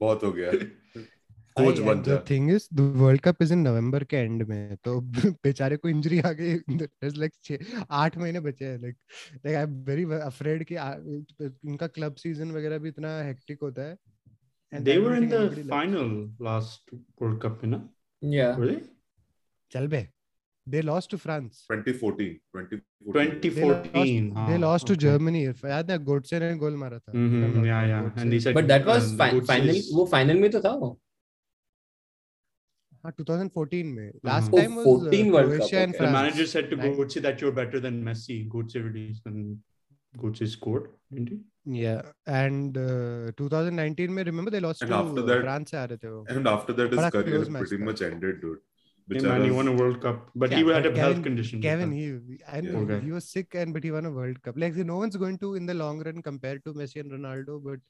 बहुत 0.00 0.24
हो 0.24 0.32
गया। 0.32 0.52
कोच 1.58 1.78
बन 1.88 2.02
जाए 2.02 2.22
thing 2.30 2.50
is 2.54 2.68
the 2.74 2.92
world 3.02 3.20
cup 3.20 3.42
is 3.42 3.52
in 3.52 3.66
November 3.68 4.04
के 4.12 4.16
एंड 4.16 4.42
में 4.48 4.76
तो 4.84 5.00
बेचारे 5.46 5.76
को 5.76 5.88
इंजरी 5.88 6.20
आ 6.20 6.32
गई 6.40 6.54
लाइक 7.24 7.86
आठ 8.02 8.18
महीने 8.18 8.40
बचे 8.50 8.64
हैं 8.64 8.78
like 8.82 8.96
like 9.46 9.56
I 9.56 9.62
am 9.62 9.82
very 9.88 10.04
afraid 10.20 10.64
कि 10.72 10.76
उनका 11.70 11.86
क्लब 11.98 12.14
सीज़न 12.24 12.50
वगैरह 12.58 12.78
भी 12.78 12.88
इतना 12.88 13.18
हेक्टिक 13.22 13.58
होता 13.62 13.88
है 13.88 13.96
And 14.72 14.84
they 14.84 14.98
were 14.98 15.14
in 15.14 15.28
the 15.28 15.64
final 15.68 16.28
last 16.38 16.90
World 17.18 17.40
Cup, 17.40 17.62
you 17.62 17.70
know? 17.70 17.82
Yeah. 18.22 18.56
Were 18.56 18.66
they? 18.66 18.82
Chalbe. 19.72 20.08
They 20.66 20.82
lost 20.82 21.10
to 21.10 21.18
France. 21.18 21.64
2014. 21.70 22.40
2014. 22.54 23.40
2014. 23.40 23.50
They 23.54 23.62
lost, 23.62 24.36
ah, 24.36 24.46
they 24.48 24.58
lost 24.58 24.84
okay. 24.84 24.94
to 24.94 25.00
Germany. 25.00 25.42
याद 25.64 25.90
है 25.90 25.98
गोडसे 26.04 26.40
ने 26.40 26.54
गोल 26.56 26.76
मारा 26.76 26.98
था. 26.98 27.12
Mm-hmm. 27.12 27.64
Yeah, 27.64 27.86
yeah. 27.86 28.10
And 28.16 28.32
he 28.32 28.40
said, 28.40 28.54
but 28.54 28.68
that 28.68 28.86
was 28.86 29.14
fi- 29.14 29.40
final. 29.52 29.80
वो 29.92 30.08
final 30.14 30.40
में 30.40 30.50
तो 30.50 30.60
था 30.60 30.74
वो. 30.82 30.98
2014 33.03 33.83
में 33.95 34.11
last 34.23 34.49
Oh, 34.53 34.57
time 34.59 34.75
was 34.75 34.85
14 34.85 35.29
uh, 35.29 35.33
World 35.33 35.49
Cup, 35.51 35.57
Croatia 35.57 35.79
and 35.83 35.95
okay. 35.95 35.97
the 35.97 35.97
France 35.97 36.13
manager 36.17 36.45
said 36.47 36.69
to 36.69 36.75
Nine- 36.77 36.95
Götze 36.99 37.21
that 37.21 37.41
you're 37.41 37.51
better 37.51 37.79
than 37.79 38.03
Messi. 38.03 38.37
Götze 38.53 38.83
released 38.83 39.25
and 39.25 39.57
Götze 40.17 40.47
scored, 40.47 40.87
didn't 41.11 41.29
he? 41.29 41.39
Yeah, 41.65 42.01
and 42.27 42.77
uh, 42.77 43.31
2019 43.37 44.09
में 44.11 44.23
remember 44.25 44.51
they 44.51 44.59
lost 44.59 44.81
And 44.81 44.91
to 44.91 44.97
after 45.01 45.21
that- 45.31 45.41
France 45.47 45.71
से 45.71 45.77
आ 45.77 45.83
रहे 45.85 45.97
थे 46.03 46.09
वो. 46.13 46.25
and 46.37 46.47
after 46.53 46.73
that 46.79 46.91
his 46.93 46.99
बड़ा 46.99 47.11
career 47.17 47.35
close 47.37 47.49
match 47.57 47.65
pretty 47.65 47.81
था. 47.81 47.85
much 47.89 48.01
ended 48.09 48.41
dude 48.45 48.59
Hey, 49.10 49.20
man, 49.22 49.42
he 49.44 49.50
won 49.50 49.68
a 49.68 49.72
World 49.72 50.02
Cup, 50.02 50.30
but 50.34 50.52
he 50.52 50.60
Yeah, 50.62 50.74
had 50.74 50.86
a 50.86 50.90
but 50.90 50.98
health 50.98 51.22
condition. 51.22 51.62
Kevin, 51.62 51.92
he 51.92 52.38
I 52.46 52.60
know 52.60 52.80
Okay. 52.80 52.98
he 53.04 53.10
was 53.10 53.26
sick 53.26 53.54
and 53.54 53.72
but 53.72 53.82
he 53.82 53.90
won 53.90 54.04
a 54.04 54.10
World 54.10 54.40
Cup. 54.42 54.58
Like 54.62 54.74
no 54.90 54.96
one's 55.02 55.16
going 55.22 55.38
to 55.44 55.54
in 55.54 55.64
the 55.70 55.72
long 55.74 56.02
run 56.08 56.20
compare 56.26 56.58
to 56.66 56.74
Messi 56.74 57.00
and 57.00 57.10
Ronaldo, 57.10 57.54
but 57.68 57.80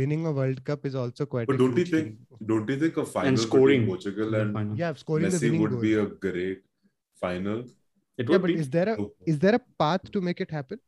winning 0.00 0.26
a 0.26 0.32
World 0.32 0.62
Cup 0.64 0.84
is 0.90 0.94
also 0.94 1.24
quite. 1.26 1.46
But 1.46 1.54
a 1.54 1.58
don't 1.62 1.78
you 1.82 1.86
think- 1.86 2.18
thing. 2.18 2.46
don't 2.52 2.68
you 2.68 2.78
think 2.82 2.98
a 2.98 3.06
final 3.06 3.38
scoring. 3.46 3.86
between 3.86 3.94
Portugal 3.94 4.34
and 4.42 4.52
final. 4.58 4.76
Yeah, 4.82 4.92
scoring 5.04 5.24
the 5.30 5.36
Messi 5.36 5.42
winning 5.46 5.62
would 5.62 5.70
goal. 5.76 5.80
be 5.88 5.94
a 5.94 6.06
great 6.26 6.60
final 7.24 7.60
It 7.60 7.70
yeah, 8.18 8.26
would 8.28 8.42
but 8.42 8.48
be. 8.48 8.58
is 8.66 8.68
there 8.76 8.88
a 8.96 9.06
is 9.34 9.38
there 9.46 9.54
a 9.54 9.62
path 9.84 10.10
to 10.18 10.20
make 10.30 10.40
it 10.46 10.50
happen? 10.58 10.78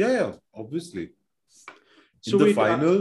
yeah 0.00 0.10
yeah 0.18 0.32
obviously 0.62 1.02
in 1.06 2.30
So 2.32 2.38
the 2.38 2.44
wait, 2.44 2.58
uh, 2.58 2.60
final 2.64 2.96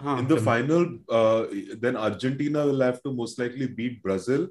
Huh, 0.00 0.16
in 0.20 0.28
the 0.28 0.36
final 0.36 0.82
uh, 1.18 1.46
then 1.84 1.96
argentina 1.96 2.64
will 2.66 2.80
have 2.86 3.02
to 3.02 3.12
most 3.20 3.38
likely 3.42 3.66
beat 3.78 4.00
brazil 4.02 4.46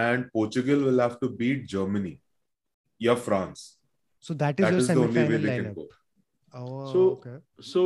and 0.00 0.30
portugal 0.32 0.80
will 0.88 1.00
have 1.04 1.16
to 1.22 1.28
beat 1.40 1.66
germany 1.74 2.12
yeah 3.06 3.16
france 3.28 3.62
So 4.26 4.34
that 4.40 4.60
is 4.60 4.64
that 4.64 4.72
your 4.72 4.80
is 4.82 4.88
the 4.88 4.94
only 5.04 5.06
way 5.08 5.14
semi-final 5.14 5.42
they 5.46 5.56
can 5.56 5.64
lineup. 5.64 5.74
go 5.80 5.88
Oh, 6.60 6.92
So- 6.92 7.04
okay. 7.14 7.36
So 7.72 7.82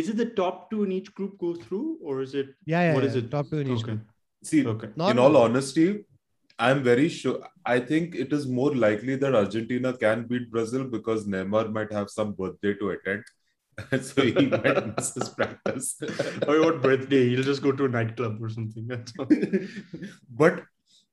is 0.00 0.08
it 0.12 0.16
the 0.22 0.26
top 0.40 0.70
two 0.70 0.82
in 0.84 0.92
each 0.96 1.08
group 1.16 1.32
go 1.44 1.48
through, 1.62 1.98
or 2.00 2.14
is 2.24 2.34
it 2.42 2.48
Yeah, 2.72 2.82
yeah. 2.86 2.94
what 2.96 3.02
yeah. 3.04 3.08
is 3.10 3.16
it? 3.20 3.26
Top 3.32 3.50
two 3.50 3.58
in 3.64 3.70
each. 3.74 3.82
Okay. 3.82 3.96
group. 3.96 4.04
see 4.50 4.60
Okay. 4.72 4.88
in 5.12 5.18
all 5.24 5.36
honesty 5.40 5.86
i'm 6.68 6.80
very 6.88 7.06
sure 7.18 7.36
i 7.74 7.76
think 7.90 8.14
it 8.24 8.32
is 8.38 8.42
more 8.58 8.72
likely 8.86 9.14
that 9.22 9.36
argentina 9.42 9.92
can 10.02 10.24
beat 10.32 10.44
brazil 10.56 10.84
because 10.96 11.22
neymar 11.34 11.62
might 11.76 11.92
have 11.98 12.10
some 12.16 12.32
birthday 12.40 12.72
to 12.82 12.90
attend 12.96 13.30
so 14.00 14.22
he 14.22 14.46
might 14.46 14.96
miss 14.96 15.14
his 15.14 15.28
practice 15.30 15.96
Or 16.46 16.60
what 16.60 16.82
birthday? 16.82 17.28
He'll 17.30 17.42
just 17.42 17.62
go 17.62 17.72
to 17.72 17.86
a 17.86 17.88
nightclub 17.88 18.42
or 18.42 18.48
something. 18.48 18.88
But 20.30 20.62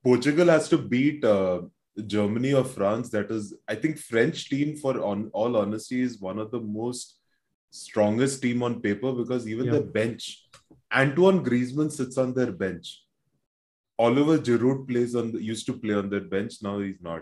Portugal 0.03 0.47
has 0.47 0.69
to 0.69 0.77
beat 0.77 1.23
uh, 1.25 1.61
Germany 2.07 2.53
or 2.53 2.63
France. 2.63 3.09
That 3.09 3.31
is, 3.31 3.55
I 3.67 3.75
think 3.75 3.97
French 3.97 4.49
team, 4.49 4.75
for 4.77 5.01
on 5.03 5.29
all 5.33 5.57
honesty, 5.57 6.01
is 6.01 6.19
one 6.19 6.39
of 6.39 6.51
the 6.51 6.59
most 6.59 7.17
strongest 7.71 8.41
team 8.41 8.63
on 8.63 8.81
paper 8.81 9.11
because 9.13 9.47
even 9.47 9.65
Yeah. 9.67 9.73
the 9.73 9.81
bench, 9.81 10.47
Antoine 10.93 11.43
Griezmann 11.43 11.91
sits 11.91 12.17
on 12.17 12.33
their 12.33 12.51
bench. 12.51 13.03
Oliver 13.97 14.37
Giroud 14.39 14.87
plays 14.87 15.15
on 15.15 15.31
the, 15.31 15.41
used 15.41 15.65
to 15.67 15.73
play 15.73 15.93
on 15.93 16.09
their 16.09 16.21
bench. 16.21 16.55
Now 16.61 16.79
he's 16.79 17.01
not. 17.01 17.21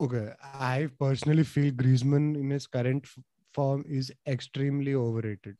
Okay, 0.00 0.32
I 0.42 0.88
personally 0.98 1.44
feel 1.44 1.72
Griezmann 1.72 2.36
in 2.36 2.50
his 2.50 2.66
current 2.66 3.06
form 3.53 3.83
is 3.87 4.11
extremely 4.27 4.93
overrated. 4.95 5.57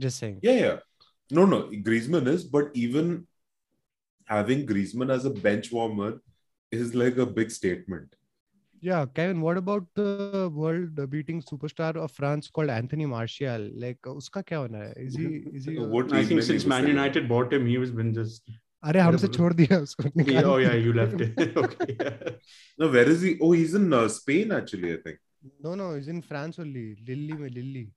Just 0.00 0.18
saying. 0.18 0.40
Yeah, 0.42 0.52
yeah. 0.52 0.76
No, 1.30 1.44
no. 1.46 1.62
Griezmann 1.88 2.26
is, 2.26 2.44
but 2.44 2.70
even 2.74 3.26
having 4.26 4.66
Griezmann 4.66 5.10
as 5.10 5.24
a 5.24 5.30
bench 5.30 5.72
warmer 5.72 6.18
is 6.70 6.94
like 6.94 7.16
a 7.16 7.26
big 7.26 7.50
statement. 7.50 8.14
Yeah, 8.80 9.06
Kevin, 9.14 9.40
what 9.40 9.56
about 9.56 9.86
the 9.94 10.50
world 10.52 10.98
beating 11.10 11.40
superstar 11.42 11.96
of 11.96 12.10
France 12.12 12.48
called 12.48 12.68
Anthony 12.70 13.06
Martial? 13.06 13.70
Like, 13.74 13.98
uska 14.02 14.44
kya 14.44 14.58
hona 14.68 14.82
hai? 14.88 14.92
Is 14.96 15.16
he 15.16 15.24
is 15.60 15.64
he 15.64 15.78
What 15.78 16.12
I 16.12 16.18
team 16.20 16.28
think 16.28 16.40
में 16.40 16.44
since 16.44 16.64
नहीं 16.64 16.68
Man 16.68 16.84
घुसेगा? 16.84 16.88
United 16.94 17.28
bought 17.28 17.52
him, 17.52 17.66
he 17.66 17.78
was 17.78 17.90
been 17.90 18.12
just. 18.14 18.42
अरे 18.84 19.00
हमसे 19.00 19.28
Whatever. 19.28 19.32
छोड़ 19.38 19.52
दिया 19.54 19.78
उसको 19.86 20.04
Yeah, 20.04 20.24
निकाल 20.24 20.44
oh 20.44 20.56
yeah, 20.58 20.74
दिया। 20.74 20.84
you 20.84 20.92
left 20.92 21.20
it. 21.20 21.56
okay. 21.56 21.96
yeah. 22.00 22.30
No, 22.78 22.88
where 22.96 23.08
is 23.08 23.22
he? 23.22 23.38
Oh, 23.40 23.52
he's 23.52 23.74
in 23.74 23.92
uh, 23.92 24.06
Spain 24.08 24.52
actually. 24.52 24.92
I 24.92 24.98
think. 25.06 25.18
No, 25.63 25.73
no, 25.75 25.95
he's 25.95 26.07
in 26.07 26.21
France 26.21 26.59
only. 26.59 26.95
Lille 27.07 27.35
में 27.39 27.49
Lille. 27.49 27.87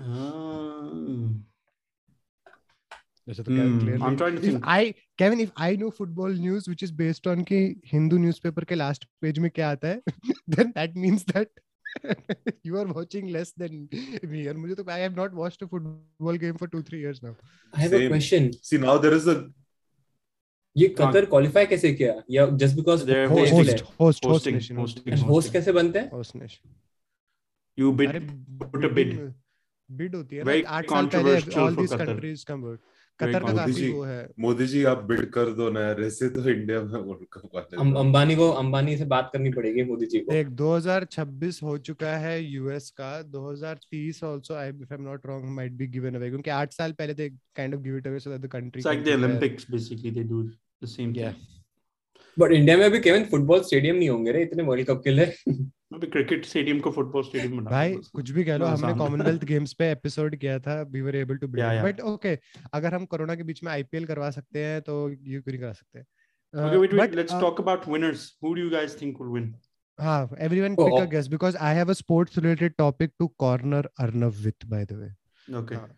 Ah. 0.00 1.28
जैसे 3.28 3.42
तो 3.42 3.50
Kevin 3.50 3.72
Hmm, 3.72 3.80
clearly. 3.84 4.02
I'm 4.06 4.16
trying 4.16 4.36
to 4.36 4.42
If 4.42 4.52
think. 4.52 4.66
I 4.72 4.94
Kevin, 5.20 5.40
if 5.44 5.52
I 5.56 5.76
know 5.76 5.90
football 5.90 6.34
news 6.46 6.68
which 6.72 6.82
is 6.86 6.92
based 7.00 7.26
on 7.32 7.42
कि 7.44 7.58
Hindu 7.92 8.18
newspaper 8.24 8.64
के 8.64 8.74
last 8.74 9.04
page 9.22 9.38
में 9.44 9.50
क्या 9.50 9.70
आता 9.70 9.88
है, 9.88 10.00
then 10.56 10.72
that 10.76 10.94
means 11.04 11.24
that 11.32 11.48
you 12.68 12.78
are 12.82 12.86
watching 12.92 13.28
less 13.36 13.52
than 13.62 13.76
me. 14.32 14.46
और 14.48 14.56
मुझे 14.64 14.74
तो 14.74 14.84
I 14.84 14.98
have 15.04 15.16
not 15.20 15.34
watched 15.42 15.62
a 15.66 15.68
football 15.74 16.38
game 16.44 16.56
for 16.62 16.68
two 16.76 16.82
three 16.90 17.00
years 17.06 17.22
now. 17.28 17.34
I 17.74 17.80
have 17.84 17.96
Same. 17.96 18.06
a 18.06 18.14
question. 18.14 18.50
See 18.70 18.78
now 18.86 18.96
there 19.06 19.14
is 19.20 19.26
a 19.34 19.36
ये 20.76 20.88
Qatar 20.96 21.24
qualify 21.34 21.66
कैसे 21.66 21.92
किया 22.00 22.14
या 22.30 22.46
just 22.62 22.76
because 22.76 23.04
Hosting, 23.28 24.56
nation. 24.56 24.76
hosting. 24.80 25.22
Host 25.28 25.52
कैसे 25.52 25.72
बनते 25.72 25.98
हैं 25.98 26.10
Host 26.10 26.34
nation. 26.40 26.60
You 27.78 27.92
bid. 27.92 28.12
put 28.72 28.84
a 28.84 28.94
bid. 28.98 29.16
Bid 29.90 30.14
होती 30.16 30.36
है 30.36 30.42
Very 30.44 30.62
controversial 30.92 31.58
all 31.64 31.74
these 31.80 31.92
Qatar. 31.92 32.06
countries 32.06 32.44
come 32.44 32.62
out. 32.68 32.78
Very 33.20 33.32
Qatar 33.34 33.44
का. 33.44 33.52
काफ़ी 33.56 33.72
मोदी 33.72 33.88
वो 33.92 34.02
है 34.04 34.28
मोदी 34.40 34.66
जी 34.66 34.82
आप 34.84 35.02
बिड 35.10 35.20
कर 35.34 35.50
दो 35.58 35.68
ना 35.70 35.80
यार 35.80 36.00
ऐसे 36.02 36.28
तो 36.30 36.48
इंडिया 36.50 36.80
में 36.82 36.98
वर्ल्ड 37.00 37.26
कप 37.32 37.56
अम- 37.78 37.94
है। 37.94 38.00
अंबानी 38.00 38.36
को 38.36 38.48
अंबानी 38.62 38.96
से 38.98 39.04
बात 39.12 39.30
करनी 39.32 39.50
पड़ेगी 39.52 39.82
मोदी 39.90 40.06
जी 40.14 40.18
को 40.18 40.32
देख 40.32 40.48
2026 40.62 41.62
हो 41.62 41.76
चुका 41.88 42.16
है 42.24 42.34
यूएस 42.44 42.90
का 43.00 43.10
2030 43.36 44.22
also 44.24 44.54
I 44.54 44.68
if 44.68 44.92
I 44.92 44.98
am 44.98 45.04
not 45.04 45.26
wrong 45.26 45.48
might 45.56 45.72
be 45.82 45.86
given 45.94 46.14
away 46.14 46.28
क्योंकि 46.30 46.50
8 46.58 46.72
साल 46.72 46.92
पहले 46.98 47.14
they 47.14 47.28
kind 47.56 47.74
of 47.74 47.82
give 47.82 47.96
it 47.96 48.06
away 48.06 48.18
so 48.20 48.30
that 48.30 48.40
the 48.40 48.52
country 48.56 48.82
the 48.82 49.14
Olympics, 49.14 49.70
basically. 49.76 50.14
They 50.18 50.26
do 50.34 50.42
the 50.82 50.92
same 50.96 51.14
Yeah. 51.20 51.32
thing. 51.32 51.54
बट 52.36 52.52
India 52.52 52.76
में 52.76 52.84
अभी 52.84 52.98
Kevin 53.00 53.24
football 53.30 53.60
stadium 53.62 53.96
नहीं 53.96 54.08
होंगे 54.08 54.32
रे 54.32 54.42
इतने 54.42 54.62
वर्ल्ड 54.62 54.86
कप 54.86 55.00
के 55.04 55.10
लिए 55.10 55.34
अभी 55.94 56.06
क्रिकेट 56.12 56.44
स्टेडियम 56.44 56.78
को 56.84 56.90
फुटबॉल 56.90 57.22
स्टेडियम 57.22 57.56
बना 57.56 57.70
भाई 57.70 57.92
दो 57.92 57.98
बस। 57.98 58.08
कुछ 58.14 58.30
भी 58.36 58.44
कह 58.44 58.56
लो 58.56 58.66
हाँ, 58.66 58.76
हमने 58.76 58.88
सामने। 58.92 59.04
कॉमनवेल्थ 59.04 59.44
गेम्स 59.50 59.72
पे 59.82 59.90
एपिसोड 59.92 60.36
किया 60.36 60.58
था 60.60 60.80
we 60.94 61.00
were 61.00 61.16
able 61.16 61.36
to 61.42 61.46
Yeah, 61.46 61.72
yeah. 61.74 61.84
But 61.84 62.00
okay 62.12 62.38
अगर 62.74 62.94
हम 62.94 63.04
कोरोना 63.12 63.34
के 63.34 63.42
बीच 63.50 63.62
में 63.64 63.70
आईपीएल 63.72 64.06
करवा 64.06 64.30
सकते 64.38 64.64
हैं 64.64 64.80
तो 64.88 64.96
ये 65.10 65.40
क्यों 65.40 65.52
नहीं 65.52 65.60
करा 65.60 65.72
सकते 65.82 66.04
Okay, 66.54 66.76
wait, 66.80 66.92
wait. 66.92 66.98
but, 66.98 67.14
Let's 67.18 67.32
uh, 67.36 67.38
talk 67.40 67.58
about 67.62 67.86
winners. 67.92 68.20
Who 68.42 68.50
do 68.56 68.62
you 68.64 68.70
guys 68.74 68.92
think 68.98 69.18
will 69.22 69.32
win? 69.36 69.46
हाँ 69.98 70.18
everyone 70.46 70.76
Oh, 70.78 70.84
pick 70.84 70.94
a 70.98 71.02
oh. 71.02 71.10
guess 71.14 71.28
because 71.32 71.56
I 71.68 71.72
have 71.78 71.90
a 71.94 71.96
sports 72.00 72.38
related 72.44 72.76
topic 72.82 73.12
to 73.22 73.28
corner 73.44 73.82
Arnav 74.04 74.38
with 74.46 74.66
by 74.74 74.80
the 74.92 74.98
way 75.00 75.10
Okay. 75.62 75.80
हाँ. 75.80 75.88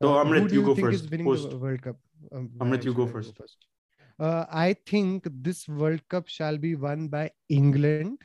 So, 0.00 0.10
Uh, 0.12 0.24
Amrit, 0.24 0.42
who 0.46 0.48
do 0.48 0.58
you 0.58 0.64
go 0.68 0.74
think 0.78 0.88
first. 0.88 1.04
Is 1.04 1.10
winning 1.12 1.28
Host. 1.30 1.48
the 1.54 1.60
World 1.66 1.82
Cup? 1.86 2.00
Um, 2.32 2.48
Amrit, 2.66 2.84
why 2.84 2.90
you 2.90 2.94
go 3.00 3.06
should 3.12 3.16
I 3.16 3.42
first. 3.42 3.68
Uh, 4.19 4.45
I 4.51 4.75
think 4.85 5.27
this 5.41 5.67
World 5.67 6.01
Cup 6.09 6.27
shall 6.27 6.57
be 6.57 6.75
won 6.75 7.07
by 7.07 7.31
England. 7.49 8.19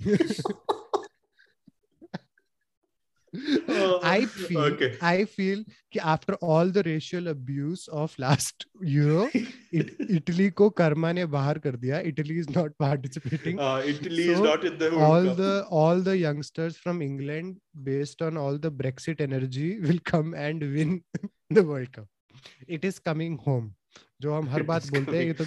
I 3.35 4.25
feel 4.25 4.59
Okay. 4.61 4.95
I 5.01 5.25
feel 5.25 5.63
कि 5.93 5.99
after 5.99 6.35
all 6.35 6.67
the 6.69 6.83
racial 6.83 7.29
abuse 7.29 7.87
of 7.87 8.17
last 8.19 8.65
Euro, 8.81 9.27
it, 9.33 9.95
Italy 10.17 10.49
को 10.51 10.69
कर्मा 10.81 11.11
ने 11.13 11.25
बाहर 11.35 11.59
कर 11.63 11.75
दिया. 11.85 12.05
Italy 12.05 12.37
is 12.37 12.49
not 12.49 12.77
participating. 12.77 13.59
Uh, 13.59 13.81
Italy 13.93 14.29
is 14.29 14.37
So, 14.37 14.43
not 14.43 14.63
in 14.63 14.77
the 14.77 14.91
World 14.91 15.01
all 15.01 15.25
Cup. 15.25 15.37
the 15.37 15.65
all 15.71 15.99
the 16.09 16.15
youngsters 16.17 16.77
from 16.77 17.01
England, 17.01 17.57
based 17.83 18.21
on 18.21 18.37
all 18.37 18.59
the 18.59 18.71
Brexit 18.71 19.19
energy, 19.19 19.79
will 19.79 19.99
come 20.13 20.35
and 20.35 20.61
win 20.61 21.03
the 21.49 21.63
World 21.63 21.91
Cup. 21.91 22.07
It 22.67 22.85
is 22.85 22.99
coming 22.99 23.37
home. 23.39 23.73
जो 24.20 24.34
हम 24.34 24.48
हर 24.48 24.62
बात 24.62 24.86
बोलते 24.86 25.16
हैं 25.16 25.24
ये 25.24 25.32
तो 25.32 25.44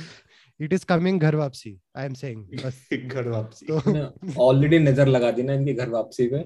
it 0.59 0.73
is 0.73 0.85
coming 0.85 1.21
घर 1.21 1.35
वापसी 1.35 1.79
I 1.97 2.05
am 2.05 2.13
saying 2.13 2.45
बस। 2.65 2.89
घर 2.93 3.27
वापसी। 3.27 3.65
ऑलरेडी 4.39 4.79
नज़र 4.79 5.07
लगा 5.07 5.31
दी 5.31 5.43
ना 5.43 5.53
इनकी 5.53 5.73
घर 5.73 5.89
वापसी 5.89 6.27
पे। 6.27 6.43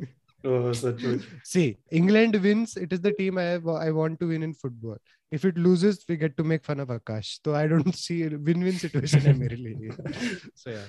See 1.46 1.76
England 1.94 2.36
wins 2.36 2.78
it 2.78 2.94
is 2.94 3.02
the 3.02 3.08
team 3.08 3.40
I 3.40 3.46
I 3.78 3.90
want 3.90 4.20
to 4.20 4.26
win 4.26 4.44
in 4.44 4.54
football 4.54 4.98
if 5.34 5.48
it 5.48 5.58
loses 5.58 6.06
we 6.10 6.18
get 6.18 6.36
to 6.36 6.44
make 6.44 6.64
fun 6.64 6.80
of 6.80 6.92
Akash 6.92 7.42
तो 7.46 7.54
I 7.54 7.68
don't 7.68 7.94
see 7.96 8.24
win 8.24 8.64
win 8.64 8.78
situation 8.78 9.20
है 9.20 9.38
मेरे 9.40 9.56
लिए 9.56 9.90
सो 10.56 10.72
या 10.72 10.86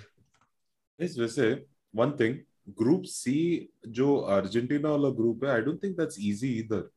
इस 1.00 1.18
वैसे 1.18 1.66
one 1.94 2.10
thing 2.10 2.36
group 2.78 3.02
C 3.04 3.68
जो 3.88 4.16
Argentina 4.16 4.90
वाला 4.90 5.08
group 5.08 5.44
है 5.44 5.50
I 5.50 5.60
don't 5.60 5.82
think 5.82 5.96
that's 5.96 6.16
easy 6.20 6.52
इधर 6.58 6.88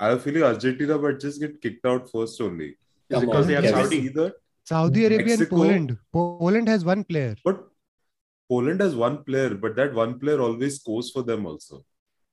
I 0.00 0.14
have 0.14 0.44
Argentina 0.46 0.96
but 0.96 1.18
just 1.18 1.40
get 1.40 1.58
kicked 1.62 1.86
out 1.86 2.06
first 2.06 2.40
only 2.40 2.74
Is 3.08 3.14
Come 3.16 3.26
because 3.26 3.42
on, 3.44 3.48
they 3.48 3.54
have 3.54 3.64
Kevin. 3.64 3.82
Saudi. 3.84 3.96
Either, 3.96 4.32
Saudi 4.64 5.04
Arabia 5.06 5.34
and 5.34 5.48
Poland. 5.48 5.98
Poland 6.12 6.68
has 6.68 6.84
one 6.84 7.04
player. 7.04 7.36
but 7.44 7.64
Poland 8.48 8.80
has 8.80 8.94
one 8.94 9.22
player, 9.24 9.54
but 9.54 9.76
that 9.76 9.92
one 9.94 10.18
player 10.18 10.40
always 10.40 10.76
scores 10.80 11.10
for 11.10 11.22
them 11.22 11.46
also. 11.46 11.84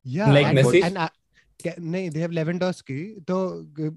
Yeah, 0.03 0.31
Like 0.31 0.47
and, 0.47 0.57
Messi? 0.59 0.83
and 0.83 0.97
uh, 0.97 1.09
yeah, 1.09 1.09
नहीं 1.67 2.09
they 2.09 2.19
have 2.19 2.31
Lewandowski 2.31 2.99
तो 3.27 3.37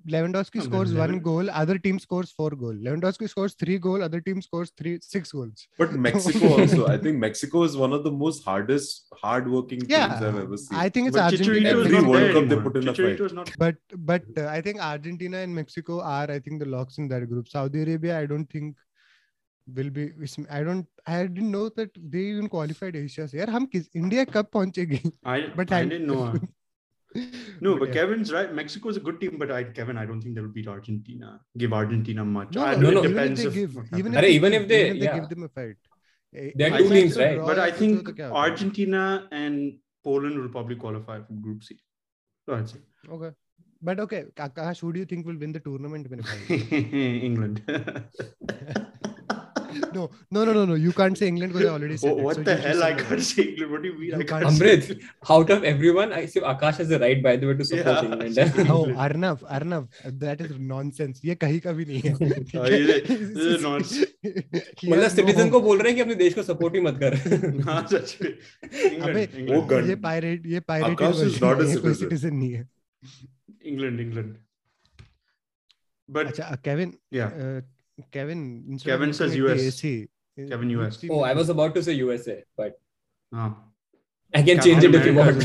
Lewandowski 0.06 0.60
scores 0.60 0.92
one 0.92 1.18
goal 1.20 1.48
other 1.62 1.78
team 1.86 1.98
scores 1.98 2.32
four 2.36 2.54
goal 2.54 2.78
Lewandowski 2.84 3.26
scores 3.26 3.56
three 3.60 3.78
goal 3.86 4.02
other 4.02 4.20
team 4.28 4.40
scores 4.40 4.72
three 4.78 4.96
six 5.02 5.34
goals 5.34 5.66
but 5.80 5.92
Mexico 6.06 6.54
also 6.56 6.86
I 6.86 6.98
think 7.04 7.20
Mexico 7.20 7.64
is 7.66 7.76
one 7.78 7.92
of 7.92 8.08
the 8.08 8.12
most 8.22 8.48
hardest 8.48 9.14
hard 9.24 9.48
working 9.48 9.82
teams 9.82 9.94
I 10.00 10.24
have 10.24 10.40
ever 10.40 10.56
seen 10.56 10.78
I 10.78 10.90
think 10.96 11.06
it's 11.06 11.18
Argentina 11.18 11.70
every 11.70 12.04
world 12.08 12.34
cup 12.36 12.48
they 12.54 12.60
put 12.64 12.76
in 12.76 12.92
fight 12.92 13.54
but 13.60 13.78
but 14.10 14.38
I 14.38 14.62
think 14.62 14.80
Argentina 14.90 15.38
and 15.38 15.54
Mexico 15.54 15.98
are 16.16 16.30
I 16.30 16.40
think 16.48 16.62
the 16.62 16.66
locks 16.76 16.98
in 16.98 17.08
that 17.08 17.28
group 17.28 17.54
saudi 17.56 17.82
Arabia 17.82 18.16
I 18.16 18.26
don't 18.26 18.54
think 18.54 18.74
will 19.66 19.88
be 19.90 20.02
i 20.48 20.62
don't 20.62 20.86
i 21.06 21.22
didn't 21.22 21.50
know 21.50 21.68
that 21.68 21.96
they 22.10 22.20
even 22.32 22.48
qualified 22.48 22.94
India 22.94 24.24
कब 24.24 24.46
पहुंचेगी? 24.52 25.00
But 25.56 25.72
i, 25.72 25.78
I 25.78 25.84
didn't 25.84 26.06
know 26.06 26.38
no, 27.60 27.72
but, 27.72 27.80
but 27.80 27.88
yeah. 27.88 27.94
Kevin's 27.94 28.32
right. 28.32 28.52
Mexico 28.52 28.88
is 28.88 28.96
a 28.96 29.00
good 29.00 29.20
team, 29.20 29.36
but 29.38 29.50
I 29.50 29.64
Kevin, 29.64 29.96
I 29.96 30.06
don't 30.06 30.20
think 30.20 30.34
they 30.34 30.40
will 30.40 30.48
beat 30.48 30.68
Argentina. 30.68 31.40
Give 31.56 31.72
Argentina 31.72 32.24
much. 32.24 32.54
No, 32.54 32.74
no, 32.74 32.90
no, 32.90 33.04
Even 33.04 33.32
if 33.32 33.38
they 33.38 33.50
give, 33.50 33.76
even 33.96 33.96
if, 33.96 33.98
even 33.98 34.14
if 34.14 34.20
they, 34.20 34.34
even 34.34 34.52
if 34.52 34.68
they 34.68 34.92
yeah. 35.06 35.18
give 35.18 35.28
them 35.28 35.42
a 35.44 35.48
fight, 35.48 35.76
there 36.54 36.72
are 36.72 36.78
two 36.78 36.88
teams, 36.88 37.16
right? 37.16 37.38
But 37.38 37.58
I 37.58 37.70
think 37.70 38.20
Argentina 38.20 39.28
and 39.30 39.78
Poland 40.04 40.38
will 40.38 40.48
probably 40.48 40.76
qualify 40.76 41.20
for 41.20 41.32
Group 41.34 41.64
C. 41.64 41.78
That's 42.46 42.74
it. 42.74 42.82
Okay. 43.10 43.30
But 43.82 44.00
okay, 44.00 44.24
Akash, 44.36 44.80
who 44.80 44.92
do 44.92 45.00
you 45.00 45.04
think 45.04 45.26
will 45.26 45.36
win 45.36 45.52
the 45.52 45.60
tournament? 45.60 46.06
England. 46.50 47.62
no, 49.94 50.10
no, 50.30 50.44
no, 50.44 50.52
no, 50.52 50.64
no. 50.64 50.74
You 50.74 50.92
can't 50.92 51.16
say 51.18 51.28
England 51.28 51.52
because 51.52 51.68
I 51.68 51.72
already 51.74 51.96
said 51.96 52.10
Oh, 52.12 52.18
it. 52.18 52.24
what 52.24 52.36
So 52.36 52.42
the 52.42 52.56
hell? 52.56 52.82
I 52.82 52.92
can't 52.94 53.22
say 53.22 53.42
England. 53.44 53.72
What 53.72 53.82
do 53.82 53.88
you 53.88 53.98
mean? 53.98 54.10
You 54.10 54.20
I 54.20 54.24
can't 54.32 54.44
Amrit, 54.50 54.84
say 54.88 54.96
out 55.36 55.50
of 55.56 55.64
everyone, 55.64 56.12
I 56.12 56.26
see 56.26 56.40
Akash 56.40 56.78
has 56.82 56.88
the 56.88 56.98
right, 56.98 57.22
by 57.22 57.36
the 57.36 57.46
way, 57.46 57.56
to 57.60 57.64
support 57.64 58.02
Yeah. 58.02 58.24
England. 58.26 58.70
Oh, 58.76 58.84
Arnav, 59.06 59.42
Arnav, 59.58 59.88
that 60.24 60.40
is 60.46 60.52
nonsense. 60.72 61.20
ये 61.24 61.34
कहीं 61.44 61.60
का 61.66 61.72
भी 61.80 61.84
नहीं 61.84 62.00
है. 62.06 62.14
Oh, 62.14 62.64
है? 62.64 62.80
it? 62.96 63.08
This 63.08 63.50
is 63.56 63.62
nonsense. 63.62 64.14
मतलब 64.24 65.02
no 65.02 65.08
citizen 65.16 65.50
को 65.50 65.60
बोल 65.68 65.78
रहे 65.78 65.88
हैं 65.92 65.96
कि 65.96 66.02
अपने 66.02 66.14
देश 66.24 66.34
को 66.34 66.42
सपोर्ट 66.42 66.74
ही 66.74 66.80
मत 66.88 66.98
कर 67.02 67.14
हाँ, 67.68 67.86
सच 67.92 68.16
में. 68.22 68.30
अबे 69.10 69.26
वो 69.52 69.60
गन- 69.74 69.88
ये 69.88 69.96
pirate 70.08 70.46
ये 70.56 70.60
pirated 70.72 70.98
Akash 70.98 71.22
is 71.28 71.40
not 71.46 71.60
a 71.60 71.66
कोई 71.66 71.76
citizen. 71.76 72.02
citizen 72.08 72.32
नहीं 72.40 72.52
है. 72.52 72.68
England, 73.72 74.00
England. 74.06 74.34
But 76.08 76.26
अच्छा, 76.28 76.44
uh, 76.52 76.56
Kevin, 76.64 76.90
yeah, 77.10 77.30
uh, 77.44 77.60
Kevin. 78.12 78.78
Kevin 78.84 79.12
says 79.12 79.34
US. 79.36 79.60
AC, 79.60 80.08
Kevin 80.48 80.70
US. 80.70 81.04
Oh, 81.10 81.20
I 81.20 81.32
was 81.32 81.48
about 81.48 81.74
to 81.74 81.82
say 81.82 81.92
USA, 81.92 82.42
but 82.56 82.78
uh, 83.34 83.50
I 84.34 84.42
can 84.42 84.60
change 84.60 84.84
it 84.84 84.94
if 84.94 85.06
you 85.06 85.14
want. 85.14 85.38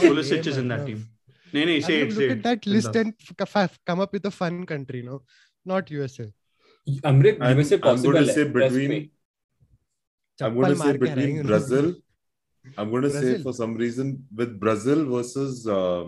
Pulisic 0.00 0.46
is 0.46 0.56
in 0.58 0.68
that 0.68 0.86
team. 0.86 1.06
No, 1.50 1.64
no, 1.64 1.80
say 1.80 2.02
it, 2.02 2.12
Look 2.12 2.30
at 2.30 2.42
that 2.42 2.66
list 2.66 2.94
and 2.94 3.14
come 3.86 4.00
up 4.00 4.12
with 4.12 4.26
a 4.26 4.30
fun 4.30 4.66
country, 4.66 5.00
no? 5.00 5.22
Not 5.64 5.90
USA. 5.90 6.30
Amrit, 7.02 7.38
USA 7.56 7.76
I'm, 7.76 7.80
possible. 7.80 8.16
Eh? 8.16 8.20
I'm 8.20 8.24
going 8.24 8.26
to 8.26 8.32
say 8.34 8.44
between. 8.44 9.10
I'm 10.42 10.54
going 10.54 10.68
to 10.68 10.76
say 10.76 10.96
between 10.98 11.46
Brazil. 11.46 11.94
I'm 12.76 12.90
going 12.90 13.02
to 13.04 13.10
say 13.10 13.42
for 13.42 13.54
some 13.54 13.76
reason 13.76 14.26
with 14.34 14.60
Brazil 14.60 15.06
versus 15.06 15.66
uh, 15.66 16.04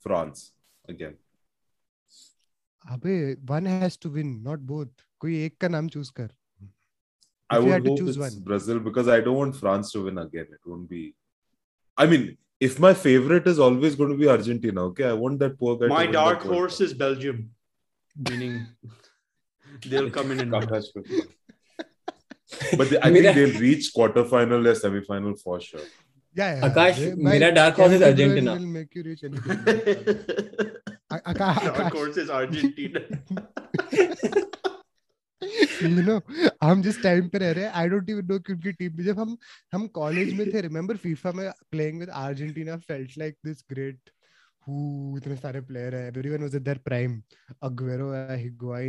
France 0.00 0.52
again. 0.88 1.16
अबे 2.92 3.14
one 3.50 3.66
has 3.66 3.96
to 3.98 4.10
win, 4.10 4.42
not 4.42 4.66
both. 4.72 4.88
कोई 5.20 5.44
एक 5.44 5.56
का 5.60 5.68
नाम 5.68 5.88
choose 5.88 6.12
कर. 6.20 6.30
I 7.50 7.58
would 7.60 7.86
hope 7.86 8.00
it's 8.00 8.18
one. 8.18 8.40
Brazil 8.46 8.80
because 8.80 9.08
I 9.08 9.20
don't 9.20 9.36
want 9.36 9.56
France 9.56 9.92
to 9.92 10.02
win 10.06 10.18
again. 10.18 10.46
It 10.50 10.60
won't 10.66 10.88
be. 10.88 11.14
I 11.96 12.06
mean, 12.06 12.36
if 12.60 12.78
my 12.80 12.92
favorite 12.94 13.46
is 13.46 13.58
always 13.58 13.94
going 13.94 14.10
to 14.10 14.16
be 14.16 14.28
Argentina, 14.28 14.84
okay, 14.86 15.04
I 15.04 15.12
want 15.12 15.38
that 15.44 15.58
poor 15.58 15.76
guy. 15.78 15.86
My 15.92 16.06
dark 16.06 16.42
horse 16.42 16.80
is 16.80 16.94
Belgium, 16.94 17.50
meaning 18.30 18.66
they'll 19.86 20.10
come 20.10 20.32
in 20.32 20.40
and 20.40 20.52
win. 20.52 21.22
but 22.76 22.90
they, 22.90 22.98
I 22.98 23.12
think 23.12 23.34
they'll 23.36 23.60
reach 23.60 23.92
quarterfinal 23.96 24.66
or 24.66 24.74
semi-final 24.74 25.36
for 25.36 25.60
sure. 25.60 25.80
Yeah, 26.34 26.56
yeah. 26.56 26.68
Akash, 26.68 26.96
They- 26.96 27.14
मेरा 27.30 27.54
dark 27.54 27.76
horse 27.76 27.92
is 27.92 28.02
Argentina. 28.02 28.54
will 28.54 28.66
make 28.66 28.94
you 28.94 29.02
reach 29.02 29.24
anything. 29.24 30.94
I, 31.10 31.20
I 31.24 31.32
I 31.78 31.90
course 31.90 32.18
Argentina. 32.30 33.00
You 35.82 36.02
know 36.02 36.20
हम 36.62 36.82
जिस 36.82 37.02
time 37.02 37.28
पे 37.28 37.38
रह 37.38 37.50
रहे 37.52 37.64
हैं 37.64 37.72
I 37.72 37.88
don't 37.88 38.10
even 38.10 38.26
know 38.26 38.38
क्योंकि 38.40 38.72
team 38.72 38.96
में 38.96 39.04
जब 39.04 39.18
हम 39.20 39.36
हम 39.72 39.86
कॉलेज 39.98 40.32
में 40.34 40.52
थे 40.52 40.60
रिमेंबर 40.60 40.96
फीफा 40.96 41.32
में 41.32 41.50
playing 41.70 41.98
with 42.00 42.08
Argentina 42.20 42.76
felt 42.86 43.18
like 43.18 43.36
this 43.44 43.64
great 43.70 44.10
इतने 45.16 45.36
सारे 45.36 45.60
प्लेयर 45.60 45.94
हैं 45.94 46.06
everyone 46.06 46.42
was 46.42 46.54
there 46.56 46.78
prime 46.84 47.20
Aguero 47.62 48.10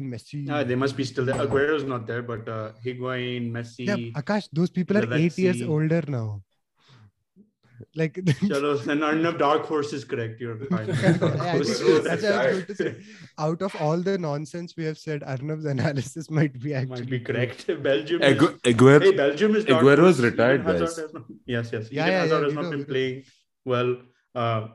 Messi 0.05 0.45
हाँ 0.45 0.63
they 0.65 0.75
must 0.75 0.95
be 0.97 1.03
still 1.03 1.25
there 1.25 1.41
Aguero 1.41 1.75
is 1.75 1.85
not 1.85 2.07
there 2.07 2.21
but 2.31 2.49
Messi 3.51 4.11
Akash 4.17 4.49
those 4.53 4.69
people 4.75 4.97
are 4.97 5.07
8 5.19 5.39
years 5.39 5.61
older 5.69 6.07
now 6.09 6.39
like 7.95 8.13
Chalo, 8.49 8.83
then 8.85 9.03
enough 9.03 9.37
dark 9.37 9.65
horse 9.65 9.93
is 9.93 10.03
correct. 10.03 10.39
You're 10.41 10.57
fine. 10.67 10.87
Yeah, 11.01 11.17
Dark 11.17 11.39
I 11.39 11.49
horse. 11.51 11.67
just- 11.79 12.03
that's 12.03 12.23
what 12.23 12.31
I 12.33 12.47
was 12.47 12.63
going 12.63 12.65
to 12.65 12.75
say. 12.75 12.95
Out 13.37 13.61
of 13.61 13.75
all 13.81 13.97
the 13.97 14.17
nonsense 14.17 14.75
we 14.77 14.85
have 14.85 14.97
said, 14.97 15.21
Arnav's 15.21 15.65
analysis 15.65 16.29
might 16.29 16.59
be 16.59 16.73
actually 16.73 17.01
Might 17.01 17.09
be 17.09 17.19
correct. 17.19 17.67
Belgium. 17.83 18.21
is- 18.21 18.37
Agu- 18.37 18.59
Aguero, 18.61 19.01
Hey, 19.03 19.11
Belgium 19.15 19.55
is 19.55 19.65
dark 19.65 19.83
Aguero 19.83 20.07
is 20.07 20.21
retired, 20.21 20.61
Eden 20.61 20.79
Hazard 20.79 21.03
guys. 21.05 21.13
not- 21.13 21.23
Yes, 21.45 21.69
yes. 21.73 21.91
Yeah, 21.91 22.03
Eden 22.03 22.13
yeah, 22.13 22.19
Hazard 22.21 22.39
yeah, 22.39 22.45
has 22.45 22.53
not 22.53 22.63
know, 22.65 22.71
been 22.71 22.85
playing 22.85 23.23
well. 23.65 23.97
Uh, 24.35 24.67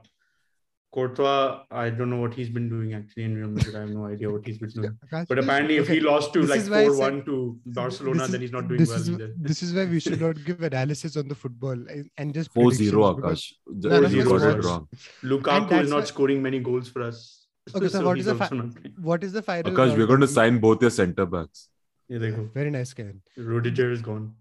Courtois, 0.92 1.64
I 1.70 1.88
don't 1.88 2.10
know 2.10 2.20
what 2.20 2.34
he's 2.34 2.50
been 2.50 2.68
doing 2.68 2.92
actually 2.92 3.24
in 3.24 3.34
Real 3.34 3.48
Madrid. 3.48 3.74
I 3.76 3.80
have 3.80 3.90
no 3.90 4.04
idea 4.06 4.30
what 4.30 4.46
he's 4.46 4.58
been 4.58 4.68
doing. 4.78 4.98
Akash, 5.06 5.26
But 5.26 5.38
apparently, 5.38 5.76
if 5.78 5.84
okay, 5.84 5.94
he 5.94 6.00
lost 6.00 6.34
to 6.34 6.40
this 6.42 6.50
like 6.50 6.60
is 6.60 6.68
why 6.70 6.82
I 6.82 6.86
4 6.86 6.94
said- 6.96 7.12
1 7.14 7.24
to 7.24 7.58
Barcelona, 7.66 8.24
is- 8.24 8.30
then 8.32 8.40
he's 8.42 8.52
not 8.52 8.68
doing 8.68 8.84
well 8.86 8.96
is, 9.00 9.08
either. 9.10 9.32
This 9.38 9.62
is 9.62 9.72
why 9.74 9.86
we 9.86 10.00
should 10.00 10.20
not 10.20 10.36
give 10.48 10.62
analysis 10.62 11.16
on 11.16 11.28
the 11.28 11.34
football 11.34 11.72
and- 11.72 12.10
and 12.18 12.34
just 12.34 12.52
4-0 12.52 12.60
predictions 12.60 12.90
because- 12.90 13.42
Akash. 13.42 13.52
No, 13.66 14.00
no, 14.00 14.08
You 14.08 14.24
no, 14.24 14.30
got 14.30 14.42
no, 14.42 14.50
it 14.50 14.62
no. 14.62 14.68
wrong. 14.68 14.88
Lukaku 15.24 15.82
is 15.82 15.90
not 15.90 15.96
why- 16.00 16.04
scoring 16.04 16.42
many 16.42 16.60
goals 16.60 16.88
for 16.90 17.02
us. 17.02 17.46
Okay, 17.74 17.88
so 17.88 18.04
what 18.04 18.16
he's 18.16 18.26
is 18.26 18.36
the 18.38 18.44
also 18.44 18.70
fi- 18.70 18.92
What 19.00 19.24
is 19.24 19.32
the 19.32 19.42
final? 19.42 19.72
Akash, 19.72 19.96
we're 19.96 20.06
going 20.06 20.20
to 20.20 20.26
sign 20.28 20.58
both 20.58 20.82
your 20.82 20.90
centre 20.90 21.24
backs. 21.24 21.68
Yeah, 22.08 22.18
there 22.18 22.30
you 22.30 22.50
Very 22.52 22.70
nice, 22.70 22.92
Kevin. 22.92 23.22
go. 23.36 23.42
Rudiger 23.44 23.90
is 23.92 24.02
gone. 24.02 24.34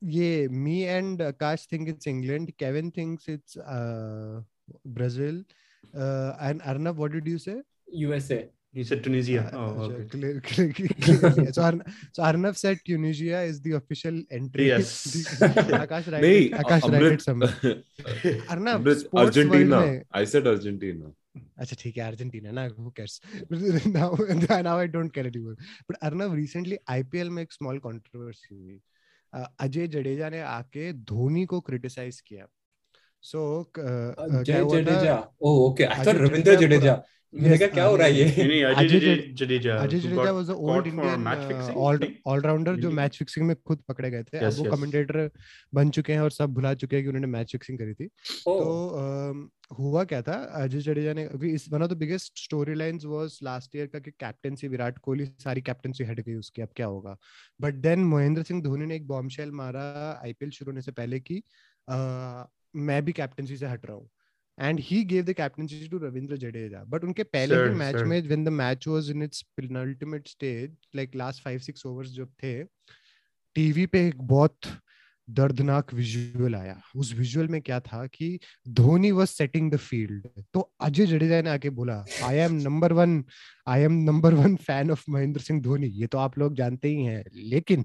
Yeah, 0.00 0.46
me 0.46 0.86
and 0.88 1.18
Akash 1.18 1.66
think 1.66 1.88
it's 1.90 2.06
England. 2.06 2.52
Kevin 2.56 2.90
thinks 2.90 3.28
it's 3.28 3.56
uh, 3.58 4.40
Brazil. 4.86 5.42
Uh, 5.94 6.36
and 6.40 6.60
Arnav, 6.62 6.96
what 6.96 7.12
did 7.12 7.26
you 7.26 7.38
say? 7.38 7.60
USA. 7.88 8.48
He 8.72 8.84
said 8.84 9.02
Tunisia. 9.02 9.50
Uh, 9.52 9.58
oh, 9.58 9.88
अच्छा, 9.88 9.94
okay. 9.94 10.08
clear- 10.10 10.40
clear- 10.40 10.72
clearly. 10.72 11.52
so, 11.52 11.62
Arn- 11.62 11.82
so 12.12 12.22
Arnav 12.22 12.56
said 12.56 12.78
Tunisia 12.86 13.40
is 13.42 13.60
the 13.60 13.72
official 13.72 14.22
entry. 14.30 14.68
Yes. 14.68 14.92
Akash 15.40 16.04
Nahi, 16.04 16.22
it, 16.22 16.52
Akash 16.52 16.82
Amrit- 16.82 17.12
it 17.14 17.22
somewhere. 17.22 17.54
Arnav, 18.48 18.84
Amrit, 18.84 19.00
sports 19.00 19.36
Argentina. 19.36 20.00
I 20.12 20.24
said 20.24 20.46
Argentina. 20.46 21.10
अच्छा 21.62 21.76
ठीक 21.80 21.96
है 21.96 22.02
Argentina 22.04 22.50
ना 22.52 22.62
who 22.76 22.90
cares 22.90 23.20
now 23.96 24.06
now 24.66 24.76
I 24.76 24.86
don't 24.94 25.12
care 25.16 25.26
anymore 25.26 25.54
but 25.88 25.98
Arnav 26.08 26.32
recently 26.38 26.78
IPL 26.94 27.28
में 27.36 27.42
एक 27.42 27.52
small 27.52 27.78
controversy 27.84 28.54
हुई 28.54 28.80
uh, 29.36 29.46
Ajay 29.66 29.86
Jadeja 29.94 30.28
ने 30.30 30.40
आके 30.40 30.92
धोनी 31.12 31.44
को 31.52 31.62
criticize 31.68 32.20
किया 32.30 32.46
so 33.22 33.38
uh, 33.38 33.64
uh, 33.64 34.44
क्या 34.44 34.62
Jay 34.62 34.64
Jadeja. 34.70 35.14
Oh 35.40 35.70
okay 35.70 35.84
I 35.84 36.06
thought 36.06 36.14
Ravindra 36.14 36.54
Jadeja. 36.54 36.66
Jadeja 36.66 37.02
मैंने 37.34 37.58
कहा 37.58 37.68
क्या 37.68 37.84
हो 37.84 37.96
रहा 37.96 38.06
है 38.06 38.14
ये? 38.14 38.24
नहीं, 38.24 38.88
Jade- 38.88 39.36
Jadeja. 39.40 39.76
Ajay 39.78 39.98
Jadeja 39.98 40.30
was 40.30 40.46
the 40.46 40.50
old 40.50 40.86
Indian? 40.86 42.16
Allrounder 42.26 42.76
जो 42.76 42.90
मैच 42.90 43.18
फिक्सिंग 43.18 43.46
में 43.46 43.56
खुद 43.66 43.78
पकड़े 43.88 44.10
गए 44.10 44.22
थे। 44.22 44.38
अब 44.38 44.52
वो 44.52 44.64
कमेंटेटर 44.76 45.30
बन 45.74 45.90
चुके 45.90 46.12
हैं 46.12 46.20
और 46.20 46.30
सब 46.30 46.54
भुला 46.54 46.74
चुके 46.74 46.96
हैं 46.96 47.04
कि 47.04 47.08
उन्होंने 47.08 47.26
मैच 47.26 47.52
फिक्सिंग 47.52 47.78
करी 47.78 47.94
थी। 47.94 48.06
तो 48.06 48.66
um, 49.02 49.48
हुआ 49.78 50.04
क्या 50.04 50.22
था? 50.22 50.32
अजय 50.32 50.78
जडेजा 50.78 51.12
ने 51.12 51.24
अभी 51.24 51.54
इस 51.54 51.72
one 51.72 51.82
of 51.82 51.90
the 51.90 51.96
biggest 51.96 52.44
story 52.44 52.74
lines 52.74 53.04
was 53.04 53.38
last 53.42 53.76
year 53.76 53.86
का 53.86 53.98
कि 53.98 54.10
कैप्टनसी 54.10 54.68
विराट 54.68 54.98
कोहली 54.98 55.24
सारी 55.24 55.60
कैप्टनसी 55.60 56.04
हट 56.04 56.20
गई 56.20 56.34
उसकी 56.34 56.62
अब 56.62 56.68
क्या 56.76 56.86
होगा? 56.86 57.16
बट 57.60 57.74
देन 57.74 58.04
महेंद्र 58.04 58.42
सिंह 58.42 58.62
धोनी 58.62 58.86
ने 58.86 58.96
एक 58.96 59.06
बॉम्बशेल 59.06 59.50
मारा 59.50 60.20
आईपीएल 60.24 60.50
शुरू 60.50 60.70
होने 60.70 60.82
से 60.82 60.92
पहले 60.92 61.20
कि 61.20 61.42
uh, 61.90 62.48
मैं 62.74 63.04
भी 63.04 63.12
कैप्टनसी 63.12 63.56
से 63.56 63.66
हट 63.66 63.86
रहा 63.86 63.96
हूँ। 63.96 64.08
And 64.58 64.80
he 64.84 65.02
gave 65.04 65.24
the 65.24 65.32
captaincy 65.32 65.88
to 65.88 65.98
Ravindra 65.98 66.36
Jadeja 66.36 66.82
but 66.88 67.04
उनके 67.04 67.22
पहले 67.24 67.54
Sir, 67.54 67.68
के 67.68 67.74
मैच 67.74 67.96
sir. 67.96 68.04
में 68.04 68.20
when 68.22 68.44
the 68.44 68.48
match 68.48 68.86
was 68.88 69.10
in 69.10 69.22
its 69.22 69.42
penultimate 69.56 70.28
stage 70.28 70.76
like 70.96 71.16
last 71.16 71.42
5 71.44 71.70
6 71.70 71.86
overs 71.86 72.10
जब 72.12 72.32
थे 72.42 72.62
टीवी 73.56 73.86
पे 73.86 74.06
एक 74.08 74.20
बहुत 74.28 74.58
दर्दनाक 75.28 75.92
विजुअल 75.94 76.54
आया। 76.54 76.80
उस 76.96 77.12
विजुअल 77.14 77.48
में 77.48 77.60
क्या 77.62 77.78
था 77.80 78.04
कि 78.06 78.38
Dhoni 78.68 79.10
was 79.12 79.28
setting 79.28 79.70
the 79.72 79.76
field 79.78 80.26
तो 80.54 80.60
अजय 80.80 81.06
जडेजा 81.06 81.40
ने 81.42 81.50
आके 81.50 81.70
बोला 81.70 82.04
I 82.24 82.36
am 82.36 82.54
number 82.62 82.92
one 82.92 83.22
I 83.68 83.82
am 83.82 83.92
number 84.04 84.34
one 84.34 84.56
fan 84.66 84.90
of 84.90 85.04
Mahendra 85.10 85.40
Singh 85.40 85.60
Dhoni. 85.62 85.86
ये 85.86 86.06
तो 86.06 86.18
आप 86.18 86.38
लोग 86.38 86.54
जानते 86.54 86.88
ही 86.88 87.04
हैं 87.04 87.24
लेकिन 87.34 87.84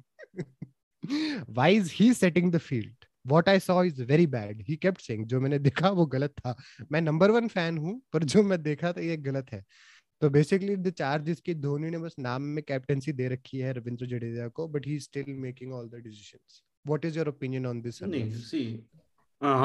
why 1.50 1.76
is 1.76 1.92
he 1.94 2.14
setting 2.14 2.52
the 2.52 2.58
field 2.60 3.05
what 3.26 3.50
I 3.50 3.60
saw 3.60 3.84
is 3.84 4.02
very 4.04 4.28
bad 4.28 4.62
he 4.70 4.76
kept 4.76 5.02
saying 5.02 5.26
जो 5.26 5.40
मैंने 5.42 5.60
देखा 5.60 5.90
वो 5.90 6.06
गलत 6.06 6.34
था. 6.40 6.56
मैं 6.92 7.02
नंबर 7.02 7.32
वन 7.32 7.48
फ़ैन 7.48 7.78
हूँ 7.78 8.00
पर 8.14 8.24
जो 8.24 8.44
मैं 8.44 8.62
देखा 8.64 8.92
था 8.94 9.02
ये 9.02 9.18
गलत 9.20 9.52
है। 9.54 9.64
तो 10.22 10.30
बेसिकली 10.30 10.76
द 10.76 10.90
चार्ज 10.90 11.40
की 11.46 11.54
धोनी 11.56 11.90
ने 11.90 11.98
बस 11.98 12.16
नाम 12.20 12.42
में 12.42 12.64
कैप्टनसी 12.68 13.12
दे 13.14 13.28
रखी 13.30 13.58
है 13.60 13.74
रविंद्र 13.74 14.06
जडेजा 14.08 14.48
को 14.50 14.68
but 14.68 14.88
he 14.88 15.00
still 15.00 15.34
making 15.40 15.74
all 15.74 15.88
the 15.90 16.02
decisions 16.04 16.62
what 16.86 17.06
is 17.06 17.18
your 17.18 17.30
opinion 17.30 17.66
on 17.66 17.82
this 17.82 18.04
नहीं. 18.04 18.78
Uh. 19.42 19.58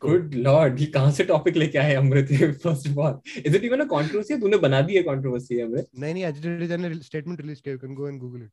गुड 0.00 0.34
लॉर्ड 0.34 0.80
ये 0.80 0.86
कहाँ 0.86 1.10
से 1.12 1.24
टॉपिक 1.24 1.56
लेके 1.56 1.78
आए 1.78 1.94
Amrit? 1.94 2.28
First 2.62 2.88
of 2.88 2.98
all 2.98 3.18
is 3.46 3.56
it 3.56 3.64
even 3.64 3.80
a 3.80 3.84
controversy 3.86 4.36
तूने 4.40 4.56
बना 4.58 4.80
दी 4.80 4.96
है 4.96 5.02
कंट्रोवर्सी 5.02 5.60
अमृत? 5.60 5.88
नहीं 5.98 6.14
नहीं 6.14 6.24
अजय 6.24 6.40
जडेजा 6.40 6.76
ने 6.76 6.94
स्टेटमेंट 6.94 7.40
रिलीज़ 7.40 7.60
किया 7.62 7.72
you 7.72 7.78
can 7.78 7.94
go 7.94 8.08
and 8.08 8.20
Google 8.20 8.42
it 8.42 8.50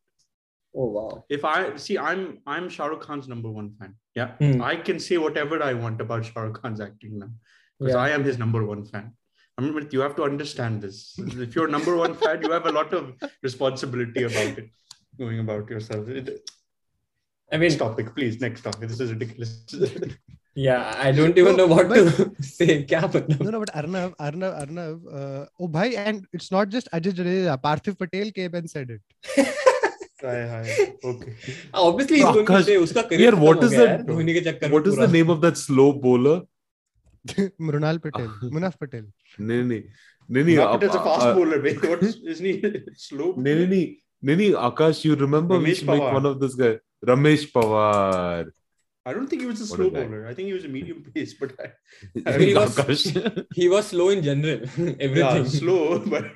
Oh 0.74 0.86
wow! 0.86 1.26
If 1.30 1.43
I 1.43 1.76
see, 1.76 1.97
I'm 1.97 2.39
I'm 2.47 2.69
Shah 2.69 2.86
Rukh 2.86 3.01
Khan's 3.01 3.28
number 3.28 3.49
one 3.49 3.72
fan. 3.78 3.95
Yeah, 4.15 4.32
mm. 4.39 4.61
I 4.63 4.76
can 4.76 4.99
say 4.99 5.17
whatever 5.17 5.61
I 5.61 5.74
want 5.74 5.99
about 5.99 6.26
Shah 6.26 6.41
Rukh 6.41 6.61
Khan's 6.61 6.80
acting 6.80 7.19
now 7.19 7.30
because 7.78 7.95
yeah. 7.95 8.01
I 8.01 8.09
am 8.09 8.24
his 8.24 8.38
number 8.38 8.65
one 8.65 8.86
fan. 8.86 9.13
Amrit, 9.59 9.91
you 9.91 9.99
have 9.99 10.15
to 10.15 10.24
understand 10.24 10.82
this. 10.82 11.15
if 11.17 11.55
you're 11.55 11.67
number 11.67 11.95
one 11.97 12.15
fan, 12.15 12.41
you 12.41 12.51
have 12.51 12.65
a 12.65 12.72
lot 12.72 12.93
of 12.93 13.13
responsibility 13.43 14.24
about 14.24 14.57
it, 14.57 14.69
going 15.17 15.39
about 15.39 15.69
yourself. 15.69 16.07
It, 16.07 16.49
I 17.51 17.57
mean, 17.57 17.78
topic, 17.78 18.15
please. 18.15 18.39
Next 18.39 18.61
topic. 18.61 18.88
This 18.88 19.01
is 19.01 19.11
ridiculous. 19.11 19.65
yeah, 20.55 20.95
I 20.97 21.11
don't 21.11 21.38
even 21.38 21.57
no, 21.57 21.65
know 21.65 21.76
what 21.76 21.89
but, 21.89 21.95
to 21.95 22.43
say. 22.43 22.86
no, 22.89 23.49
no, 23.49 23.59
but 23.59 23.74
Arnav, 23.74 24.15
Arnav, 24.15 24.53
Arnav. 24.65 24.95
Uh, 25.13 25.45
oh, 25.59 25.67
bhai, 25.67 25.95
and 25.95 26.26
it's 26.32 26.49
not 26.49 26.69
just 26.69 26.89
Ajay 26.91 27.11
Jadeja. 27.11 27.61
Parthiv 27.61 27.97
Patel 27.97 28.32
came 28.32 28.55
and 28.55 28.69
said 28.69 28.89
it. 28.89 29.01
Obviously, 31.74 32.17
he's 32.17 32.26
going 32.26 32.45
to 32.45 32.63
say 32.63 32.78
उसका 32.78 33.01
career 33.09 33.39
what 33.43 33.63
is 33.63 33.72
that? 33.72 34.05
Dhoni 34.07 34.34
के 34.34 34.41
चक्कर 34.51 34.72
What 34.72 34.88
is 34.88 34.95
the 34.95 35.07
name 35.07 35.30
of 35.30 35.41
that 35.41 35.57
slow 35.57 35.91
bowler? 35.93 36.41
Mrinal 37.61 37.97
Patel 38.03 38.30
Munaf 38.53 38.76
Patel 38.82 39.05
नहीं 39.39 39.63
नहीं 39.63 39.82
नहीं 40.30 40.43
नहीं 40.43 40.57
आप 40.57 40.84
it's 40.84 40.95
a 40.95 41.03
fast 41.05 41.36
bowler 41.38 41.59
भाई 41.61 41.74
what 41.84 42.03
is 42.03 42.41
नहीं 42.43 42.72
स्लो 43.03 43.34
नहीं 43.38 43.55
नहीं 43.55 43.67
नहीं 43.67 43.86
नहीं 44.26 44.36
नहीं 44.36 44.53
Akash 44.69 45.05
you 45.05 45.15
remember 45.26 45.57
which 45.67 45.84
make 45.89 46.01
one 46.15 46.26
of 46.32 46.38
this 46.45 46.55
guy 46.59 46.80
Ramesh 47.09 47.45
Pawar 47.55 48.51
I 49.05 49.13
don't 49.13 49.30
think 49.30 49.41
he 49.41 49.47
was 49.49 49.61
a 49.61 49.65
what 49.65 49.78
slow 49.78 49.86
a 49.88 49.93
bowler. 49.93 50.17
I 50.32 50.34
think 50.39 50.47
he 50.47 50.53
was 50.55 50.65
a 50.65 50.69
medium 50.74 50.97
pace, 51.05 51.32
but 51.38 51.53
I, 51.59 51.69
I 52.32 52.34
mean, 52.41 52.49
he 52.49 52.53
was 52.57 52.99
he 53.59 53.69
was 53.72 53.88
slow 53.93 54.09
in 54.15 54.22
general. 54.28 54.59
Everything 55.05 55.47
yeah, 55.47 55.53
slow, 55.53 55.80
but 56.11 56.28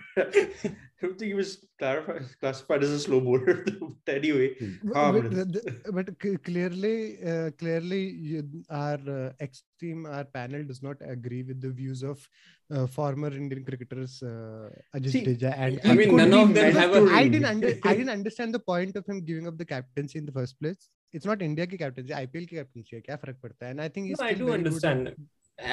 I 0.95 1.07
don't 1.07 1.19
think 1.19 1.29
he 1.33 1.37
was 1.41 1.51
clarified, 1.81 2.25
classified 2.41 2.83
as 2.87 2.91
a 2.91 2.99
slow 3.05 3.21
bowler. 3.27 3.55
but 3.67 4.15
anyway, 4.15 4.49
but, 4.85 4.97
Ah, 5.03 5.13
but, 5.17 5.29
but- 5.37 5.53
the- 5.55 5.93
but 5.99 6.11
c- 6.23 6.37
clearly 6.49 6.95
uh, 7.33 7.49
clearly 7.63 8.01
you, 8.31 8.43
our 8.83 9.01
uh, 9.19 9.33
ex 9.47 9.63
team 9.83 10.05
our 10.17 10.25
panel 10.39 10.65
does 10.73 10.83
not 10.89 10.99
agree 11.15 11.43
with 11.51 11.61
the 11.67 11.71
views 11.81 12.03
of 12.13 12.27
uh, 12.75 12.87
former 12.99 13.31
indian 13.43 13.63
cricketers 13.71 14.15
uh, 14.33 14.69
ajay 14.99 15.15
See, 15.17 15.23
Jadeja 15.31 15.53
and 15.67 15.81
I 15.85 15.95
mean, 16.01 16.11
could 16.11 16.21
none 16.23 16.31
be 16.37 16.43
of 16.43 16.55
them 16.55 16.65
meant 16.69 16.81
have 16.83 16.93
to 16.99 17.03
a. 17.03 17.11
I 17.19 17.23
ring. 17.23 17.33
didn't 17.37 17.51
under, 17.55 17.73
I 17.93 17.97
didn't 18.01 18.15
understand 18.19 18.59
the 18.61 18.65
point 18.73 18.95
of 19.03 19.07
him 19.13 19.25
giving 19.33 19.49
up 19.53 19.57
the 19.65 19.69
captaincy 19.75 20.19
in 20.23 20.27
the 20.31 20.37
first 20.41 20.59
place. 20.61 20.89
It's 21.19 21.27
not 21.33 21.41
India 21.51 21.67
की 21.75 21.79
captaincy, 21.85 22.13
IPL 22.23 22.47
की 22.53 22.57
captaincy 22.63 22.95
है. 22.97 23.01
क्या 23.11 23.17
फर्क 23.27 23.39
पड़ता 23.47 23.67
है? 23.67 23.73
And 23.75 23.81
I 23.89 23.91
think 23.97 24.11
he's 24.13 24.21
No, 24.25 24.27
I 24.31 24.35
still 24.35 24.47
do 24.47 24.53
very 24.53 24.63
good 24.63 24.67
understand. 24.67 25.09
at- 25.17 25.29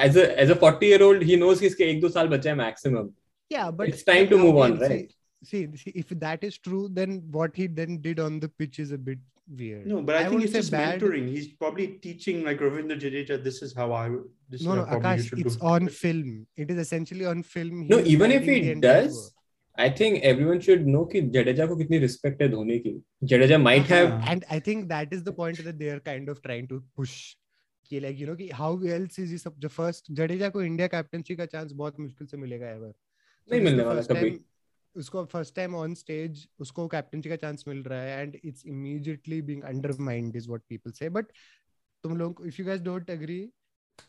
As 0.06 0.16
a 0.22 0.24
as 0.42 0.50
a 0.52 0.54
40 0.62 0.88
year 0.92 1.02
old, 1.04 1.22
he 1.28 1.36
knows 1.42 1.60
कि 1.60 1.66
इसके 1.66 1.84
एक 1.90 2.00
दो 2.00 2.08
साल 2.16 2.28
बचे 2.36 2.48
हैं 2.48 2.56
maximum. 2.62 3.06
Yeah, 3.52 3.70
but 3.70 3.88
It's 3.88 4.02
time 4.02 4.28
to 4.28 4.36
now 4.36 4.42
move 4.44 4.56
on, 4.58 4.72
again, 4.76 4.90
right? 4.90 5.12
see, 5.44 5.66
see, 5.74 5.76
see 5.76 5.92
if 5.94 6.08
that 6.20 6.42
is 6.44 6.58
true, 6.58 6.88
then 6.92 7.22
what 7.30 7.56
he 7.56 7.66
then 7.66 8.00
did 8.00 8.20
on 8.20 8.40
the 8.40 8.48
pitch 8.48 8.78
is 8.78 8.90
a 8.92 8.98
bit 8.98 9.18
weird. 9.56 9.86
No, 9.86 10.02
but 10.02 10.16
I, 10.16 10.20
think 10.24 10.32
won't 10.32 10.44
it's 10.44 10.52
say 10.52 10.58
just 10.58 10.70
bad. 10.70 11.00
mentoring. 11.00 11.28
He's 11.28 11.48
probably 11.48 11.86
teaching 12.06 12.44
like 12.44 12.58
Ravinder 12.58 13.00
Jadeja. 13.00 13.42
This 13.42 13.62
is 13.62 13.74
how 13.74 13.92
I. 13.92 14.10
This 14.50 14.62
No, 14.62 14.72
is 14.72 14.76
no, 14.76 14.84
how 14.84 14.98
probably 14.98 15.10
you 15.10 15.16
Akash, 15.22 15.28
should 15.28 15.38
it's 15.46 15.56
do. 15.56 15.66
on 15.66 15.88
film. 15.88 16.46
It 16.56 16.70
is 16.70 16.78
essentially 16.78 17.24
on 17.24 17.42
film. 17.42 17.86
No, 17.88 17.96
He 17.96 18.02
is 18.02 18.08
even 18.10 18.30
if 18.32 18.40
guiding 18.42 18.62
the 18.62 18.66
he 18.66 18.70
entire 18.72 19.02
does, 19.06 19.34
I 19.76 19.88
think 19.90 20.22
everyone 20.24 20.60
should 20.60 20.86
know 20.86 21.06
कि 21.06 21.22
जडेजा 21.32 21.66
को 21.68 21.76
कितनी 21.82 22.00
respect 22.04 22.42
है 22.42 22.48
धोनी 22.50 22.78
की. 22.86 22.94
Jadeja 23.24 23.62
might 23.62 23.90
Uh-huh. 23.90 23.94
have 24.10 24.28
and 24.28 24.44
I 24.50 24.58
think 24.60 24.88
that 24.88 25.12
is 25.12 25.22
the 25.24 25.32
point 25.32 25.64
that 25.64 25.78
they 25.78 25.88
are 25.96 26.00
kind 26.00 26.28
of 26.28 26.42
trying 26.42 26.68
to 26.68 26.82
push. 26.96 27.18
कि 27.90 28.02
like 28.02 28.18
you 28.18 28.26
know 28.26 28.34
कि 28.36 28.50
how 28.52 28.72
else 28.94 29.18
is 29.18 29.30
he 29.30 29.38
sub 29.38 29.54
the 29.60 29.68
first 29.74 30.10
Jadeja 30.12 30.48
को 30.56 30.62
India 30.62 30.86
captaincy 30.94 31.36
का 31.36 31.46
chance 31.52 31.72
बहुत 31.72 32.00
मुश्किल 32.00 32.26
से 32.26 32.36
मिलेगा 32.36 32.74
ever. 32.76 32.92
नहीं 33.51 33.61
मिलने 33.61 33.83
वाला 33.83 34.01
कभी. 34.11 34.37
उसको 34.95 35.23
फ़र्स्ट 35.25 35.55
टाइम 35.55 35.75
ऑन 35.75 35.93
स्टेज 35.95 36.47
उसको 36.65 36.87
कैप्टनसी 36.87 37.29
का 37.29 37.35
चांस 37.43 37.63
मिल 37.67 37.81
रहा 37.83 38.01
है 38.01 38.21
and 38.21 38.37
it's 38.45 38.65
immediately 38.65 39.41
being 39.49 39.63
undermined 39.73 40.35
is 40.35 40.47
what 40.47 40.61
people 40.69 40.91
say 40.99 41.09
but 41.17 41.25
तुम 42.03 42.17
लोग 42.17 42.43
if 42.47 42.55
you 42.59 42.65
guys 42.67 42.81
don't 42.91 43.09
agree 43.09 43.41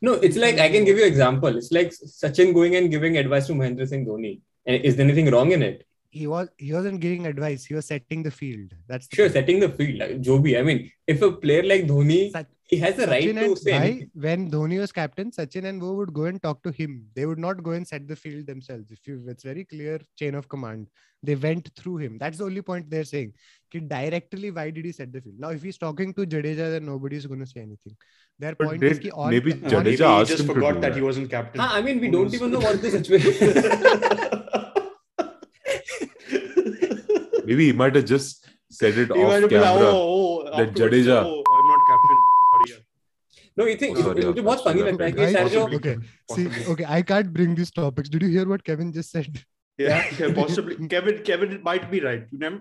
No, 0.07 0.13
it's 0.27 0.37
like 0.43 0.59
I 0.65 0.67
can 0.75 0.87
give 0.89 0.99
you 1.01 1.07
example. 1.07 1.57
It's 1.61 1.71
like 1.77 1.91
Sachin 2.13 2.53
going 2.59 2.75
and 2.79 2.91
giving 2.93 3.17
advice 3.23 3.49
to 3.49 3.57
Mahendra 3.57 3.87
Singh 3.89 4.05
Dhoni. 4.07 4.31
And 4.67 4.87
is 4.91 4.95
there 5.01 5.05
anything 5.07 5.27
wrong 5.35 5.51
in 5.57 5.65
it? 5.67 5.83
he 6.19 6.27
was 6.31 6.49
he 6.65 6.69
wasn't 6.75 7.01
giving 7.03 7.27
advice 7.29 7.65
he 7.71 7.75
was 7.77 7.87
setting 7.91 8.21
the 8.27 8.33
field 8.37 8.75
that's 8.93 9.09
the 9.09 9.17
Sure, 9.19 9.29
thing. 9.29 9.35
setting 9.37 9.61
the 9.65 9.69
field. 9.79 9.99
Like, 10.03 10.15
जो 10.29 10.39
भी. 10.45 10.55
I 10.59 10.63
mean, 10.69 10.81
if 11.15 11.25
a 11.29 11.31
player 11.45 11.65
like 11.73 11.87
Dhoni, 11.89 12.19
Sach- 12.37 12.54
he 12.67 12.77
has 12.79 12.99
a 12.99 13.07
right 13.07 13.23
Sachin 13.23 13.35
to 13.39 13.45
and 13.45 13.59
say 13.59 13.79
Bhai, 13.79 14.09
when 14.15 14.51
Dhoni 14.51 14.79
was 14.81 14.91
captain, 14.93 15.31
Sachin 15.31 15.65
and 15.67 15.83
Wo 15.83 15.93
would 15.95 16.13
go 16.15 16.25
and 16.25 16.43
talk 16.43 16.63
to 16.63 16.71
him. 16.71 17.07
They 17.15 17.27
would 17.27 17.39
not 17.39 17.63
go 17.63 17.73
and 17.73 17.87
set 17.87 18.09
the 18.09 18.17
field 18.17 18.47
themselves. 18.47 18.91
If 18.91 19.07
you, 19.07 19.23
it's 19.29 19.43
very 19.45 19.65
clear 19.65 20.01
chain 20.19 20.35
of 20.35 20.49
command. 20.49 20.89
They 21.23 21.35
went 21.35 21.71
through 21.77 21.99
him. 21.99 22.19
That's 22.19 22.39
the 22.39 22.45
only 22.45 22.63
point 22.63 22.89
they're 22.91 23.05
saying. 23.05 23.35
Ki 23.71 23.81
directly, 23.81 24.51
why 24.51 24.71
did 24.71 24.85
he 24.87 24.93
set 24.93 25.13
the 25.13 25.21
field? 25.21 25.37
Now, 25.39 25.51
if 25.51 25.63
he's 25.63 25.79
talking 25.79 26.13
to 26.15 26.27
Jadeja, 26.27 26.71
then 26.73 26.87
nobody 26.87 27.17
is 27.17 27.27
going 27.27 27.41
to 27.41 27.47
say 27.47 27.61
anything. 27.61 27.97
Their 28.39 28.55
But 28.55 28.69
point 28.69 28.83
is 28.83 28.99
did- 28.99 29.03
ki 29.05 29.11
on, 29.13 29.31
maybe 29.31 29.53
on- 29.53 29.61
maybe 29.61 29.77
Jadeja 29.77 29.97
he 29.99 30.05
asked 30.05 30.31
just 30.31 30.41
him 30.43 30.49
to 30.49 30.55
forgot 30.55 30.75
do 30.75 30.81
that 30.81 30.89
that. 30.89 30.97
he 30.97 31.03
wasn't 31.03 31.31
captain. 31.31 31.61
Huh, 31.61 31.69
I 31.73 31.83
mean, 31.83 32.01
we 32.01 32.07
Who 32.07 32.13
don't 32.13 32.23
knows? 32.25 32.35
even 32.35 32.51
know 32.51 32.61
what 32.61 32.81
the 32.83 32.91
situation. 32.91 33.55
Maybe 37.47 37.67
he 37.67 37.73
might 37.73 37.95
have 37.95 38.07
just 38.07 38.49
said 38.71 38.97
it 38.97 39.13
He 39.15 39.23
off 39.23 39.33
have 39.33 39.43
been 39.51 39.63
camera. 39.63 39.89
oh, 39.91 40.45
oh, 40.49 40.57
that 40.57 40.69
afterwards, 40.71 40.97
Jadeja- 40.97 41.25
Oh, 41.25 41.45
I'm 41.57 41.69
not 41.69 41.81
captain. 41.91 42.19
Sorry. 42.55 42.65
yeah. 42.71 42.81
no, 43.58 43.66
you 43.66 43.76
think 43.84 43.98
Oh, 43.98 44.02
sorry, 44.08 44.24
मुझे 44.26 44.42
बहुत 44.42 44.60
Akash, 44.60 44.64
funny 44.64 44.80
sorry, 44.80 44.92
लगता 44.92 45.06
है 45.06 45.12
Akash. 45.12 45.18
कि 45.18 45.34
Bhai, 45.34 45.34
Sergio 45.36 45.64
Possibly. 45.64 45.78
okay. 45.78 45.96
See, 46.36 46.46
Possibly. 46.48 46.66
okay, 46.74 46.86
I 46.98 47.02
can't 47.14 47.32
bring 47.40 47.56
these 47.56 47.72
topics. 47.72 48.10
Did 48.10 48.24
you 48.24 48.30
hear 48.38 48.48
what 48.48 48.64
Kevin 48.64 48.92
just 49.00 49.12
said? 49.12 49.42
Yeah, 49.82 50.06
yeah, 50.20 50.34
possibly. 50.38 50.76
Kevin, 50.94 51.20
Kevin 51.28 51.52
might 51.64 51.90
be 51.92 52.00
right. 52.06 52.24
You 52.32 52.40
never, 52.40 52.58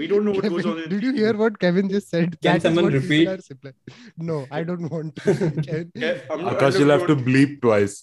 we 0.00 0.06
don't 0.06 0.26
know 0.26 0.32
what 0.38 0.48
goes 0.54 0.66
on. 0.66 0.74
Kevin, 0.74 0.82
in- 0.84 0.90
did 0.90 1.02
you 1.02 1.12
hear 1.20 1.34
what 1.42 1.58
Kevin 1.58 1.88
just 1.88 2.10
said? 2.10 2.34
Can 2.42 2.50
That 2.50 2.56
is 2.58 2.62
someone 2.64 2.84
what 2.84 2.92
people 2.92 3.08
repeat? 3.08 3.28
are 3.28 3.40
supplying. 3.40 3.76
No, 4.18 4.46
I 4.50 4.64
don't 4.64 4.90
want 4.96 5.16
to. 5.16 5.34
Kevin, 5.68 5.90
Yeah, 5.94 6.18
I'm 6.30 6.42
not- 6.44 6.58
Akash 6.58 6.74
I'm 6.74 6.80
will 6.82 6.88
not- 6.88 7.00
have 7.00 7.08
to 7.08 7.16
bleep 7.30 7.62
twice. 7.62 7.96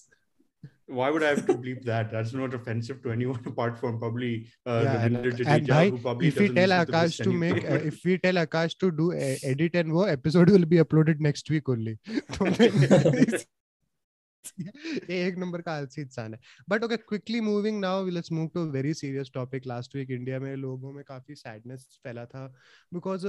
Why 0.91 1.09
would 1.09 1.23
I 1.23 1.29
have 1.29 1.45
to 1.47 1.53
bleep 1.53 1.83
that? 1.85 2.11
That's 2.11 2.33
not 2.33 2.53
offensive 2.53 3.01
to 3.03 3.11
anyone 3.11 3.41
apart 3.51 3.79
from 3.79 3.99
probably 3.99 4.47
uh, 4.65 4.81
yeah, 4.83 5.05
and, 5.05 5.17
and 5.17 5.67
who 5.67 5.97
probably 5.97 6.27
if 6.27 6.37
we 6.37 6.49
tell 6.49 6.69
to 6.69 6.91
Akash 6.91 7.23
to 7.23 7.31
make, 7.31 7.63
uh, 7.63 7.75
if 7.91 8.03
we 8.03 8.17
tell 8.17 8.33
Akash 8.33 8.77
to 8.79 8.91
do 8.91 9.13
uh, 9.13 9.35
edit 9.43 9.75
and 9.75 9.93
wo 9.93 10.03
episode 10.03 10.49
will 10.49 10.65
be 10.65 10.77
uploaded 10.77 11.19
next 11.19 11.49
week 11.49 11.69
only. 11.69 11.97
ये 14.47 15.17
एक 15.27 15.37
number 15.37 15.61
का 15.61 15.71
आलसी 15.71 16.01
इंसान 16.01 16.33
है। 16.33 16.39
But 16.69 16.83
okay 16.83 16.97
quickly 16.97 17.39
moving 17.41 17.79
now 17.79 18.05
let's 18.07 18.31
move 18.31 18.47
to 18.53 18.65
very 18.71 18.93
serious 18.93 19.31
topic 19.33 19.67
last 19.67 19.95
week 19.95 20.11
India 20.11 20.39
में 20.39 20.55
लोगों 20.55 20.91
में 20.93 21.03
काफ़ी 21.07 21.35
सैडनेस 21.35 21.87
फैला 22.03 22.25
था। 22.25 22.45
Because 22.93 23.25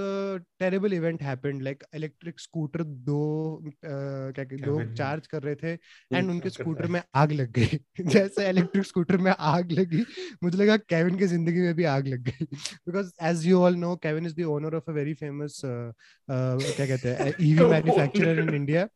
terrible 0.61 0.93
event 0.93 1.23
happened 1.23 1.63
like 1.63 1.85
electric 1.95 2.41
scooter 2.41 2.83
दो 2.83 3.21
uh, 3.63 4.35
क्या 4.35 4.45
कहते 4.45 4.67
लोग 4.67 4.95
चार्ज 4.95 5.27
कर 5.27 5.43
रहे 5.43 5.55
थे 5.55 5.73
एंड 6.17 6.31
उनके 6.31 6.51
स्कूटर 6.51 6.87
में 6.87 7.01
आग 7.15 7.33
लग 7.33 7.53
गई। 7.59 7.81
जैसे 8.07 8.49
इलेक्ट्रिक 8.49 8.87
स्कूटर 8.87 9.17
में 9.17 9.33
आग 9.39 9.73
लगी 9.73 10.05
मुझे 10.43 10.57
लगा 10.59 10.77
केविन 10.77 11.19
की 11.19 11.27
ज़िंदगी 11.27 11.61
में 11.61 11.75
भी 11.75 11.85
आग 11.95 12.07
लग 12.09 12.23
गई। 12.29 12.45
Because 12.45 13.13
as 13.23 13.47
you 13.47 13.61
all 13.61 13.77
know 13.77 13.95
Kevin 14.03 14.27
is 14.27 14.35
the 14.41 14.45
owner 14.57 14.77
of 14.77 14.91
a 14.91 14.95
very 14.95 15.15
famous 15.15 15.61
क्या 15.65 16.87
कहते 16.87 17.09
हैं 17.09 17.33
EV 17.41 17.65
manufacturer 17.65 18.39
in 18.39 18.55
India. 18.55 18.89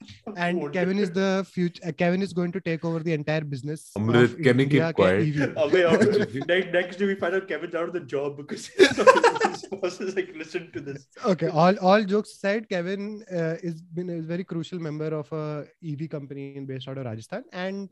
Kevin 0.76 0.98
is 0.98 1.10
the 1.10 1.44
future. 1.48 1.82
Uh, 1.86 1.92
Kevin 2.07 2.22
is 2.22 2.32
going 2.32 2.52
to 2.52 2.61
take 2.61 2.84
over 2.84 3.00
the 3.00 3.12
entire 3.12 3.40
business. 3.52 3.90
Amrit, 3.98 4.24
of 4.24 4.36
can 4.42 4.59
you 4.61 4.66
keep 4.68 4.94
quiet? 4.94 5.28
EV. 5.28 5.54
Away, 5.57 5.82
away. 5.82 6.42
next, 6.48 6.72
next 6.72 6.96
day 6.98 7.07
we 7.07 7.16
find 7.16 7.34
out 7.34 7.48
Kevin's 7.48 7.74
out 7.74 7.88
of 7.88 7.94
the 7.94 8.00
job 8.14 8.36
because 8.36 8.66
his 8.78 9.66
boss 9.72 10.00
is 10.00 10.14
like, 10.14 10.30
listen 10.36 10.70
to 10.72 10.80
this. 10.80 11.09
Okay, 11.32 11.48
all 11.48 11.76
all 11.78 12.04
jokes 12.04 12.34
aside, 12.36 12.68
Kevin 12.68 13.24
uh, 13.32 13.57
is 13.70 13.82
been 13.82 14.11
a 14.18 14.20
very 14.22 14.44
crucial 14.44 14.78
member 14.78 15.11
of 15.22 15.32
a 15.32 15.66
EV 15.92 16.09
company 16.16 16.57
in 16.57 16.66
based 16.66 16.88
out 16.88 16.98
of 16.98 17.07
Rajasthan, 17.07 17.44
and 17.52 17.90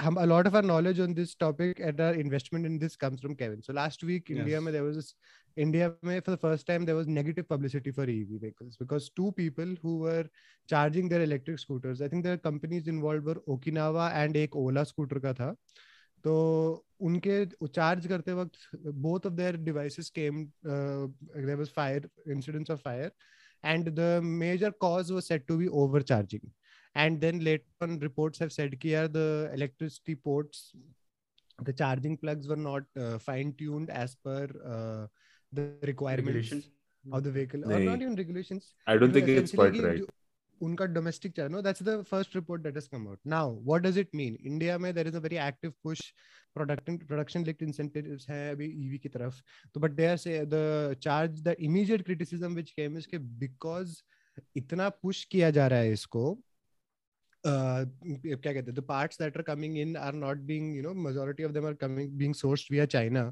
hum, 0.00 0.16
a 0.18 0.26
lot 0.26 0.46
of 0.46 0.54
our 0.54 0.62
knowledge 0.62 1.00
on 1.00 1.14
this 1.14 1.34
topic 1.34 1.80
and 1.80 2.00
our 2.00 2.14
investment 2.14 2.64
in 2.64 2.78
this 2.78 2.96
comes 2.96 3.20
from 3.20 3.34
Kevin. 3.34 3.62
So 3.62 3.72
last 3.72 4.02
week, 4.02 4.30
India, 4.30 4.54
Yes. 4.54 4.62
mein, 4.62 4.72
there 4.72 4.82
was 4.84 4.96
this, 4.96 5.14
India 5.56 5.94
for 6.02 6.30
the 6.30 6.36
first 6.36 6.66
time 6.66 6.84
there 6.84 6.94
was 6.96 7.06
negative 7.06 7.48
publicity 7.48 7.90
for 7.90 8.02
EV 8.02 8.40
vehicles 8.40 8.76
because 8.76 9.10
two 9.10 9.32
people 9.32 9.74
who 9.82 9.98
were 9.98 10.26
charging 10.68 11.08
their 11.08 11.22
electric 11.22 11.58
scooters. 11.58 12.00
I 12.00 12.08
think 12.08 12.24
the 12.24 12.38
companies 12.38 12.88
involved 12.88 13.24
were 13.24 13.36
Okinawa 13.48 14.12
and 14.14 14.36
एक 14.36 14.56
Ola 14.56 14.84
scooter 14.84 15.20
का 15.20 15.34
था. 15.34 15.56
तो 16.24 16.84
उनके 17.00 17.44
charge 17.66 18.06
करते 18.06 18.32
वक्त 18.32 19.26
of 19.26 19.36
their 19.36 19.52
devices 19.52 20.10
came 20.10 20.52
uh, 20.64 21.06
there 21.34 21.56
was 21.56 21.68
fire 21.68 22.02
incidents 22.30 22.70
of 22.70 22.80
fire 22.80 23.10
and 23.64 23.86
the 23.96 24.20
major 24.22 24.70
cause 24.70 25.10
was 25.12 25.26
said 25.26 25.46
to 25.48 25.58
be 25.58 25.68
overcharging 25.68 26.50
and 26.94 27.20
then 27.20 27.40
later 27.40 27.64
on 27.80 27.98
reports 27.98 28.38
have 28.38 28.52
said 28.52 28.78
यार 28.84 29.12
the 29.12 29.50
electricity 29.52 30.14
ports 30.14 30.72
the 31.62 31.72
charging 31.72 32.16
plugs 32.16 32.48
were 32.48 32.56
not 32.56 32.82
uh, 32.96 33.18
fine 33.18 33.52
tuned 33.58 33.90
as 33.90 34.14
per 34.14 34.48
uh, 34.64 35.06
the 35.52 35.64
requirements 35.82 36.50
hmm. 36.50 37.14
of 37.14 37.22
the 37.22 37.30
vehicle 37.30 37.64
or 37.64 37.78
not 37.80 38.00
even 38.00 38.16
regulations. 38.16 38.74
I 38.86 38.96
don't 38.96 39.12
think 39.12 39.28
it's 39.28 39.52
quite 39.52 39.80
right. 39.82 40.10
उनका 40.60 40.84
domestic 40.94 41.32
channel 41.36 41.62
that's 41.62 41.82
the 41.82 42.02
first 42.10 42.34
report 42.36 42.62
that 42.62 42.74
has 42.76 42.88
come 42.90 43.06
out 43.08 43.18
now 43.26 43.54
what 43.64 43.82
does 43.82 43.98
it 43.98 44.08
mean 44.14 44.36
India 44.50 44.76
में 44.78 44.92
there 44.94 45.08
is 45.08 45.16
a 45.16 45.20
very 45.20 45.36
active 45.46 45.72
push 45.84 46.00
production 46.54 46.96
production 46.98 47.44
linked 47.44 47.62
incentives 47.62 48.28
है 48.30 48.50
अभी 48.50 48.66
EV 48.84 48.98
की 48.98 49.08
तरफ़ 49.08 49.40
तो 49.74 49.80
but 49.80 49.92
there 50.00 50.16
say 50.24 50.38
the 50.52 50.62
charge 51.02 51.42
the 51.48 51.56
immediate 51.70 52.02
criticism 52.04 52.52
which 52.54 52.70
came 52.70 52.98
is 52.98 53.08
के 53.10 53.18
because 53.42 53.96
इतना 54.56 54.88
push 55.02 55.24
किया 55.32 55.50
जा 55.58 55.66
रहा 55.66 55.78
है 55.78 55.92
इसको 55.92 56.24
Uh, 57.44 57.84
क्या 58.14 58.52
कहते 58.52 58.70
हैं 58.70 58.74
the 58.74 58.80
parts 58.88 59.18
that 59.18 59.36
are 59.36 59.42
coming 59.42 59.78
in 59.78 59.96
are 59.96 60.14
not 60.14 60.38
being 60.50 60.76
you 60.76 60.82
know 60.82 60.92
majority 61.06 61.44
of 61.44 61.52
them 61.52 61.64
are 61.66 61.74
coming 61.80 62.10
being 62.18 62.34
sourced 62.34 62.68
via 62.72 62.84
China 62.94 63.24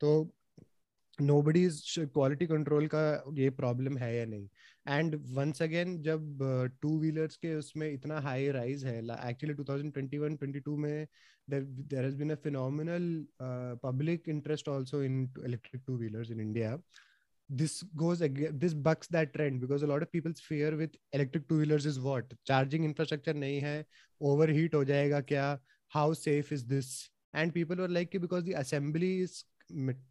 तो 0.00 0.12
nobody's 1.20 1.98
quality 2.14 2.46
control 2.46 2.88
का 2.94 3.02
ये 3.38 3.50
problem 3.60 3.98
है 4.00 4.14
या 4.16 4.24
नहीं 4.26 4.48
एंड 4.88 5.14
वंस 5.34 5.62
अगेन 5.62 6.00
जब 6.02 6.38
टू 6.82 6.88
uh, 6.88 7.00
व्हीलर्स 7.00 7.36
के 7.36 7.54
उसमें 7.54 7.90
इतना 7.92 8.20
हाई 8.20 8.48
राइज 8.50 8.84
है 8.84 8.96
एक्चुअली 9.30 9.54
2021 9.54 10.38
22 10.42 10.76
में 10.84 11.06
there 11.50 12.04
has 12.04 12.16
been 12.16 12.30
a 12.30 12.34
phenomenal 12.44 13.26
public 13.84 14.28
interest 14.28 14.68
also 14.68 15.02
in 15.02 15.22
electric 15.46 15.82
two 15.86 15.96
wheelers 15.98 16.30
in 16.30 16.40
India 16.40 16.78
this 17.50 17.82
goes 18.00 18.20
this 18.52 18.74
bucks 18.74 19.08
that 19.08 19.32
trend 19.34 19.60
because 19.60 19.82
a 19.82 19.86
lot 19.86 20.02
of 20.02 20.10
people's 20.12 20.40
fear 20.40 20.76
with 20.76 20.90
electric 21.12 21.48
two 21.48 21.56
wheelers 21.58 21.84
is 21.84 21.98
what 21.98 22.34
charging 22.50 22.84
infrastructure 22.88 23.34
nahi 23.34 23.56
hai 23.64 23.72
overheat 24.20 24.76
ho 24.78 24.82
jayega 24.90 25.20
kya 25.30 25.46
how 25.96 26.04
safe 26.12 26.52
is 26.52 26.64
this 26.64 26.90
and 27.34 27.54
people 27.56 27.82
were 27.84 27.88
like 27.88 28.14
because 28.26 28.44
the 28.44 28.54
assembly 28.60 29.10
is 29.22 29.34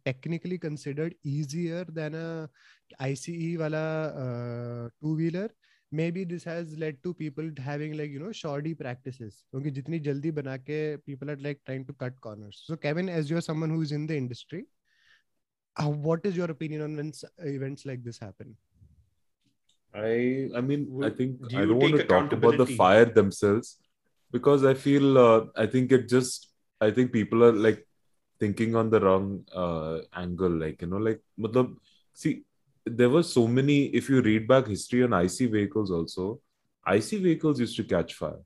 technically 0.05 0.57
considered 0.57 1.15
easier 1.23 1.85
than 1.85 2.13
a 2.13 2.49
ICE 2.99 3.57
wala 3.57 3.83
uh, 4.23 4.89
two 5.01 5.15
wheeler 5.15 5.49
maybe 5.91 6.23
this 6.25 6.43
has 6.43 6.77
led 6.77 7.01
to 7.03 7.13
people 7.13 7.49
having 7.57 7.97
like 7.97 8.09
you 8.09 8.19
know 8.19 8.31
shoddy 8.31 8.73
practices 8.73 9.43
क्योंकि 9.51 9.71
जितनी 9.79 9.99
जल्दी 10.07 10.31
बना 10.39 10.57
के 10.69 10.79
people 11.05 11.29
are 11.29 11.37
like 11.47 11.61
trying 11.65 11.85
to 11.85 11.93
cut 11.93 12.19
corners 12.27 12.61
so 12.65 12.75
Kevin 12.75 13.09
as 13.09 13.29
you're 13.29 13.41
someone 13.41 13.69
who 13.69 13.81
is 13.81 13.91
in 13.91 14.05
the 14.07 14.17
industry 14.17 14.65
uh, 15.77 15.89
what 15.89 16.25
is 16.25 16.35
your 16.35 16.51
opinion 16.51 16.81
on 16.81 16.95
when 16.97 17.09
s- 17.09 17.23
events 17.39 17.85
like 17.85 18.03
this 18.03 18.19
happen 18.19 18.55
I 19.93 20.49
I 20.55 20.61
mean 20.61 20.87
I 21.01 21.09
Would- 21.09 21.17
think 21.17 21.39
do 21.47 21.55
I 21.55 21.61
you 21.61 21.67
don't 21.67 21.79
want 21.79 21.93
take 21.93 22.01
to 22.01 22.07
talk 22.07 22.31
about 22.33 22.57
the 22.57 22.65
accountability? 22.65 22.77
fire 22.77 23.05
themselves 23.05 23.77
because 24.31 24.65
I 24.65 24.73
feel 24.73 25.17
uh, 25.17 25.45
I 25.55 25.65
think 25.67 25.91
it 25.91 26.09
just 26.09 26.49
I 26.81 26.91
think 26.91 27.13
people 27.13 27.43
are 27.43 27.53
like 27.53 27.85
thinking 28.40 28.74
on 28.74 28.90
the 28.90 29.00
wrong 29.00 29.44
uh, 29.54 29.98
angle 30.14 30.50
like 30.50 30.82
you 30.82 30.88
know 30.88 30.96
like 30.96 31.20
matlab, 31.38 31.76
see 32.14 32.42
there 32.86 33.10
were 33.10 33.22
so 33.22 33.46
many 33.46 33.86
if 34.00 34.08
you 34.08 34.22
read 34.22 34.48
back 34.48 34.66
history 34.66 35.02
on 35.04 35.12
IC 35.12 35.50
vehicles 35.56 35.90
also 35.90 36.40
IC 36.86 37.22
vehicles 37.26 37.60
used 37.60 37.76
to 37.76 37.84
catch 37.84 38.14
fire 38.14 38.40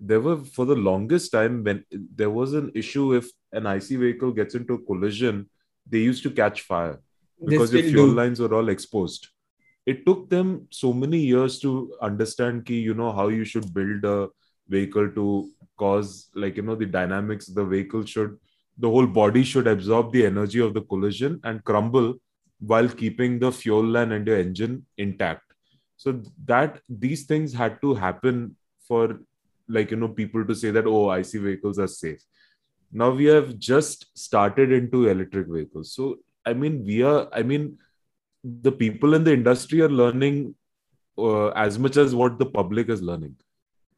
there 0.00 0.20
were 0.20 0.38
for 0.56 0.64
the 0.66 0.74
longest 0.74 1.32
time 1.32 1.62
when 1.64 1.84
there 1.90 2.30
was 2.30 2.54
an 2.54 2.70
issue 2.74 3.14
if 3.14 3.30
an 3.52 3.66
IC 3.66 3.98
vehicle 4.04 4.32
gets 4.32 4.54
into 4.54 4.74
a 4.74 4.84
collision 4.84 5.48
they 5.88 5.98
used 5.98 6.22
to 6.22 6.30
catch 6.30 6.62
fire 6.62 7.00
because 7.44 7.72
your 7.72 7.82
still 7.82 7.92
fuel 7.92 8.08
do. 8.08 8.14
lines 8.14 8.40
were 8.40 8.54
all 8.54 8.68
exposed. 8.68 9.28
It 9.86 10.04
took 10.04 10.28
them 10.28 10.66
so 10.70 10.92
many 10.92 11.18
years 11.18 11.58
to 11.60 11.94
understand 12.02 12.66
ki, 12.66 12.78
you 12.78 12.94
know 12.94 13.12
how 13.12 13.28
you 13.28 13.44
should 13.44 13.72
build 13.72 14.04
a 14.04 14.28
vehicle 14.68 15.10
to 15.10 15.50
cause 15.78 16.28
like 16.34 16.56
you 16.56 16.62
know 16.62 16.74
the 16.74 16.86
dynamics. 16.86 17.46
The 17.46 17.64
vehicle 17.64 18.04
should 18.04 18.38
the 18.78 18.88
whole 18.88 19.06
body 19.06 19.42
should 19.42 19.66
absorb 19.66 20.12
the 20.12 20.24
energy 20.24 20.60
of 20.60 20.74
the 20.74 20.82
collision 20.82 21.40
and 21.44 21.64
crumble 21.64 22.14
while 22.60 22.88
keeping 22.88 23.38
the 23.38 23.50
fuel 23.50 23.84
line 23.84 24.12
and 24.12 24.26
your 24.26 24.38
engine 24.38 24.86
intact. 24.96 25.42
So 25.96 26.22
that 26.46 26.80
these 26.88 27.24
things 27.24 27.52
had 27.52 27.80
to 27.82 27.94
happen 27.94 28.56
for 28.86 29.20
like 29.68 29.90
you 29.90 29.96
know 29.96 30.08
people 30.08 30.44
to 30.44 30.54
say 30.54 30.70
that 30.70 30.86
oh 30.86 31.10
IC 31.10 31.32
vehicles 31.32 31.78
are 31.78 31.88
safe. 31.88 32.22
Now 32.90 33.10
we 33.10 33.26
have 33.26 33.58
just 33.58 34.06
started 34.16 34.72
into 34.72 35.08
electric 35.08 35.48
vehicles. 35.48 35.92
So 35.92 36.18
I 36.46 36.54
mean 36.54 36.84
we 36.84 37.02
are 37.02 37.28
I 37.32 37.42
mean 37.42 37.78
the 38.44 38.72
people 38.72 39.14
in 39.14 39.24
the 39.24 39.32
industry 39.32 39.80
are 39.82 39.88
learning 39.88 40.54
uh, 41.18 41.48
as 41.48 41.78
much 41.78 41.96
as 41.96 42.14
what 42.14 42.38
the 42.38 42.46
public 42.46 42.88
is 42.88 43.02
learning. 43.02 43.36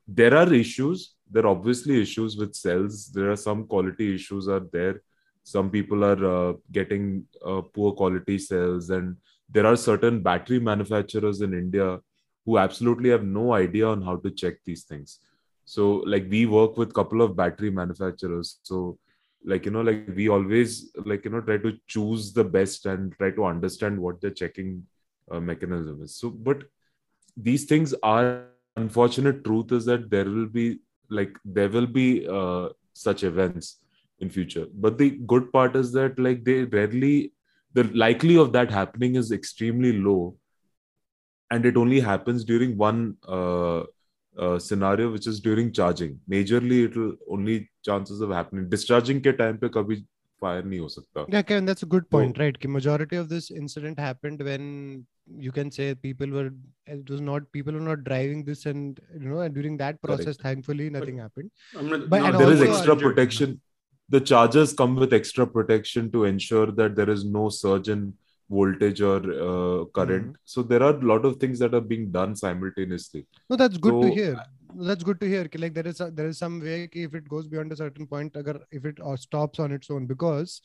There 0.08 0.34
are 0.34 0.52
issues. 0.52 1.14
There 1.30 1.44
are 1.44 1.48
obviously 1.48 2.00
issues 2.00 2.36
with 2.36 2.54
cells. 2.54 3.10
There 3.12 3.30
are 3.30 3.36
some 3.36 3.66
quality 3.66 4.14
issues 4.14 4.48
are 4.48 4.66
there. 4.72 5.02
Some 5.42 5.70
people 5.70 6.04
are 6.04 6.24
uh, 6.24 6.52
getting 6.70 7.24
uh, 7.44 7.62
poor 7.62 7.92
quality 7.92 8.38
cells, 8.38 8.90
and 8.90 9.16
there 9.48 9.66
are 9.66 9.76
certain 9.76 10.22
battery 10.22 10.60
manufacturers 10.60 11.40
in 11.40 11.54
India 11.54 11.98
who 12.44 12.58
absolutely 12.58 13.10
have 13.10 13.24
no 13.24 13.52
idea 13.52 13.86
on 13.86 14.02
how 14.02 14.16
to 14.16 14.30
check 14.30 14.56
these 14.64 14.84
things. 14.84 15.18
So, 15.64 16.02
like 16.06 16.26
we 16.28 16.46
work 16.46 16.76
with 16.76 16.92
couple 16.94 17.22
of 17.22 17.36
battery 17.36 17.70
manufacturers. 17.70 18.58
So, 18.62 18.98
like 19.44 19.64
you 19.64 19.70
know, 19.70 19.82
like 19.82 20.08
we 20.14 20.28
always 20.28 20.90
like 21.04 21.24
you 21.24 21.30
know 21.30 21.40
try 21.40 21.58
to 21.58 21.78
choose 21.86 22.32
the 22.32 22.44
best 22.44 22.86
and 22.86 23.12
try 23.18 23.30
to 23.30 23.44
understand 23.44 23.98
what 23.98 24.20
the 24.20 24.30
checking 24.30 24.84
uh, 25.30 25.40
mechanism 25.40 26.02
is. 26.02 26.16
So, 26.16 26.30
but 26.30 26.64
these 27.36 27.64
things 27.64 27.94
are 28.02 28.46
unfortunate 28.76 29.44
truth 29.44 29.72
is 29.72 29.84
that 29.86 30.10
there 30.10 30.24
will 30.24 30.46
be 30.46 30.80
like 31.10 31.36
there 31.44 31.68
will 31.68 31.86
be 31.86 32.26
uh, 32.28 32.68
such 32.92 33.24
events 33.24 33.76
in 34.18 34.30
future. 34.30 34.66
But 34.74 34.98
the 34.98 35.10
good 35.10 35.52
part 35.52 35.76
is 35.76 35.92
that 35.92 36.18
like 36.18 36.44
they 36.44 36.64
rarely 36.64 37.32
the 37.72 37.84
likely 37.84 38.36
of 38.36 38.52
that 38.52 38.70
happening 38.70 39.14
is 39.14 39.32
extremely 39.32 39.92
low. 39.92 40.36
And 41.50 41.66
it 41.66 41.76
only 41.76 42.00
happens 42.00 42.44
during 42.44 42.76
one 42.76 43.16
uh, 43.26 43.82
uh, 44.38 44.58
scenario 44.58 45.10
which 45.10 45.26
is 45.26 45.40
during 45.40 45.72
charging. 45.72 46.20
Majorly 46.30 46.84
it 46.84 46.96
will 46.96 47.14
only 47.28 47.70
chances 47.84 48.20
of 48.20 48.30
happening. 48.30 48.68
Discharging 48.68 49.20
ke 49.20 49.36
time 49.36 49.58
pe 49.58 49.68
kabhi 49.68 50.04
fire 50.43 50.63
नहीं 50.63 50.79
हो 50.79 50.87
सकता 50.93 51.25
Yeah, 51.33 51.41
Kevin, 51.49 51.65
that's 51.65 51.83
a 51.83 51.91
good 51.95 52.05
So- 52.07 52.17
point, 52.17 52.39
right? 52.43 52.57
Ki 52.63 52.67
majority 52.77 53.15
of 53.23 53.29
this 53.33 53.49
incident 53.51 53.99
happened 54.05 54.41
when 54.47 54.65
you 55.45 55.51
can 55.51 55.71
say 55.77 55.85
people 56.07 56.33
were 56.37 56.49
it 56.95 57.09
was 57.13 57.21
not 57.29 57.45
people 57.57 57.73
were 57.79 57.85
not 57.91 58.03
driving 58.09 58.43
this, 58.49 58.65
and 58.71 58.99
you 59.13 59.29
know, 59.29 59.39
and 59.45 59.55
during 59.59 59.77
that 59.83 60.01
process, 60.07 60.37
thankfully, 60.43 60.89
nothing 60.97 61.17
happened. 61.25 61.49
I'm 61.77 61.87
not, 61.93 62.09
But- 62.09 62.19
not 62.25 62.29
and 62.31 62.39
there 62.43 62.51
is 62.57 62.61
also- 62.61 62.73
extra 62.73 62.93
injured. 62.97 63.07
protection 63.15 63.55
the 64.15 64.19
chargers 64.29 64.71
come 64.79 64.95
with 65.03 65.13
extra 65.17 65.45
protection 65.53 66.11
to 66.15 66.25
ensure 66.25 66.67
that 66.79 66.95
there 66.97 67.09
is 67.13 67.23
no 67.37 67.45
surge 67.59 67.87
in 67.93 68.03
voltage 68.55 68.99
or 69.11 69.15
uh, 69.45 69.85
current 69.99 70.27
Mhm. 70.27 70.35
so 70.55 70.63
there 70.71 70.83
are 70.87 70.91
a 70.97 71.05
lot 71.11 71.23
of 71.29 71.37
things 71.43 71.63
that 71.63 71.73
are 71.79 71.85
being 71.93 72.03
done 72.17 72.35
simultaneously 72.41 73.21
No, 73.53 73.57
that's 73.61 73.79
good 73.87 73.95
to 74.03 74.09
So, 74.09 74.13
hear. 74.19 74.35
That's 74.76 75.02
good 75.04 75.20
to 75.20 75.28
hear. 75.28 75.48
Like 75.54 75.74
there 75.74 75.86
is 75.86 76.00
a, 76.00 76.10
there 76.10 76.26
is 76.26 76.38
some 76.38 76.60
way 76.60 76.88
if 76.92 77.14
it 77.14 77.28
goes 77.28 77.46
beyond 77.46 77.72
a 77.72 77.76
certain 77.76 78.06
point, 78.06 78.36
agar, 78.36 78.60
if 78.70 78.84
it 78.84 78.98
uh, 79.04 79.16
stops 79.16 79.58
on 79.58 79.72
its 79.72 79.90
own, 79.90 80.06
because 80.06 80.60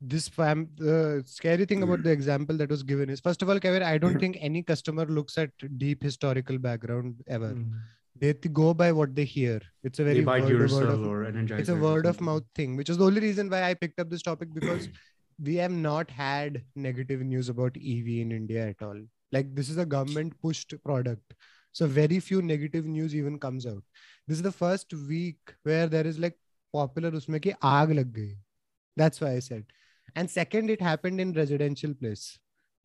this 0.00 0.28
fam 0.28 0.68
the 0.76 1.22
scary 1.26 1.64
thing 1.64 1.82
about 1.84 2.02
the 2.02 2.10
example 2.10 2.56
that 2.56 2.68
was 2.68 2.82
given 2.82 3.08
is 3.08 3.20
first 3.20 3.42
of 3.42 3.48
all, 3.48 3.60
Kevin, 3.60 3.82
I 3.82 3.98
don't 3.98 4.18
think 4.18 4.36
any 4.40 4.62
customer 4.62 5.06
looks 5.06 5.38
at 5.38 5.50
deep 5.78 6.02
historical 6.02 6.58
background 6.58 7.16
ever. 7.28 7.50
Mm. 7.50 7.72
They 8.18 8.32
th- 8.32 8.52
go 8.52 8.74
by 8.74 8.92
what 8.92 9.14
they 9.14 9.24
hear. 9.24 9.60
It's 9.84 9.98
a 9.98 10.04
very 10.04 10.18
They 10.18 10.24
buy 10.24 10.40
word, 10.40 10.70
word 10.70 10.88
of 10.88 11.06
or 11.06 11.24
Energizer. 11.24 11.58
it's 11.58 11.68
a 11.68 11.76
word 11.76 12.06
of 12.06 12.20
mouth 12.20 12.44
thing 12.54 12.76
which 12.76 12.90
is 12.90 12.98
the 12.98 13.04
only 13.04 13.20
reason 13.20 13.48
why 13.48 13.62
i 13.62 13.74
picked 13.74 13.98
up 14.00 14.10
this 14.10 14.22
topic 14.22 14.52
because 14.52 14.88
we 15.42 15.54
have 15.56 15.72
not 15.72 16.10
had 16.10 16.62
negative 16.76 17.20
news 17.22 17.48
about 17.48 17.76
ev 17.76 18.06
in 18.06 18.30
india 18.32 18.68
at 18.68 18.82
all 18.82 19.00
like 19.32 19.54
this 19.56 19.70
is 19.70 19.78
a 19.78 19.86
government 19.86 20.34
pushed 20.40 20.74
product 20.84 21.34
so 21.79 21.87
very 21.99 22.19
few 22.27 22.41
negative 22.49 22.85
news 22.97 23.15
even 23.21 23.37
comes 23.45 23.65
out 23.71 23.83
this 24.27 24.37
is 24.37 24.43
the 24.49 24.55
first 24.59 24.93
week 25.13 25.53
where 25.69 25.87
there 25.95 26.07
is 26.11 26.19
like 26.25 26.37
popular 26.73 27.11
usme 27.19 27.39
ki 27.47 27.53
aag 27.71 27.93
lag 27.99 28.11
gayi 28.17 28.33
that's 28.97 29.23
why 29.25 29.31
i 29.39 29.43
said 29.47 29.65
and 30.15 30.33
second 30.35 30.73
it 30.75 30.83
happened 30.89 31.23
in 31.25 31.33
residential 31.39 31.93
place 32.03 32.25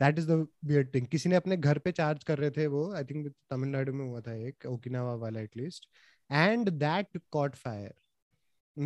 that 0.00 0.18
is 0.22 0.26
the 0.32 0.38
weird 0.72 0.92
thing 0.94 1.06
किसी 1.14 1.28
ने 1.32 1.36
अपने 1.42 1.56
घर 1.56 1.78
पे 1.86 1.92
charge 2.02 2.24
कर 2.30 2.38
रहे 2.44 2.50
थे 2.60 2.66
वो 2.76 2.84
I 3.00 3.04
think 3.10 3.26
Tamil Nadu 3.50 3.92
में 3.98 4.04
हुआ 4.04 4.20
था 4.28 4.34
एक 4.48 4.66
ओकिनावा 4.76 5.14
वाला 5.26 5.40
at least 5.48 5.86
and 6.30 6.68
that 6.82 7.18
caught 7.36 7.56
fire 7.62 7.92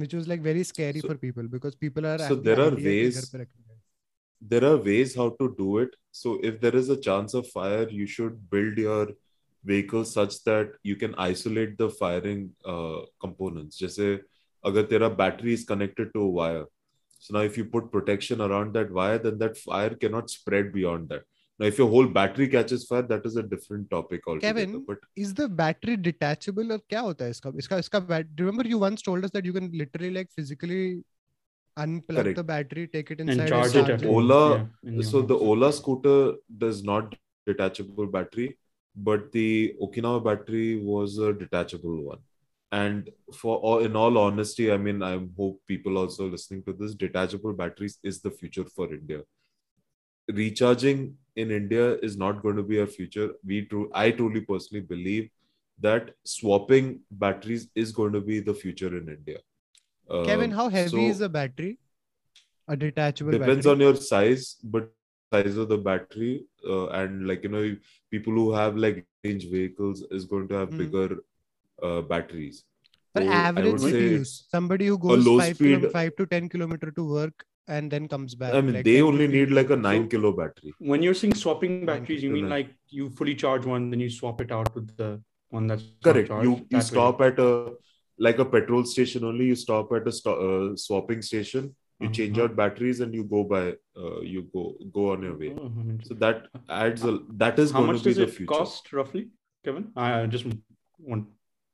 which 0.03 0.15
was 0.19 0.29
like 0.33 0.41
very 0.47 0.63
scary 0.71 1.01
So- 1.05 1.09
for 1.11 1.17
people 1.25 1.49
because 1.57 1.77
people 1.85 2.07
are 2.13 2.19
so 2.23 2.29
have 2.31 2.39
the 2.39 2.49
there 2.49 2.61
are 2.65 2.73
idea 2.73 2.85
कि 2.85 2.95
ways- 3.03 3.19
घर 3.21 3.27
पे 3.33 3.43
रखेंगे। 3.43 3.79
there 4.53 4.65
are 4.71 4.77
ways 4.89 5.13
how 5.21 5.27
to 5.43 5.47
do 5.61 5.69
it 5.83 5.95
so 6.23 6.33
if 6.51 6.57
there 6.65 6.77
is 6.81 6.89
a 6.95 6.97
chance 7.09 7.37
of 7.41 7.47
fire 7.53 7.85
you 7.99 8.07
should 8.17 8.41
build 8.55 8.81
your 8.87 9.05
vehicle 9.65 10.05
such 10.05 10.35
that 10.45 10.75
you 10.89 10.97
can 10.97 11.15
isolate 11.27 11.77
the 11.79 11.89
firing 12.01 12.43
uh, 12.73 12.99
components 13.25 13.79
जैसे 13.83 14.11
अगर 14.71 14.83
तेरा 14.93 15.09
battery 15.23 15.55
is 15.61 15.65
connected 15.71 16.13
to 16.17 16.21
a 16.27 16.29
wire 16.41 16.67
so 17.25 17.35
now 17.37 17.43
if 17.49 17.57
you 17.59 17.65
put 17.73 17.91
protection 17.97 18.41
around 18.47 18.73
that 18.79 18.93
wire 19.01 19.19
then 19.25 19.39
that 19.43 19.57
fire 19.65 19.95
cannot 20.05 20.31
spread 20.37 20.71
beyond 20.77 21.09
that 21.15 21.25
now 21.61 21.67
if 21.73 21.79
your 21.83 21.89
whole 21.95 22.09
battery 22.21 22.47
catches 22.55 22.85
fire 22.93 23.03
that 23.13 23.27
is 23.33 23.37
a 23.43 23.45
different 23.55 23.91
topic 23.91 24.27
altogether 24.29 24.65
Kevin, 24.67 24.85
but 24.89 24.99
is 25.25 25.35
the 25.43 25.49
battery 25.63 25.97
detachable 26.09 26.73
और 26.73 26.81
क्या 26.91 27.01
होता 27.11 27.25
है 27.25 27.31
इसका 27.37 27.53
इसका 27.65 27.79
इसका 27.85 28.01
bat- 28.09 28.41
remember 28.45 28.67
you 28.73 28.81
once 28.87 29.07
told 29.11 29.29
us 29.29 29.37
that 29.39 29.47
you 29.51 29.55
can 29.59 29.71
literally 29.83 30.11
like 30.19 30.31
physically 30.41 30.83
unplug 31.77 32.23
Correct. 32.23 32.37
the 32.37 32.45
battery 32.51 32.87
take 32.93 33.11
it 33.15 33.21
and 33.21 33.31
inside 33.31 33.49
charge 33.55 33.73
So 33.73 33.81
it 33.85 33.91
at 33.95 34.03
it. 34.03 34.07
home. 34.07 34.15
Ola- 34.17 34.57
Yeah, 34.57 34.67
in 34.91 34.95
your 35.01 35.09
so 35.11 35.23
the 35.23 35.35
house. 35.41 35.49
Ola 35.55 35.73
scooter 35.79 36.19
does 36.65 36.83
not 36.91 37.17
detachable 37.47 38.07
battery, 38.07 38.47
but 38.96 39.32
the 39.32 39.74
Okinawa 39.82 40.24
battery 40.24 40.82
was 40.84 41.18
a 41.18 41.34
detachable 41.34 42.04
one. 42.04 42.20
And 42.72 43.10
for 43.34 43.58
all, 43.58 43.80
in 43.80 43.96
all 43.96 44.18
honesty, 44.18 44.72
I 44.72 44.78
mean, 44.78 45.04
I 45.04 45.20
hope 45.38 45.62
people 45.68 45.98
also 45.98 46.28
listening 46.30 46.64
to 46.64 46.74
this, 46.74 46.96
detachable 46.96 47.54
batteries 47.54 47.98
is 48.04 48.22
the 48.22 48.32
future 48.32 48.64
for 48.66 48.94
India. 48.94 49.22
Recharging 50.30 51.18
in 51.36 51.52
India 51.52 51.96
is 51.98 52.18
not 52.18 52.42
going 52.42 52.56
to 52.56 52.64
be 52.64 52.80
our 52.80 52.88
future. 52.88 53.32
We 53.46 53.66
true, 53.66 53.90
I 53.94 54.12
truly 54.12 54.42
personally 54.42 54.86
believe 54.86 55.30
that 55.80 56.12
swapping 56.24 57.02
batteries 57.12 57.68
is 57.76 57.92
going 57.92 58.14
to 58.14 58.22
be 58.22 58.40
the 58.40 58.54
future 58.54 58.96
in 58.98 59.10
India. 59.10 59.40
Kevin, 60.26 60.52
Um, 60.52 60.58
how 60.58 60.70
heavy 60.70 60.90
so- 60.90 60.98
is 61.16 61.22
a 61.22 61.30
battery? 61.30 61.80
A 62.68 62.76
detachable 62.78 63.32
depends 63.32 63.66
battery. 63.66 63.72
on 63.72 63.80
your 63.82 63.96
size 63.96 64.56
but 64.64 64.90
size 65.34 65.58
of 65.58 65.70
the 65.70 65.78
battery 65.78 66.46
uh, 66.68 66.88
and 67.00 67.28
like 67.28 67.44
you 67.44 67.50
know 67.56 67.66
people 68.12 68.34
who 68.34 68.52
have 68.54 68.76
like 68.86 69.06
range 69.26 69.46
vehicles 69.56 70.04
is 70.12 70.26
going 70.34 70.48
to 70.50 70.56
have 70.62 70.70
Hmm. 70.72 70.78
bigger 70.84 71.10
uh, 71.84 72.02
batteries 72.02 72.64
For 73.16 73.22
So 73.24 73.30
I 73.30 73.36
average 73.46 73.72
would 73.72 73.82
city 73.82 73.94
say 73.98 74.10
use, 74.18 74.34
somebody 74.56 74.86
who 74.88 74.98
goes 74.98 75.26
low 75.28 75.38
five, 75.40 75.56
speed- 75.56 75.80
kilo, 75.80 75.90
five 75.96 76.12
to 76.20 76.26
ten 76.34 76.50
kilometer 76.50 76.92
to 77.00 77.04
work 77.16 77.46
and 77.68 77.92
then 77.96 78.08
comes 78.14 78.36
back. 78.44 78.54
i 78.58 78.62
mean 78.62 78.76
like 78.78 78.86
they 78.90 79.02
only 79.08 79.26
15 79.28 79.36
need 79.40 79.52
like 79.58 79.70
a 79.76 79.80
9 79.88 80.08
kilo 80.14 80.32
battery 80.40 80.74
When 80.92 81.04
you're 81.08 81.18
saying 81.22 81.36
swapping 81.42 81.76
batteries, 81.90 82.24
you 82.28 82.32
mean 82.36 82.46
kilo. 82.46 82.56
like 82.56 82.72
you 83.00 83.10
fully 83.20 83.36
charge 83.44 83.66
one, 83.74 83.90
then 83.92 84.00
you 84.06 84.10
swap 84.20 84.42
it 84.46 84.52
out 84.60 84.74
with 84.78 84.96
the 85.02 85.10
one 85.58 85.68
that's 85.72 85.84
correct 86.08 86.28
charged, 86.32 86.48
you 86.50 86.54
you 86.58 86.68
that 86.72 86.84
way. 86.84 86.88
stop 86.92 87.22
at 87.28 87.40
a 87.48 87.50
like 88.28 88.40
a 88.46 88.48
petrol 88.56 88.84
station 88.94 89.24
only 89.32 89.46
you 89.52 89.58
stop 89.66 89.92
at 90.00 90.08
a 90.14 90.14
sto- 90.20 90.40
uh, 90.48 90.66
swapping 90.86 91.22
station 91.30 91.70
you 92.01 92.09
change 92.17 92.39
Uh-huh. 92.39 92.47
out 92.49 92.57
batteries 92.57 92.99
and 93.05 93.15
you 93.19 93.23
go 93.35 93.39
by 93.53 93.61
uh, 94.05 94.21
you 94.33 94.41
go 94.57 94.65
go 94.97 95.05
on 95.13 95.23
your 95.29 95.37
way 95.43 95.53
Oh, 95.53 95.67
I'm 95.69 95.91
interested. 95.93 96.09
so 96.09 96.19
that 96.25 96.43
adds 96.81 97.05
a 97.11 97.13
that 97.45 97.59
is 97.65 97.71
How 97.77 97.81
going 97.81 97.93
much 97.93 98.03
to 98.03 98.09
be 98.09 98.15
does 98.15 98.19
the 98.23 98.29
it 98.33 98.35
future 98.39 98.53
cost 98.59 98.93
roughly, 98.99 99.23
Kevin? 99.69 99.87
I 100.07 100.09
I 100.21 100.27
just 100.35 100.47
want 101.13 101.29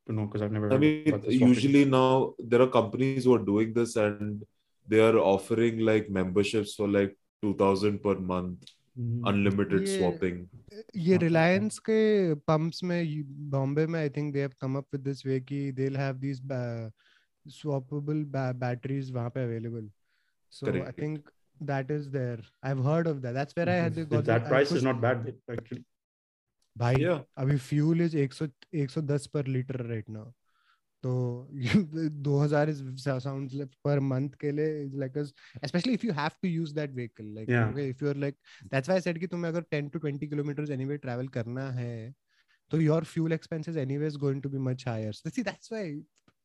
to 0.07 0.13
know 0.19 0.27
because 0.27 0.45
I've 0.47 0.53
never. 0.59 0.69
I 0.69 0.75
heard 0.77 0.85
mean, 0.85 1.09
about 1.09 1.23
the 1.27 1.33
swapping. 1.39 1.49
usually 1.55 1.85
now 1.95 2.35
there 2.53 2.63
are 2.67 2.69
companies 2.77 3.25
who 3.31 3.35
are 3.39 3.45
doing 3.49 3.73
this 3.81 3.97
and 4.05 4.47
they 4.89 5.01
are 5.09 5.19
offering 5.33 5.83
like 5.91 6.09
memberships 6.21 6.75
for 6.81 6.89
like 6.99 7.17
2000 7.43 8.01
per 8.07 8.15
month, 8.31 8.71
Mhm. 9.01 9.29
unlimited 9.33 9.89
Yeah. 9.89 9.97
swapping. 9.97 10.39
ये 11.09 11.15
Okay. 11.17 11.19
Reliance 11.25 11.79
के 11.89 11.99
pumps 12.53 12.83
में 12.91 12.99
बॉम्बे 13.57 13.87
में 13.95 13.99
I 14.01 14.09
think 14.17 14.33
they 14.35 14.41
have 14.41 14.53
come 14.61 14.77
up 14.79 14.87
with 14.95 15.01
this 15.11 15.25
way 15.27 15.41
कि 15.51 15.61
they 15.73 15.83
will 15.85 15.97
have 16.05 16.15
these 16.27 16.41
swappable 17.59 18.25
ba- 18.37 18.53
batteries 18.59 19.11
वहाँ 19.13 19.31
पे 19.37 19.45
available 19.47 19.89
So 20.50 20.68
Correct. 20.68 20.88
I 20.88 20.92
think 20.92 21.30
that 21.60 21.92
is 21.92 22.10
there. 22.10 22.40
I've 22.64 22.84
heard 22.84 23.08
of 23.08 23.22
that. 23.22 23.34
That's 23.34 23.56
where 23.56 23.66
mm-hmm. 23.66 23.80
I 23.80 23.84
had 23.84 23.96
mm-hmm. 23.96 24.16
got 24.16 24.26
that 24.26 24.44
the, 24.44 24.50
price 24.50 24.72
is 24.72 24.84
not 24.84 25.02
bad 25.02 25.34
actually. 25.50 25.86
भाई 26.76 26.96
yeah. 26.96 27.22
अभी 27.38 27.58
fuel 27.58 28.02
is 28.02 28.16
100 28.18 28.50
110 28.76 29.26
पर 29.36 29.48
litre 29.48 29.82
right 29.86 30.10
now 30.10 30.32
तो 31.04 31.14
2000 32.26 32.70
is 32.70 32.84
sounds 33.08 33.56
पर 33.86 34.00
month 34.10 34.36
के 34.42 34.52
लिए 34.52 34.84
is 34.84 34.96
like 35.00 35.18
specially 35.66 35.94
if 35.94 36.06
you 36.06 36.14
have 36.14 36.38
to 36.42 36.48
use 36.50 36.74
that 36.76 36.94
vehicle 36.96 37.34
like 37.36 37.50
okay 37.70 37.88
if 37.90 38.04
you 38.04 38.10
are 38.10 38.18
like 38.26 38.36
that's 38.72 38.90
why 38.90 38.98
I 38.98 39.02
said 39.02 39.20
कि 39.20 39.28
तुम्हें 39.28 39.52
अगर 39.52 39.66
10 39.74 39.90
टू 39.94 40.00
20 40.08 40.30
किलोमीटर 40.30 40.72
एनीवे 40.74 40.98
ट्रैवल 41.06 41.28
करना 41.38 41.70
है 41.72 42.14
तो 42.72 42.82
your 42.82 43.04
fuel 43.14 43.34
expenses 43.34 43.78
anyway 43.78 44.08
is 44.08 44.18
going 44.18 44.42
to 44.42 44.50
be 44.50 44.58
much 44.70 44.88
higher 44.88 45.14
so 45.14 45.30
see 45.30 45.44
that's 45.44 45.72
why 45.72 46.02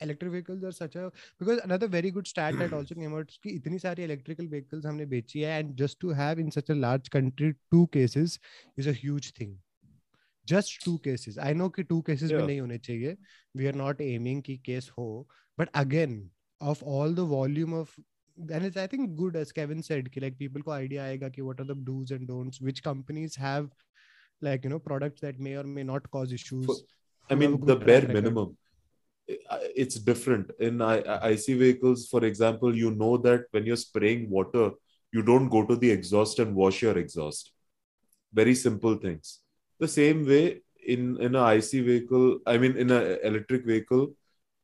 electric 0.07 0.30
vehicles 0.34 0.64
are 0.68 0.72
such 0.78 0.96
a 1.00 1.05
because 1.42 1.61
another 1.64 1.88
very 1.94 2.11
good 2.18 2.30
stat 2.32 2.59
that 2.62 2.72
also 2.78 2.94
came 3.00 3.16
out 3.18 3.34
कि 3.46 3.55
इतनी 3.61 3.78
सारी 3.84 4.05
electrical 4.09 4.48
vehicles 4.55 4.86
हमने 4.86 5.07
बेची 5.16 5.40
है 5.48 5.59
and 5.62 5.74
just 5.82 6.00
to 6.05 6.14
have 6.22 6.42
in 6.44 6.50
such 6.59 6.70
a 6.76 6.78
large 6.84 7.11
country 7.16 7.50
two 7.76 7.82
cases 7.98 8.38
is 8.84 8.90
a 8.94 8.96
huge 9.03 9.30
thing 9.40 9.53
just 10.53 10.78
two 10.84 10.96
cases 11.09 11.36
i 11.48 11.53
know 11.59 11.68
कि 11.78 11.88
two 11.90 12.00
cases 12.11 12.30
Yeah. 12.36 12.46
नहीं 12.46 12.61
होने 12.61 12.78
चाहिए 12.88 13.16
we 13.61 13.68
are 13.72 13.76
not 13.82 14.00
aiming 14.07 14.42
कि 14.48 14.59
case 14.70 14.88
हो 14.98 15.09
but 15.62 15.76
again 15.82 16.16
of 16.72 16.82
all 16.94 17.14
the 17.20 17.26
volume 17.34 17.76
of 17.82 17.92
and 18.57 18.66
it's 18.70 18.80
i 18.82 18.86
think 18.94 19.14
good 19.20 19.36
as 19.42 19.53
kevin 19.61 19.82
said 19.90 20.11
कि 20.16 20.20
like 20.24 20.36
people 20.42 20.62
को 20.68 20.72
idea 20.78 21.03
आएगा 21.03 21.28
कि 21.36 21.42
what 21.48 21.62
are 21.64 21.68
the 21.70 21.76
do's 21.90 22.12
and 22.16 22.26
don'ts 22.32 22.61
which 22.68 22.82
companies 22.88 23.36
have 23.44 23.68
like 24.48 24.64
you 24.66 24.70
know 24.74 24.78
products 24.90 25.24
that 25.26 25.40
may 25.48 25.55
or 25.62 25.64
may 25.78 25.84
not 25.92 26.11
cause 26.16 26.32
issues 26.40 26.66
For- 26.72 26.80
I 27.30 27.34
mean, 27.40 27.53
the 27.66 27.74
bare 27.88 28.00
record. 28.07 28.38
It's 29.74 29.97
different 29.97 30.51
in 30.59 30.80
IC 30.80 31.59
vehicles. 31.59 32.09
For 32.09 32.24
example, 32.24 32.76
you 32.76 32.91
know 32.91 33.16
that 33.18 33.47
when 33.51 33.66
you're 33.66 33.76
spraying 33.76 34.30
water, 34.30 34.70
you 35.12 35.22
don't 35.22 35.49
go 35.49 35.64
to 35.64 35.76
the 35.76 35.91
exhaust 35.91 36.39
and 36.39 36.55
wash 36.55 36.83
your 36.83 36.97
exhaust. 36.97 37.53
Very 38.33 38.55
simple 38.55 38.97
things. 38.97 39.41
The 39.78 39.89
same 39.89 40.26
way 40.26 40.62
in 40.87 41.20
in 41.20 41.35
a 41.35 41.55
IC 41.55 41.70
vehicle, 41.85 42.39
I 42.47 42.59
mean, 42.59 42.76
in 42.76 42.91
an 42.91 43.18
electric 43.22 43.64
vehicle, 43.66 44.14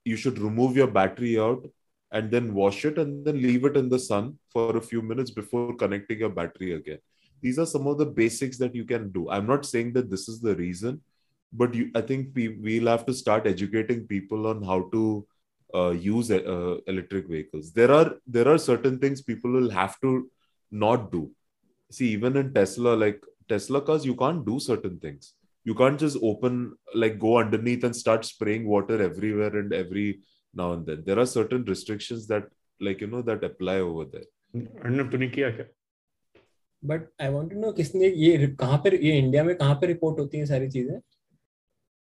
you 0.05 0.16
should 0.16 0.39
remove 0.39 0.77
your 0.77 0.87
battery 0.87 1.39
out 1.39 1.66
and 2.11 2.31
then 2.31 2.55
wash 2.55 2.85
it 2.85 2.99
and 2.99 3.25
then 3.25 3.41
leave 3.43 3.64
it 3.64 3.77
in 3.77 3.89
the 3.89 3.99
sun 3.99 4.39
for 4.51 4.77
a 4.77 4.81
few 4.81 5.03
minutes 5.03 5.31
before 5.31 5.77
connecting 5.77 6.19
your 6.21 6.31
battery 6.31 6.73
again. 6.73 6.99
These 7.43 7.59
are 7.59 7.66
some 7.66 7.87
of 7.87 7.99
the 7.99 8.07
basics 8.07 8.59
that 8.59 8.75
you 8.75 8.85
can 8.85 9.12
do. 9.12 9.29
I'm 9.31 9.47
not 9.47 9.66
saying 9.66 9.93
that 9.93 10.11
this 10.11 10.29
is 10.29 10.41
the 10.41 10.57
reason, 10.57 11.03
but 11.51 11.74
you, 11.74 11.91
I 11.95 12.01
think 12.01 12.30
we, 12.34 12.47
we'll 12.49 12.88
have 12.88 13.06
to 13.06 13.14
start 13.14 13.47
educating 13.47 14.08
people 14.08 14.47
on 14.47 14.64
how 14.64 14.89
to 14.91 15.28
uh, 15.74 15.91
use 15.91 16.32
uh, 16.32 16.78
electric 16.88 17.28
vehicles. 17.28 17.72
There 17.72 17.91
are 17.91 18.16
there 18.28 18.47
are 18.47 18.58
certain 18.58 18.99
things 18.99 19.22
people 19.22 19.51
will 19.51 19.70
have 19.70 19.99
to 20.01 20.30
not 20.72 21.12
do. 21.12 21.32
See, 21.91 22.10
even 22.10 22.38
in 22.38 22.54
Tesla, 22.54 22.95
like 22.95 23.24
Tesla 23.47 23.82
cars, 23.82 24.06
you 24.06 24.16
can't 24.16 24.45
do 24.45 24.60
certain 24.60 24.99
things. 24.99 25.34
You 25.64 25.76
can't 25.76 25.99
just 25.99 26.18
open 26.22 26.76
like 26.93 27.20
go 27.20 27.38
underneath 27.38 27.84
and 27.84 27.95
start 27.95 28.26
spraying 28.26 28.68
water 28.68 29.01
everywhere 29.01 29.56
and 29.58 29.74
every 29.74 30.22
now 30.54 30.74
and 30.74 30.86
then. 30.86 31.04
There 31.06 31.20
are 31.20 31.26
certain 31.26 31.64
restrictions 31.66 32.28
that 32.28 32.47
like 32.80 33.01
you 33.01 33.08
know 33.08 33.22
that 33.22 33.43
apply 33.43 33.80
over 33.80 34.06
there. 34.06 34.30
Arnav 34.56 35.08
तूने 35.12 35.28
किया 35.28 35.49
क्या 35.49 35.66
but 36.88 37.08
I 37.22 37.30
want 37.34 37.49
to 37.51 37.60
know 37.60 37.72
किसने 37.72 38.08
ये 38.08 38.47
कहाँ 38.60 38.78
पर 38.84 38.95
ये 39.04 39.18
India 39.20 39.43
में 39.43 39.56
कहाँ 39.56 39.76
पे 39.82 39.88
रिपोर्ट 39.88 40.20
होती 40.20 40.38
हैं 40.38 40.45
सारी 40.45 40.70
चीजें 40.70 40.99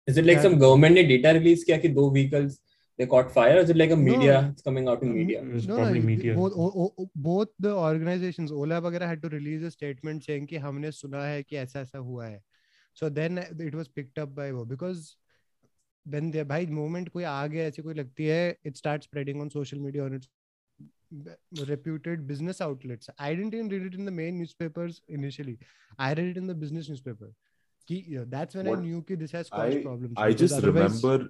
Is 0.08 0.18
it 0.20 0.24
like 0.26 0.38
Yeah. 0.38 0.48
Some 0.50 0.58
government 0.60 0.94
ने 0.94 1.02
डेटा 1.14 1.30
रिलीज़ 1.38 1.64
किया 1.66 1.76
कि 1.78 1.88
दो 1.98 2.10
vehicles 2.10 2.60
they 2.98 3.06
caught 3.12 3.30
fire 3.34 3.58
is 3.58 3.70
it 3.70 3.76
like 3.76 3.90
a 3.90 3.94
No. 3.94 4.02
Media 4.04 4.38
it's 4.48 4.62
coming 4.62 4.88
out 4.88 5.02
in 5.04 5.12
media 5.12 5.40
It's 5.42 5.66
no, 5.70 5.76
probably 5.78 6.00
no, 6.00 6.06
media. 6.12 6.34
Both, 6.38 6.56
o- 6.66 6.92
o- 7.02 7.08
both 7.28 7.52
the 7.66 7.74
organizations, 7.88 8.52
Ola 8.62 8.80
वगैरह 8.88 9.12
had 9.12 9.22
to 9.26 9.30
release 9.36 9.66
a 9.68 9.72
statement 9.76 10.28
saying 10.30 10.46
कि 10.50 10.56
हमने 10.66 10.90
सुना 11.00 11.24
है 11.26 11.42
कि 11.42 11.56
ऐसा 11.56 11.80
ऐसा 11.80 11.98
हुआ 12.10 12.26
है. 12.26 12.40
So 13.00 13.08
then 13.18 13.38
it 13.68 13.74
was 13.80 13.88
picked 13.98 14.22
up 14.24 14.34
by 14.40 14.50
वो 14.58 14.64
because 14.74 15.04
when 16.06 16.30
the 16.36 16.44
भाई 16.52 16.66
moment 16.80 17.08
कोई 17.16 17.24
आ 17.24 17.46
गया 17.46 17.64
ऐसी 17.72 17.82
कोई 17.82 17.94
लगती 17.94 18.24
है 18.26 18.56
it 18.70 18.80
starts 18.82 19.08
spreading 19.10 19.42
on 19.44 19.52
social 19.56 19.82
media 19.86 20.06
on 20.08 20.18
its 20.18 20.28
reputed 21.70 22.26
business 22.26 22.60
outlets. 22.66 23.08
I 23.18 23.34
didn't 23.34 23.54
even 23.54 23.68
read 23.68 23.86
it 23.86 23.94
in 23.94 24.04
the 24.10 24.14
main 24.18 24.38
newspapers 24.42 25.00
initially. 25.18 25.56
I 25.98 26.12
read 26.14 26.30
it 26.34 26.38
in 26.42 26.46
the 26.46 26.54
business 26.64 26.88
newspaper. 26.92 27.28
कि, 27.88 28.04
yeah, 28.08 28.24
that's 28.28 28.54
when 28.54 28.66
What 28.66 28.78
I 28.78 28.82
knew 28.82 29.02
कि 29.02 29.18
this 29.18 29.32
has 29.32 29.48
caused 29.48 29.78
I 29.78 29.82
problems. 29.82 30.14
I 30.16 30.32
just 30.32 30.54
otherwise- 30.54 31.02
remember 31.02 31.28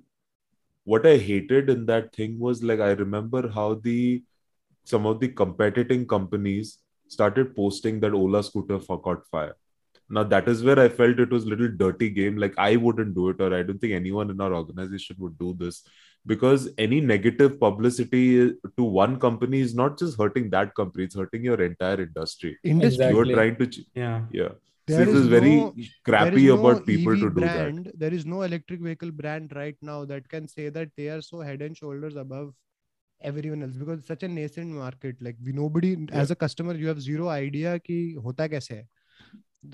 what 0.85 1.07
I 1.07 1.17
hated 1.17 1.71
in 1.71 1.87
that 1.87 2.15
thing 2.15 2.39
was 2.39 2.63
like 2.63 2.81
I 2.81 2.91
remember 2.93 3.49
how 3.49 3.75
the 3.75 4.23
some 4.85 5.07
of 5.07 5.21
the 5.21 5.29
competing 5.29 6.07
companies 6.07 6.79
started 7.09 7.55
posting 7.57 8.01
that 8.01 8.13
Ola 8.21 8.43
scooter 8.43 8.79
for 8.81 9.01
caught 9.01 9.27
fire. 9.27 9.55
Now 10.11 10.25
that 10.25 10.49
is 10.49 10.63
where 10.65 10.79
I 10.79 10.89
felt 10.89 11.21
it 11.21 11.31
was 11.31 11.45
a 11.45 11.49
little 11.49 11.69
dirty 11.83 12.11
game. 12.11 12.37
Like 12.37 12.55
I 12.59 12.77
wouldn't 12.77 13.15
do 13.15 13.29
it, 13.29 13.41
or 13.41 13.55
I 13.55 13.63
don't 13.63 13.79
think 13.85 13.93
anyone 13.99 14.31
in 14.31 14.41
our 14.41 14.55
organization 14.55 15.17
would 15.21 15.39
do 15.39 15.55
this 15.61 15.85
because 16.27 16.69
any 16.79 17.01
negative 17.01 17.55
publicity 17.61 18.25
eh, 18.41 18.51
to 18.77 18.85
one 18.85 19.19
company 19.21 19.61
is 19.61 19.75
not 19.75 19.99
just 19.99 20.19
hurting 20.19 20.51
that 20.51 20.75
company; 20.75 21.05
it's 21.05 21.15
hurting 21.15 21.45
your 21.45 21.61
entire 21.63 22.01
industry. 22.03 22.59
industry. 22.65 23.09
You 23.11 23.21
are 23.21 23.25
trying 23.37 23.57
to, 23.63 23.67
ch- 23.67 23.87
Yeah. 23.95 24.27
yeah. 24.33 24.49
There 24.87 24.97
so 24.97 25.03
it 25.03 25.09
is 25.09 25.15
was 25.15 25.27
very 25.29 25.57
no- 25.57 25.75
crappy 26.05 26.31
there 26.47 26.55
is 26.55 26.61
about 26.61 26.79
no 26.79 26.85
people 26.87 27.13
EV 27.13 27.21
to 27.21 27.29
do 27.31 27.41
brand, 27.41 27.85
that. 27.87 27.99
There 27.99 28.13
is 28.15 28.25
no 28.27 28.43
electric 28.43 28.81
vehicle 28.81 29.13
brand 29.13 29.53
right 29.55 29.77
now 29.81 30.05
that 30.07 30.29
can 30.29 30.49
say 30.49 30.69
that 30.71 30.91
they 30.97 31.09
are 31.09 31.21
so 31.23 31.41
head 31.41 31.63
and 31.63 31.77
shoulders 31.77 32.17
above 32.17 32.53
everyone 33.21 33.63
else 33.63 33.77
because 33.77 34.01
it's 34.01 34.09
such 34.09 34.25
a 34.25 34.29
nascent 34.29 34.69
market. 34.69 35.17
Like 35.21 35.37
we 35.45 35.53
nobody 35.53 35.91
yeah. 35.91 36.17
as 36.25 36.33
a 36.33 36.37
customer, 36.37 36.75
you 36.75 36.89
have 36.89 37.01
zero 37.01 37.29
idea 37.29 37.79
कि 37.79 38.01
होता 38.25 38.49
कैसे 38.57 38.75
है. 38.75 38.89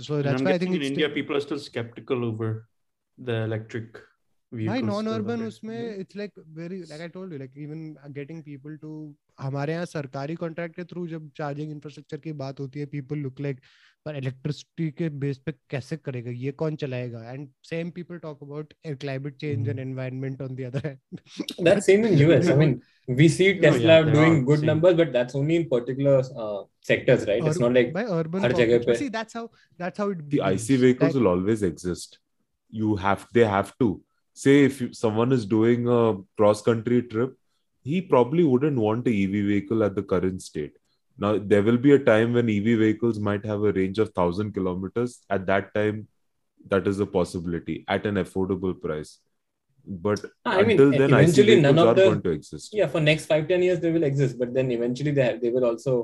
So 0.01 0.17
And 0.17 0.25
that's 0.25 0.41
I'm 0.43 0.45
why 0.47 0.53
I 0.53 0.59
think 0.59 0.75
in 0.75 0.83
India 0.83 1.09
people 1.09 1.37
are 1.37 1.41
still 1.41 1.59
skeptical 1.59 2.25
over 2.25 2.69
the 3.19 3.37
electric 3.45 3.97
vehicles. 4.53 4.69
भाई 4.69 4.79
still 4.79 4.91
non-urban 4.93 5.39
there. 5.39 5.49
उसमें 5.49 5.99
it's 6.03 6.15
like 6.15 6.33
very 6.59 6.83
like 6.91 7.01
I 7.01 7.09
told 7.09 7.33
you 7.33 7.39
like 7.39 7.57
even 7.57 7.97
getting 8.19 8.43
people 8.43 8.77
to 8.85 8.93
हमारे 9.41 9.73
यहाँ 9.73 9.85
सरकारी 9.87 10.35
contract 10.35 10.77
के 10.77 10.85
through 10.93 11.07
जब 11.09 11.31
charging 11.37 11.71
infrastructure 11.71 12.19
की 12.21 12.33
बात 12.39 12.61
होती 12.61 12.81
है 12.81 12.87
पीपल 12.95 13.19
लुक 13.19 13.41
लाइक 13.41 13.61
पर 14.09 14.17
इलेक्ट्रिसिटी 14.17 14.91
के 14.99 15.09
बेस 15.23 15.39
पे 15.47 15.53
कैसे 15.71 15.97
करेगा? 15.97 16.31
ये 16.43 16.53
कौन 16.63 16.77
चलाएगा? 16.83 17.23
And 17.31 17.49
same 17.71 17.91
people 17.97 18.19
talk 18.19 18.43
about 18.43 18.73
climate 18.87 19.37
change 19.41 19.69
and 19.69 19.79
environment 19.79 20.43
on 20.43 20.55
the 20.57 20.61
other 20.67 20.87
hand 20.87 21.65
that 21.65 21.79
same 21.87 22.07
in 22.07 22.19
US 22.19 22.49
I 22.51 22.57
mean 22.57 22.81
we 23.09 23.29
see 23.29 23.53
Tesla 23.63 24.01
doing 24.11 24.45
good 24.45 24.65
numbers 24.65 24.97
but 24.97 25.13
that's 25.13 25.37
only 25.37 25.57
in 25.57 25.65
particular 25.71 26.23
sectors 26.89 27.25
right 27.29 27.47
it's 27.47 27.61
not 27.61 27.73
like 27.73 27.97
हर 28.45 28.53
जगह 28.53 28.79
पे. 28.87 28.95
See 28.99 29.09
that's 29.19 29.37
how 29.37 29.47
that's 29.81 30.01
how 30.01 30.11
it 30.13 30.19
the 30.19 30.41
IC 30.53 30.77
vehicles 30.77 31.15
will 31.17 31.27
always 31.27 31.65
exist 31.65 32.21
you 32.73 32.95
have 33.07 33.27
they 33.35 33.45
have 33.57 33.73
to 33.79 33.91
say 34.37 34.65
if 34.65 34.83
someone 35.03 35.33
is 35.33 35.49
doing 35.51 35.87
a 35.87 36.01
cross 36.37 36.63
country 36.67 37.01
trip 37.13 37.37
he 37.87 37.99
probably 38.09 38.43
wouldn't 38.47 38.81
want 38.85 39.07
a 39.11 39.13
ev 39.19 39.35
vehicle 39.45 39.83
at 39.85 39.95
the 39.99 40.03
current 40.09 40.43
state. 40.47 40.73
Now 41.18 41.38
there 41.38 41.64
will 41.64 41.78
be 41.78 41.92
a 41.94 42.00
time 42.00 42.34
when 42.34 42.50
EV 42.50 42.76
vehicles 42.76 43.20
might 43.20 43.46
have 43.46 43.64
a 43.64 43.72
range 43.72 44.00
of 44.00 44.10
thousand 44.14 44.54
kilometers. 44.54 45.20
At 45.30 45.46
that 45.48 45.74
time, 45.74 46.08
that 46.70 46.88
is 46.88 47.00
a 47.00 47.06
possibility 47.06 47.84
at 47.88 48.06
an 48.06 48.16
affordable 48.16 48.74
price. 48.82 49.20
But 49.86 50.26
I 50.46 50.64
mean, 50.64 50.72
until 50.72 50.92
then, 50.92 51.14
IC 51.14 51.14
eventually 51.14 51.46
vehicles 51.56 51.64
none 51.64 51.80
of 51.80 51.88
are 51.88 51.94
the- 51.94 52.06
going 52.10 52.22
to 52.24 52.30
exist. 52.32 52.74
yeah 52.74 52.88
for 52.88 53.02
next 53.02 53.26
five 53.26 53.48
ten 53.48 53.62
years 53.68 53.80
they 53.86 53.92
will 53.92 54.04
exist 54.10 54.38
but 54.40 54.54
then 54.54 54.72
eventually 54.72 55.12
they 55.12 55.24
have, 55.30 55.42
they 55.42 55.50
will 55.50 55.66
also 55.66 55.96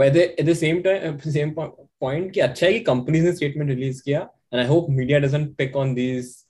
but 0.00 0.12
they, 0.16 0.24
at 0.36 0.44
the 0.46 0.54
same 0.54 0.82
time 0.82 1.02
at 1.10 1.22
the 1.22 1.32
same 1.36 1.54
po- 1.54 1.88
point 2.04 2.32
कि 2.32 2.40
अच्छा 2.48 2.66
है 2.66 2.72
कि 2.78 2.84
companies 2.88 3.24
ने 3.28 3.32
statement 3.38 3.70
release 3.74 4.02
किया 4.08 4.20
and 4.52 4.60
I 4.60 4.66
hope 4.72 4.90
media 5.00 5.20
doesn't 5.26 5.56
pick 5.62 5.74
on 5.84 5.94
these 5.94 6.44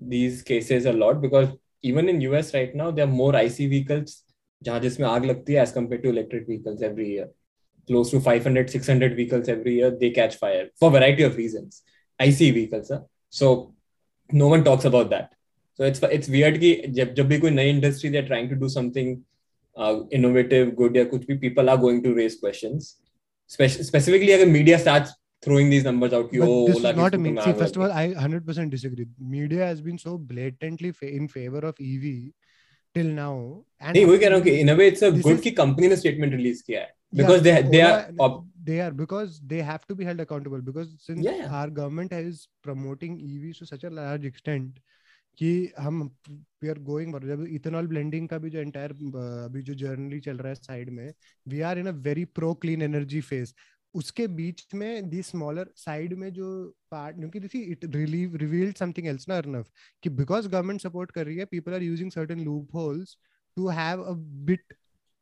these 0.00 0.42
cases 0.52 0.86
a 0.86 0.92
lot 1.04 1.20
because 1.26 1.48
even 1.82 2.08
in 2.14 2.20
US 2.28 2.54
right 2.54 2.74
now 2.74 2.90
there 2.90 3.06
are 3.08 3.14
more 3.22 3.32
IC 3.42 3.68
vehicles 3.74 4.22
जहाँ 4.64 4.80
जिसमें 4.80 5.06
आग 5.08 5.24
लगती 5.24 5.52
है 5.52 5.62
as 5.66 5.72
compared 5.72 6.02
to 6.02 6.08
electric 6.16 6.46
vehicles 6.52 6.82
every 6.90 7.08
year 7.14 7.28
close 7.91 8.11
to 8.11 8.19
500 8.19 8.69
600 8.69 9.15
vehicles 9.15 9.49
every 9.49 9.75
year 9.75 9.91
they 9.91 10.09
catch 10.09 10.35
fire 10.35 10.69
for 10.79 10.89
a 10.89 10.91
variety 10.91 11.23
of 11.23 11.35
reasons. 11.35 11.83
IC 12.19 12.37
vehicles 12.37 12.89
huh? 12.89 13.01
so 13.29 13.73
no 14.31 14.47
one 14.47 14.63
talks 14.63 14.85
about 14.85 15.09
that. 15.09 15.33
So 15.73 15.85
it's 15.85 16.03
it's 16.03 16.29
weird 16.29 16.59
कि 16.59 16.87
जब 16.87 17.13
जब 17.13 17.27
भी 17.27 17.39
कोई 17.39 17.51
नई 17.51 17.69
industry 17.69 18.09
they 18.09 18.21
trying 18.21 18.49
to 18.49 18.55
do 18.55 18.67
innovative 20.17 20.67
good 20.67 20.75
good 20.75 20.97
या 20.97 21.03
कुछ 21.03 21.25
people 21.41 21.69
are 21.69 21.77
going 21.77 22.03
to 22.03 22.13
raise 22.13 22.35
questions. 22.35 22.95
Questions 23.57 23.89
specifically, 23.89 24.31
अगर 24.31 24.45
media 24.45 24.77
starts 24.79 25.11
throwing 25.45 25.69
these 25.69 25.83
numbers 25.83 26.13
out 26.13 26.33
you 26.33 26.43
oh, 26.43 26.67
this 26.67 26.77
is 26.77 26.83
not 26.83 27.15
a 27.15 27.17
mean 27.17 27.39
see 27.41 27.53
first 27.53 27.75
of 27.75 27.81
all 27.81 27.91
i 27.91 28.13
100% 28.13 28.69
disagree. 28.69 29.07
Media 29.19 29.65
has 29.65 29.81
been 29.81 29.97
so 29.97 30.17
blatantly 30.17 30.91
fa- 30.91 31.11
in 31.11 31.27
favor 31.27 31.59
of 31.59 31.75
ev 31.79 32.31
till 32.93 33.05
now 33.05 33.65
and 33.79 33.97
hey, 33.97 34.05
we 34.05 34.19
can 34.19 34.33
okay 34.33 34.59
in 34.59 34.69
a 34.69 34.75
way 34.75 34.87
it's 34.87 35.01
a 35.01 35.11
good 35.11 35.39
is, 35.39 35.41
ki 35.41 35.51
company 35.51 35.87
ne 35.87 35.95
statement 35.95 36.33
release 36.33 36.61
kiya 36.61 36.79
hai 36.79 37.00
है 37.13 37.23
Yeah, 37.23 37.39
they 37.39 37.53
they 37.71 37.81
are 37.81 38.13
op- 38.19 38.43
they 38.63 38.79
are 38.81 38.91
because 38.91 39.39
they 39.53 39.61
have 39.61 39.85
to 39.87 39.95
be 39.95 40.05
held 40.05 40.19
accountable 40.19 40.61
because 40.61 40.89
since 41.07 41.25
Yeah, 41.25 41.39
yeah. 41.39 41.55
our 41.61 41.69
government 41.69 42.13
is 42.13 42.47
promoting 42.63 43.17
EVs 43.19 43.57
to 43.59 43.65
such 43.65 43.83
a 43.83 43.89
large 43.89 44.27
extent 44.29 44.79
कि 45.39 45.49
हम 45.79 45.99
we 46.63 46.69
are 46.69 46.79
going 46.87 47.13
जब 47.25 47.45
ethanol 47.49 47.87
blending 47.87 48.27
का 48.29 48.37
भी 48.37 48.49
जो 48.49 48.59
entire 48.59 48.91
अभी 49.43 49.61
जो 49.69 49.73
generally 49.81 50.19
चल 50.19 50.37
रहा 50.37 50.49
है 50.49 50.55
साइड 50.55 50.89
में 50.89 51.13
we 51.45 51.61
are 51.69 51.79
in 51.79 51.87
a 51.87 51.91
very 52.07 52.25
pro 52.39 52.53
clean 52.63 52.81
energy 52.81 53.21
phase 53.21 53.53
उसके 53.95 54.27
बीच 54.39 54.65
में 54.75 55.09
दी 55.09 55.21
स्मॉलर 55.21 55.69
साइड 55.75 56.13
में 56.23 56.31
जो 56.33 56.49
पार्ट 56.91 57.17
क्योंकि 57.17 57.61
it 57.61 57.85
relieve 57.95 58.35
revealed 58.43 58.75
something 58.77 59.07
else 59.07 59.27
ना 59.29 59.37
अर्नव 59.37 59.65
कि 60.03 60.09
बिकॉज़ 60.19 60.47
गवर्नमेंट 60.47 60.81
सपोर्ट 60.81 61.11
कर 61.11 61.25
रही 61.25 61.37
है 61.37 61.45
people 61.55 61.73
are 61.73 61.83
using 61.83 62.11
certain 62.11 62.43
loopholes 62.75 63.17
to 63.57 63.67
have 63.79 64.03
a 64.03 64.13
bit 64.51 64.73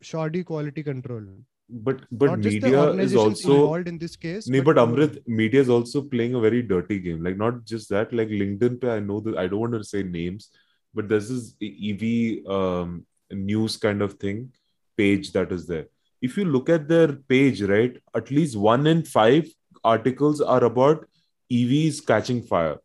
shoddy 0.01 0.41
quality 0.49 0.81
control 0.83 1.23
but 1.69 2.01
but 2.11 2.31
not 2.31 2.39
media 2.39 2.91
is 2.93 3.15
also 3.15 3.51
involved 3.51 3.87
in 3.87 3.97
this 3.97 4.15
case 4.15 4.47
Nee, 4.47 4.59
but 4.59 4.77
overall. 4.77 5.07
Amrit, 5.07 5.27
media 5.27 5.61
is 5.61 5.69
also 5.69 6.01
playing 6.01 6.33
a 6.35 6.39
very 6.39 6.61
dirty 6.61 6.99
game. 6.99 7.23
Like 7.23 7.37
not 7.37 7.65
just 7.65 7.89
that, 7.89 8.11
like 8.11 8.29
LinkedIn. 8.29 8.81
Pe, 8.81 8.89
I 8.89 8.99
know 8.99 9.19
that 9.19 9.37
I 9.37 9.47
don't 9.47 9.59
want 9.59 9.73
to 9.73 9.83
say 9.83 10.03
names, 10.03 10.49
but 10.93 11.07
there's 11.07 11.29
this 11.29 11.55
EV 11.61 12.45
um, 12.49 13.05
news 13.31 13.77
kind 13.77 14.01
of 14.01 14.13
thing 14.13 14.51
page 14.97 15.31
that 15.33 15.51
is 15.51 15.67
there. 15.67 15.85
If 16.21 16.37
you 16.37 16.45
look 16.45 16.69
at 16.69 16.87
their 16.87 17.13
page, 17.13 17.61
right, 17.61 17.95
at 18.15 18.31
least 18.31 18.57
one 18.57 18.87
in 18.87 19.03
five 19.03 19.47
articles 19.83 20.41
are 20.41 20.63
about 20.63 21.07
EVs 21.51 22.05
catching 22.05 22.41
fire. 22.41 22.77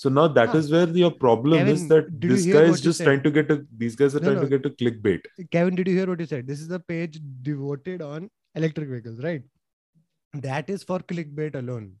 So 0.00 0.08
now 0.08 0.28
that 0.28 0.54
is 0.54 0.70
where 0.72 0.88
your 0.88 1.10
problem 1.10 1.68
is 1.68 1.86
that 1.88 2.06
you 2.22 2.28
this 2.30 2.46
guy 2.46 2.62
is 2.74 2.80
just 2.80 3.02
trying 3.02 3.22
to 3.24 3.30
get 3.30 3.50
a. 3.50 3.56
These 3.76 3.96
guys 3.96 4.14
are 4.16 4.20
No, 4.20 4.28
trying 4.28 4.36
no. 4.36 4.44
to 4.44 4.48
get 4.48 4.64
a 4.64 4.70
clickbait. 4.70 5.26
Kevin, 5.50 5.74
did 5.74 5.88
you 5.88 5.94
hear 5.94 6.06
what 6.06 6.20
he 6.20 6.24
said? 6.24 6.46
This 6.46 6.62
is 6.62 6.70
a 6.70 6.78
page 6.92 7.20
devoted 7.42 8.00
on 8.00 8.30
electric 8.54 8.88
vehicles, 8.88 9.22
right? 9.22 9.42
That 10.32 10.70
is 10.70 10.82
for 10.82 11.00
clickbait 11.00 11.54
alone. 11.54 11.99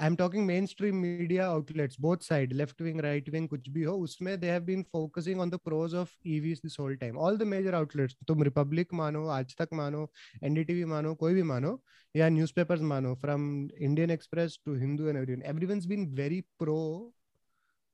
I 0.00 0.06
am 0.06 0.16
talking 0.16 0.44
mainstream 0.66 0.96
media 0.96 1.46
outlets 1.50 1.96
both 2.00 2.16
side 2.22 2.52
left 2.52 2.82
wing 2.82 3.00
right 3.00 3.28
wing 3.30 3.48
कुछ 3.48 3.68
भी 3.68 3.82
हो, 3.82 3.94
उसमें 3.98 4.38
they 4.40 4.50
have 4.50 4.62
been 4.64 4.82
focusing 4.92 5.40
on 5.40 5.50
the 5.50 5.54
pros 5.64 5.94
of 5.94 6.10
EVs 6.26 6.60
this 6.64 6.78
whole 6.80 6.96
time 6.96 7.16
all 7.18 7.38
the 7.38 7.42
major 7.52 7.74
outlets 7.74 8.16
तुम 8.28 8.42
Republic 8.42 8.94
मानो, 8.94 9.26
आज 9.28 9.54
तक 9.58 9.68
मानो 9.74 10.08
NDTV 10.44 10.84
मानो, 10.84 11.14
कोई 11.14 11.34
भी 11.34 11.42
मानो, 11.42 11.80
या 12.14 12.28
न्यूज़पेपर्स 12.28 12.80
मानो 12.82 13.14
from 13.22 13.48
Indian 13.70 14.10
Express 14.10 14.58
to 14.64 14.74
Hindu 14.76 15.08
and 15.08 15.16
everyone 15.16 15.42
everyone's 15.46 15.86
been 15.86 16.06
very 16.16 16.40
pro 16.58 16.78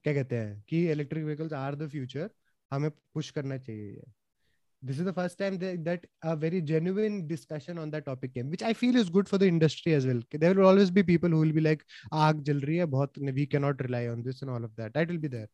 क्या 0.05 0.15
कहते 0.15 0.37
हैं, 0.37 0.63
कि 0.69 0.91
electric 0.91 1.25
vehicles 1.25 1.53
are 1.55 1.75
the 1.75 1.89
future 1.91 2.31
हमें 2.71 2.91
पुश 2.91 3.31
करना 3.31 3.59
चाहिए 3.59 4.03
this 4.85 4.99
is 4.99 5.05
the 5.05 5.13
first 5.13 5.39
time 5.39 5.57
that, 5.59 5.85
that 5.85 6.05
a 6.23 6.37
very 6.37 6.61
genuine 6.61 7.27
discussion 7.27 7.79
on 7.79 7.91
that 7.91 8.05
topic 8.05 8.35
came, 8.35 8.51
which 8.51 8.63
I 8.63 8.75
feel 8.75 8.97
is 8.97 9.09
good 9.09 9.29
for 9.29 9.39
the 9.39 9.49
industry 9.49 9.95
as 9.95 10.07
well. 10.07 10.21
There 10.31 10.53
will 10.53 10.67
always 10.67 10.91
be 10.91 11.03
people 11.03 11.31
who 11.31 11.41
will 11.41 11.53
be 11.53 11.63
like, 11.67 11.85
"Aag 12.13 12.43
jal 12.49 12.61
rahi 12.71 12.81
hai, 12.81 12.89
bahut, 12.95 13.35
we 13.41 13.47
cannot 13.47 13.83
rely 13.89 14.09
on 14.09 14.23
this 14.23 14.43
and 14.43 14.51
all 14.51 14.65
of 14.71 14.77
that." 14.77 14.93
That 14.93 15.09
will 15.09 15.23
be 15.27 15.29
there, 15.37 15.49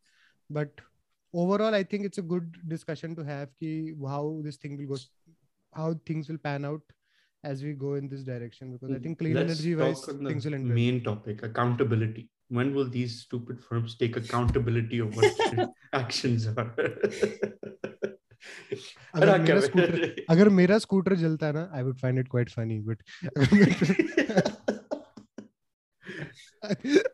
but 0.58 0.86
overall, 1.32 1.74
I 1.74 1.84
think 1.84 2.10
it's 2.10 2.18
a 2.18 2.26
good 2.34 2.56
discussion 2.76 3.14
to 3.20 3.24
have. 3.32 3.54
Ki 3.60 3.94
how 4.14 4.24
this 4.48 4.56
thing 4.56 4.76
will 4.80 4.96
go, 4.96 5.00
how 5.82 5.94
things 6.06 6.28
will 6.28 6.42
pan 6.48 6.64
out 6.64 6.82
as 7.42 7.62
we 7.62 7.72
go 7.72 7.94
in 7.94 8.08
this 8.08 8.22
direction 8.22 8.72
because 8.72 8.94
I 8.94 8.98
think 8.98 9.18
clean 9.18 9.34
Let's 9.34 9.52
energy 9.52 9.74
wise 9.76 10.04
things 10.04 10.44
will 10.44 10.54
end. 10.54 10.74
Main 10.82 11.02
topic 11.04 11.42
accountability. 11.42 12.28
When 12.48 12.74
will 12.74 12.88
these 12.88 13.20
stupid 13.20 13.62
firms 13.62 13.94
take 13.94 14.16
accountability 14.16 14.98
of 14.98 15.16
what 15.16 15.70
actions 15.92 16.48
are? 16.48 16.74
अगर 19.14 19.38
मेरा 19.38 19.60
scooter 19.60 20.24
अगर 20.30 20.48
मेरा 20.60 20.78
scooter 20.78 21.14
जलता 21.22 21.46
है 21.46 21.52
ना 21.52 21.70
I 21.74 21.82
would 21.82 21.98
find 21.98 22.18
it 22.18 22.28
quite 22.28 22.50
funny 22.50 22.80
but 22.80 23.02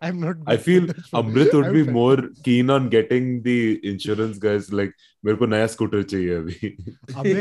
I'm 0.02 0.20
not. 0.20 0.38
I 0.46 0.56
feel 0.56 0.86
Amrit 1.18 1.52
would 1.54 1.72
be 1.72 1.82
more 1.96 2.16
keen 2.44 2.70
on 2.70 2.88
getting 2.88 3.42
the 3.42 3.80
insurance 3.90 4.40
guys 4.44 4.70
like 4.72 4.94
मेरे 5.24 5.36
को 5.36 5.46
नया 5.46 5.66
स्कूटर 5.74 6.02
चाहिए 6.02 6.34
अभी. 6.34 6.70
अबे 7.16 7.34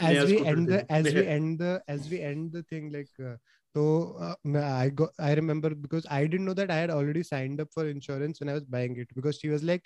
as 0.10 0.30
we 0.30 0.38
end 0.52 0.72
the 0.72 0.80
as 0.98 1.12
we 1.14 1.26
end 1.36 1.64
the 1.64 1.72
as 1.96 2.08
we 2.12 2.20
end 2.30 2.58
the 2.58 2.62
thing 2.72 2.90
like 2.96 3.22
uh, 3.28 3.36
तो 3.74 3.82
I 4.56 4.90
I 5.20 5.34
remember 5.34 5.74
because 5.82 6.06
I 6.10 6.26
didn't 6.28 6.42
know 6.42 6.54
that 6.54 6.70
I 6.70 6.80
had 6.80 6.90
already 6.90 7.22
signed 7.22 7.60
up 7.60 7.68
for 7.74 7.88
insurance 7.88 8.38
when 8.42 8.48
I 8.48 8.54
was 8.54 8.66
buying 8.70 8.98
it 8.98 9.12
because 9.16 9.36
she 9.36 9.48
was 9.48 9.64
like 9.64 9.82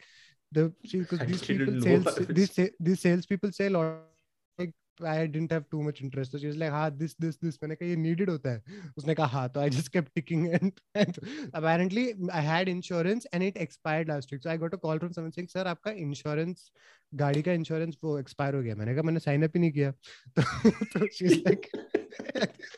the 0.59 0.73
see 0.87 1.01
because 1.01 1.21
I 1.21 1.27
these 1.27 1.45
people 1.51 1.81
sales 1.83 2.19
these 2.41 2.59
these 2.89 3.01
sales 3.01 3.27
people 3.35 3.53
say 3.53 3.67
a 3.67 3.71
lot 3.71 3.87
like 4.59 4.75
I 5.03 5.27
didn't 5.27 5.53
have 5.53 5.65
too 5.71 5.83
much 5.83 6.01
interest 6.07 6.33
so 6.33 6.39
she 6.43 6.47
was 6.47 6.59
like 6.63 6.71
हाँ 6.71 6.91
this 6.99 7.15
this 7.25 7.39
this 7.45 7.59
मैंने 7.63 7.77
कहा 7.77 7.89
ये 7.89 7.97
needed 8.03 8.29
होता 8.29 8.51
है 8.51 8.93
उसने 8.99 9.15
कहा 9.21 9.27
हाँ 9.37 9.49
तो 9.55 9.61
I 9.61 9.69
just 9.77 9.93
kept 9.97 10.15
ticking 10.19 10.45
and, 10.59 10.81
and 10.95 11.19
apparently 11.61 12.05
I 12.41 12.43
had 12.49 12.69
insurance 12.75 13.27
and 13.33 13.49
it 13.49 13.57
expired 13.67 14.13
last 14.15 14.35
week 14.35 14.43
so 14.43 14.51
I 14.51 14.57
got 14.65 14.77
a 14.79 14.83
call 14.87 15.03
from 15.05 15.17
someone 15.19 15.37
saying 15.39 15.49
sir 15.55 15.65
आपका 15.75 15.97
insurance 16.05 16.71
गाड़ी 17.15 17.43
का 17.43 17.53
इंश्योरेंस 17.53 17.97
वो 18.05 18.19
एक्सपायर 18.19 18.55
हो 18.55 18.63
गया 18.63 18.75
मैंने 18.75 18.95
कहा 18.95 19.03
मैंने 19.03 19.21
साइन 19.21 19.43
अप 19.45 19.53
ही 19.55 19.61
नहीं 19.61 19.73
किया 19.73 19.91
तो, 20.39 20.71
तो 20.71 21.25
इज़ 21.25 21.35
लाइक 21.35 21.67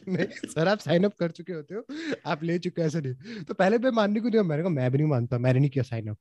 नहीं 0.09 0.27
सर 0.51 0.69
आप 0.69 0.79
साइन 0.79 1.05
अप 1.05 1.15
कर 1.15 1.31
चुके 1.31 1.53
होते 1.53 1.75
हो 1.75 1.87
आप 2.27 2.43
ले 2.43 2.59
चुके 2.59 2.83
हो 2.83 2.87
ऐसा 2.87 3.01
नहीं 3.01 3.45
तो 3.45 3.55
पहले 3.55 3.79
मैं 3.79 3.91
मानने 3.91 4.21
को 4.21 4.29
नहीं 4.29 4.41
मैंने 4.41 4.63
कहा 4.63 4.73
मैं 4.73 4.91
भी 4.91 4.99
नहीं 4.99 5.09
मानता 5.09 5.39
मैंने 5.39 5.59
नहीं 5.59 5.71
किया 5.71 5.85
साइन 5.85 6.09
अप 6.09 6.19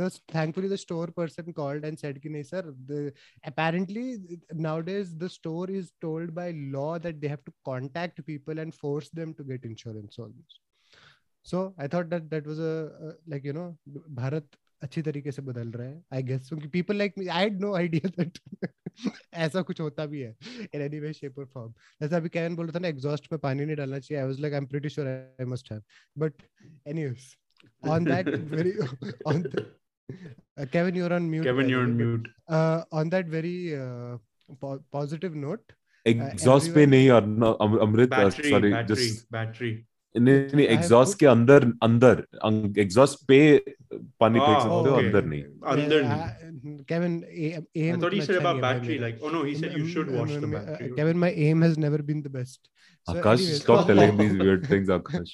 तो 0.00 0.08
thankfully 0.08 0.68
the 0.68 0.76
store 0.76 1.10
person 1.10 1.52
called 1.52 1.84
and 1.84 1.98
said 1.98 2.18
कि 2.18 2.28
नहीं 2.28 2.42
sir 2.42 3.12
apparently 3.50 4.04
nowadays 4.66 5.14
the 5.22 5.28
store 5.28 5.70
is 5.70 5.90
told 6.04 6.34
by 6.34 6.50
law 6.76 6.98
that 6.98 7.20
they 7.20 7.28
have 7.28 7.44
to 7.44 7.52
contact 7.68 8.24
people 8.26 8.58
and 8.58 8.74
force 8.74 9.10
them 9.20 9.34
to 9.34 9.44
get 9.44 9.64
insurance 9.64 10.18
almost 10.18 10.60
so 11.46 11.62
i 11.78 11.86
thought 11.86 12.08
that 12.10 12.30
that 12.30 12.46
was 12.46 12.58
a, 12.58 12.74
a 13.06 13.12
like 13.32 13.44
you 13.44 13.52
know 13.52 13.68
bharat 14.20 14.56
अच्छी 14.82 15.02
तरीके 15.02 15.32
से 15.32 15.42
बदल 15.42 15.68
रहा 15.70 15.86
है 15.88 16.02
I 16.14 16.22
guess 16.22 16.48
क्योंकि 16.48 16.68
people 16.68 16.96
like 16.98 17.14
me 17.18 17.26
I 17.26 17.42
had 17.44 17.60
no 17.60 17.74
idea 17.76 18.08
that 18.18 18.38
ऐसा 19.46 19.62
कुछ 19.70 19.80
होता 19.80 20.06
भी 20.06 20.20
है 20.20 20.34
इन 20.74 20.82
एनी 20.82 20.98
वे 21.00 21.12
शेप 21.12 21.38
और 21.38 21.46
फॉर्म 21.54 21.72
जैसे 22.02 22.16
अभी 22.16 22.28
कैन 22.36 22.56
बोल 22.56 22.66
रहा 22.66 22.74
था 22.74 22.78
ना 22.82 22.88
एग्जॉस्ट 22.88 23.32
में 23.32 23.38
पानी 23.40 23.64
नहीं 23.64 23.76
डालना 23.76 23.98
चाहिए 23.98 24.20
I 24.22 24.26
was 24.28 24.40
like 24.40 24.54
I 24.54 24.60
am 24.60 24.66
pretty 24.66 24.88
sure 24.88 25.06
I 25.08 25.44
must 25.54 25.72
have 25.72 25.82
but 26.16 26.42
anyways 26.88 27.34
on 27.92 28.04
that 28.08 28.26
very 28.50 28.70
on 29.30 29.38
the, 29.44 29.62
uh, 30.08 30.66
Kevin 30.74 30.98
you're 30.98 31.12
on 31.16 31.24
mute 31.30 31.46
Kevin, 31.46 31.70
you're 31.72 31.84
on 31.86 31.94
mute. 32.00 32.26
uh, 32.56 32.80
on 33.00 33.10
that 33.14 33.30
very 33.34 33.54
uh, 33.78 34.18
po- 34.62 34.78
positive 34.96 35.38
note 35.44 35.74
exhaust 36.06 36.72
पे 36.74 36.84
everyone- 36.84 36.90
नहीं 36.90 37.10
और 37.10 37.80
Amrit 37.86 38.10
sorry 38.14 38.50
battery, 38.52 38.86
just 38.90 39.26
battery. 39.32 39.72
नहीं 40.18 40.66
exhaust 40.66 41.18
के 41.18 41.26
अंदर 41.26 41.64
अंदर 41.82 42.22
exhaust 42.80 43.18
पे 43.28 43.38
पानी 44.20 44.38
फेंक 44.38 44.58
सकते 44.62 44.90
हो 44.90 44.96
अंदर 44.96 45.24
नहीं। 45.24 45.42
अंदर 45.72 46.02
नहीं। 46.04 46.76
Kevin 46.90 47.22
um 47.76 48.02
thought 48.02 48.14
he 48.14 48.20
said 48.22 48.42
battery 48.62 48.98
like 48.98 49.22
oh 49.24 49.30
no 49.30 49.42
he 49.44 49.54
said 49.54 49.78
you 49.78 49.86
should 49.88 50.10
wash 50.16 50.30
the 50.36 50.44
battery 50.54 50.88
Kevin 50.96 51.16
my 51.24 51.34
aim 51.48 51.62
has 51.64 51.78
never 51.80 52.02
been 52.10 52.22
the 52.22 52.32
best 52.36 52.70
Akash 53.08 53.40
anyways, 53.40 53.58
stop 53.62 53.80
on 53.80 53.86
telling 53.88 54.16
these 54.20 54.32
weird 54.38 54.64
things 54.68 54.88
Akash 54.88 55.32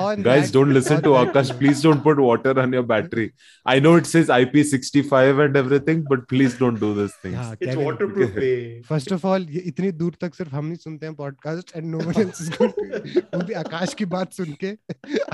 on 0.00 0.20
guys 0.22 0.42
that- 0.44 0.52
don't 0.56 0.72
listen 0.76 1.00
to 1.06 1.14
Akash 1.20 1.48
please 1.60 1.80
don't 1.86 2.02
put 2.04 2.20
water 2.26 2.52
on 2.64 2.76
your 2.76 2.82
battery 2.92 3.24
I 3.66 3.80
know 3.86 3.94
it 4.02 4.06
says 4.10 4.28
IP65 4.36 5.40
and 5.46 5.56
everything 5.62 6.04
but 6.12 6.22
please 6.32 6.54
don't 6.60 6.78
do 6.84 6.90
these 7.00 7.16
things 7.24 7.36
हाँ, 7.36 7.56
It's 7.56 7.66
Kevin, 7.74 7.84
waterproof. 7.88 8.38
eh? 8.38 8.82
First 8.90 9.12
of 9.12 9.26
all 9.26 9.46
ये 9.56 9.60
इतनी 9.72 9.90
दूर 10.04 10.16
तक 10.20 10.34
सिर्फ़ 10.34 10.54
हम 10.54 10.64
नहीं 10.66 10.76
सुनते 10.84 11.06
हैं 11.06 11.14
podcast 11.24 11.76
and 11.76 11.90
no 11.94 11.98
one 12.06 12.20
else 12.20 12.40
is 12.42 12.50
going 12.56 13.20
वो 13.34 13.42
भी 13.46 13.54
आकाश 13.66 13.94
की 13.94 14.04
बात 14.16 14.32
सुन 14.40 14.52
के 14.64 14.72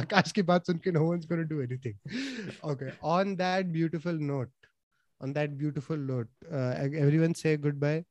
आकाश 0.05 0.33
की 0.39 0.43
बात 0.55 0.67
सुन 0.67 0.79
के 0.85 0.93
no 0.99 1.05
one 1.11 1.19
is 1.19 1.27
going 1.29 1.49
to 1.49 1.55
do 1.57 1.63
anything 1.63 2.69
okay 2.73 2.91
on 3.19 3.35
that 3.45 3.67
beautiful 3.79 4.19
note 4.35 4.51
on 5.21 5.33
that 5.33 5.51
beautiful 5.65 5.99
note 6.13 6.29
everyone 7.05 7.33
से 7.47 7.57
गुड 7.67 7.79
बाय 7.89 8.05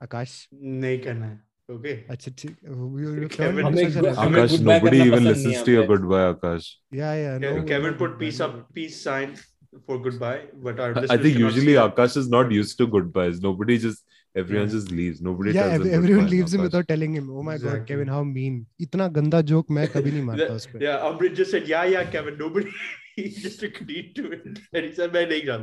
आकाश 0.00 0.32
नहीं 0.54 0.98
करना 0.98 1.26
है. 1.26 1.38
Okay. 1.72 1.92
अच्छा 2.10 2.30
ठीक 2.38 2.54
Akash 4.24 4.60
nobody 4.68 5.00
even 5.08 5.24
listens 5.30 5.62
to 5.68 5.74
your 5.76 5.86
goodbye 5.90 6.22
Akash 6.32 6.68
yeah 7.00 7.14
yeah 7.22 7.38
no 7.44 7.50
Kevin, 7.70 7.94
put 8.00 8.18
peace 8.22 8.40
up, 8.46 8.56
peace 8.78 8.96
sign 9.08 9.34
for 9.86 9.98
goodbye, 10.06 10.38
but 10.66 10.80
our 10.86 10.94
I 11.14 11.16
think 11.24 11.38
usually. 11.38 11.74
Akash 11.82 12.16
is 12.22 12.28
not 12.28 12.50
used 12.56 12.76
to 12.78 12.86
goodbyes 12.94 13.40
nobody 13.44 13.76
just 13.84 14.04
everyone 14.42 14.66
Yeah. 14.68 14.72
just 14.72 14.90
leaves 15.00 15.20
nobody 15.28 15.52
yeah 15.58 15.68
tells 15.68 15.86
ev- 15.86 15.94
everyone 16.00 16.26
leaves 16.32 16.56
him 16.56 16.64
without 16.66 16.88
telling 16.90 17.14
him 17.18 17.30
oh 17.36 17.44
my 17.50 17.54
exactly. 17.58 17.78
god 17.80 17.86
Kevin 17.92 18.10
how 18.14 18.22
mean 18.32 18.58
इतना 18.88 19.08
गंदा 19.20 19.40
joke 19.52 19.70
मैं 19.78 19.86
कभी 19.94 20.10
नहीं 20.16 20.22
मारता 20.30 20.54
उस 20.62 20.66
पे 20.72 20.82
Yeah, 20.86 21.06
Amrit 21.10 21.38
just 21.42 21.56
said, 21.56 21.70
yeah, 21.74 21.84
yeah, 21.94 22.10
Kevin. 22.16 22.38
Nobody, 22.42 22.74
he 23.16 23.28
just 23.46 23.64
agreed 23.70 24.12
to 24.20 24.26
it. 24.38 24.60
And 24.72 24.84
he 24.84 24.92
said, 25.00 25.12
मैं 25.18 25.26
नहीं 25.32 25.42
कर 25.50 25.60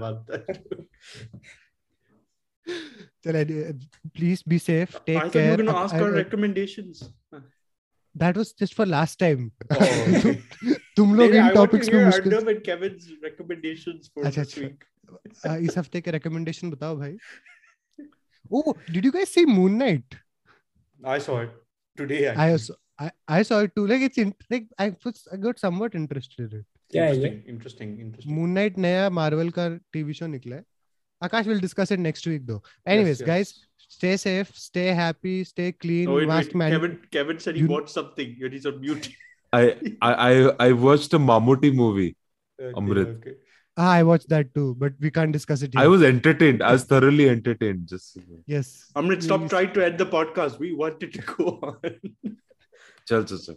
चल 2.67 3.79
please 4.17 4.43
be 4.53 4.59
safe 4.65 4.95
I 4.95 5.03
take 5.09 5.23
you 5.23 5.29
care 5.37 5.57
to 5.61 5.69
I- 5.71 5.77
ask 5.83 5.95
I- 5.95 6.01
our 6.01 6.11
I- 6.13 6.17
recommendations. 6.23 7.03
that 8.15 8.37
was 8.41 8.51
just 8.61 8.75
for 8.77 8.85
last 8.91 9.19
time 9.23 9.41
Oh, 9.73 10.33
तुम 10.97 11.13
लोग 11.15 11.33
इन 11.35 11.43
I 11.49 11.53
topics 11.55 11.89
hear 11.89 12.05
मुश्किल 12.05 12.33
Arnav 12.37 12.51
and 12.53 12.63
Kevin's 12.67 13.09
recommendations 13.25 14.09
for 14.13 14.25
अच्छा, 14.25 14.41
this 14.43 14.53
अच्छा। 14.53 14.61
week. 14.67 14.85
आ, 15.47 15.55
इस 15.67 15.77
हफ़्ते 15.77 16.01
के 16.01 16.11
रिकमेंडेशन 16.11 16.69
बताओ 16.71 16.95
भाई 16.97 17.17
oh 18.57 18.73
did 18.95 19.05
you 19.07 19.11
guys 19.17 19.31
see 19.37 19.45
moon 19.57 19.77
knight 19.83 20.15
I 21.13 21.17
saw 21.27 21.37
it 21.45 21.53
today. 22.01 22.19
i 22.27 22.29
Actually. 22.31 22.51
also 22.57 22.75
I, 23.05 23.09
I 23.37 23.41
saw 23.47 23.57
it 23.67 23.73
too 23.77 23.85
like 23.91 24.03
it's 24.09 24.17
in, 24.23 24.33
like 24.53 24.67
I 24.85 24.87
was 25.05 25.21
I 25.35 25.37
got 25.45 25.59
somewhat 25.65 25.95
interested 26.01 26.53
in 26.53 26.59
it 26.59 26.65
क्या 26.91 27.05
है 27.05 27.15
ये 27.17 27.29
interesting, 27.29 27.53
interesting, 27.53 27.89
interesting. 28.05 28.33
Moon 28.35 28.49
Knight 28.57 28.77
नया 28.87 29.09
Marvel 29.19 29.49
का 29.57 29.67
TV 29.93 30.13
show 30.19 30.27
निकला 30.35 30.55
है 30.55 30.63
Akash 31.23 31.45
will 31.47 31.59
discuss 31.59 31.91
it 31.91 31.99
next 31.99 32.25
week 32.27 32.45
though. 32.45 32.61
Anyways, 32.85 33.19
yes. 33.21 33.27
guys, 33.27 33.65
stay 33.77 34.17
safe, 34.17 34.51
stay 34.55 34.87
happy, 34.87 35.43
stay 35.43 35.71
clean. 35.71 36.07
Oh, 36.09 36.15
wait, 36.15 36.27
mask 36.27 36.47
wait. 36.49 36.55
man- 36.55 36.71
Kevin, 36.71 36.99
Kevin 37.11 37.39
said 37.39 37.55
he 37.55 37.61
You- 37.61 37.67
watched 37.67 37.89
something. 37.89 38.35
and 38.41 38.53
He's 38.53 38.65
on 38.65 38.79
mute. 38.81 39.09
I, 39.53 39.77
I 40.01 40.13
I 40.29 40.31
I 40.67 40.71
watched 40.73 41.13
a 41.13 41.19
Mammootty 41.19 41.73
movie. 41.73 42.15
Okay, 42.61 42.73
Amrit. 42.79 43.07
okay. 43.17 43.35
Ah, 43.77 43.91
I 43.91 44.03
watched 44.03 44.29
that 44.29 44.53
too, 44.55 44.75
but 44.77 44.93
we 44.99 45.09
can't 45.11 45.31
discuss 45.31 45.61
it. 45.61 45.73
Here. 45.73 45.81
I 45.83 45.87
was 45.87 46.03
entertained. 46.03 46.61
I 46.63 46.71
was 46.73 46.83
thoroughly 46.83 47.29
entertained. 47.29 47.87
Just 47.87 48.17
yes. 48.45 48.91
Amrit, 48.95 49.21
stop 49.23 49.41
Please. 49.41 49.49
trying 49.51 49.73
to 49.73 49.85
end 49.85 49.97
the 49.99 50.05
podcast. 50.05 50.59
We 50.59 50.73
wanted 50.73 51.13
to 51.13 51.21
go 51.33 51.59
on. 51.63 51.77
chal, 53.07 53.23
chal, 53.23 53.37
chal. 53.37 53.55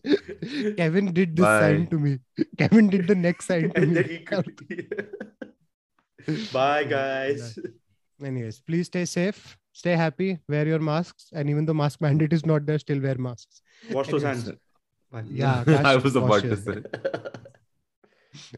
Kevin 0.77 1.13
did 1.13 1.35
this 1.37 1.45
Bye. 1.45 1.61
sign 1.61 1.87
to 1.89 1.99
me. 1.99 2.19
Kevin 2.59 2.89
did 2.89 3.07
the 3.09 3.15
next 3.15 3.47
sign 3.47 3.71
to 3.73 3.81
and 3.81 3.93
me. 3.95 4.87
then 6.26 6.36
he 6.36 6.44
could. 6.44 6.54
Bye, 6.54 6.84
guys. 6.84 7.58
Anyways, 8.24 8.60
please 8.62 8.88
stay 8.88 9.06
safe, 9.06 9.58
stay 9.74 9.96
happy, 9.96 10.40
wear 10.48 10.68
your 10.68 10.80
masks, 10.80 11.30
and 11.34 11.50
even 11.50 11.66
though 11.66 11.74
mask 11.74 12.02
mandate 12.02 12.34
is 12.34 12.46
not 12.46 12.66
there, 12.66 12.80
still 12.80 13.02
wear 13.02 13.16
masks. 13.18 13.62
Wash 13.92 14.08
those 14.08 14.24
Anyways. 14.24 14.46
hands. 14.46 14.60
Bye. 15.12 15.24
Yeah, 15.30 15.64
Akash 15.66 15.86
I 15.86 15.96
was 15.98 16.16
about 16.16 16.42
to 16.44 16.56
washes. 16.56 16.64
say. 16.66 16.82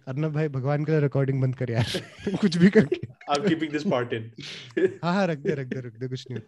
Arnab 0.07 0.32
भाई 0.34 0.47
भगवान 0.53 0.84
के 0.86 0.91
लिए 0.91 1.01
recording 1.01 1.41
बंद 1.41 1.55
कर 1.55 1.69
यार 1.71 2.38
कुछ 2.41 2.55
भी 2.57 2.69
करके 2.78 2.99
I'm 3.34 3.43
keeping 3.49 3.71
this 3.73 3.84
part 3.91 4.13
in. 4.17 4.23
हाँ 5.03 5.13
हाँ 5.13 5.25
रख 5.28 5.38
दे 5.39 5.53
रख 5.59 5.67
दे 5.73 5.80
रख 5.88 5.97
दे 5.99 6.07
कुछ 6.13 6.23
नहीं 6.32 6.41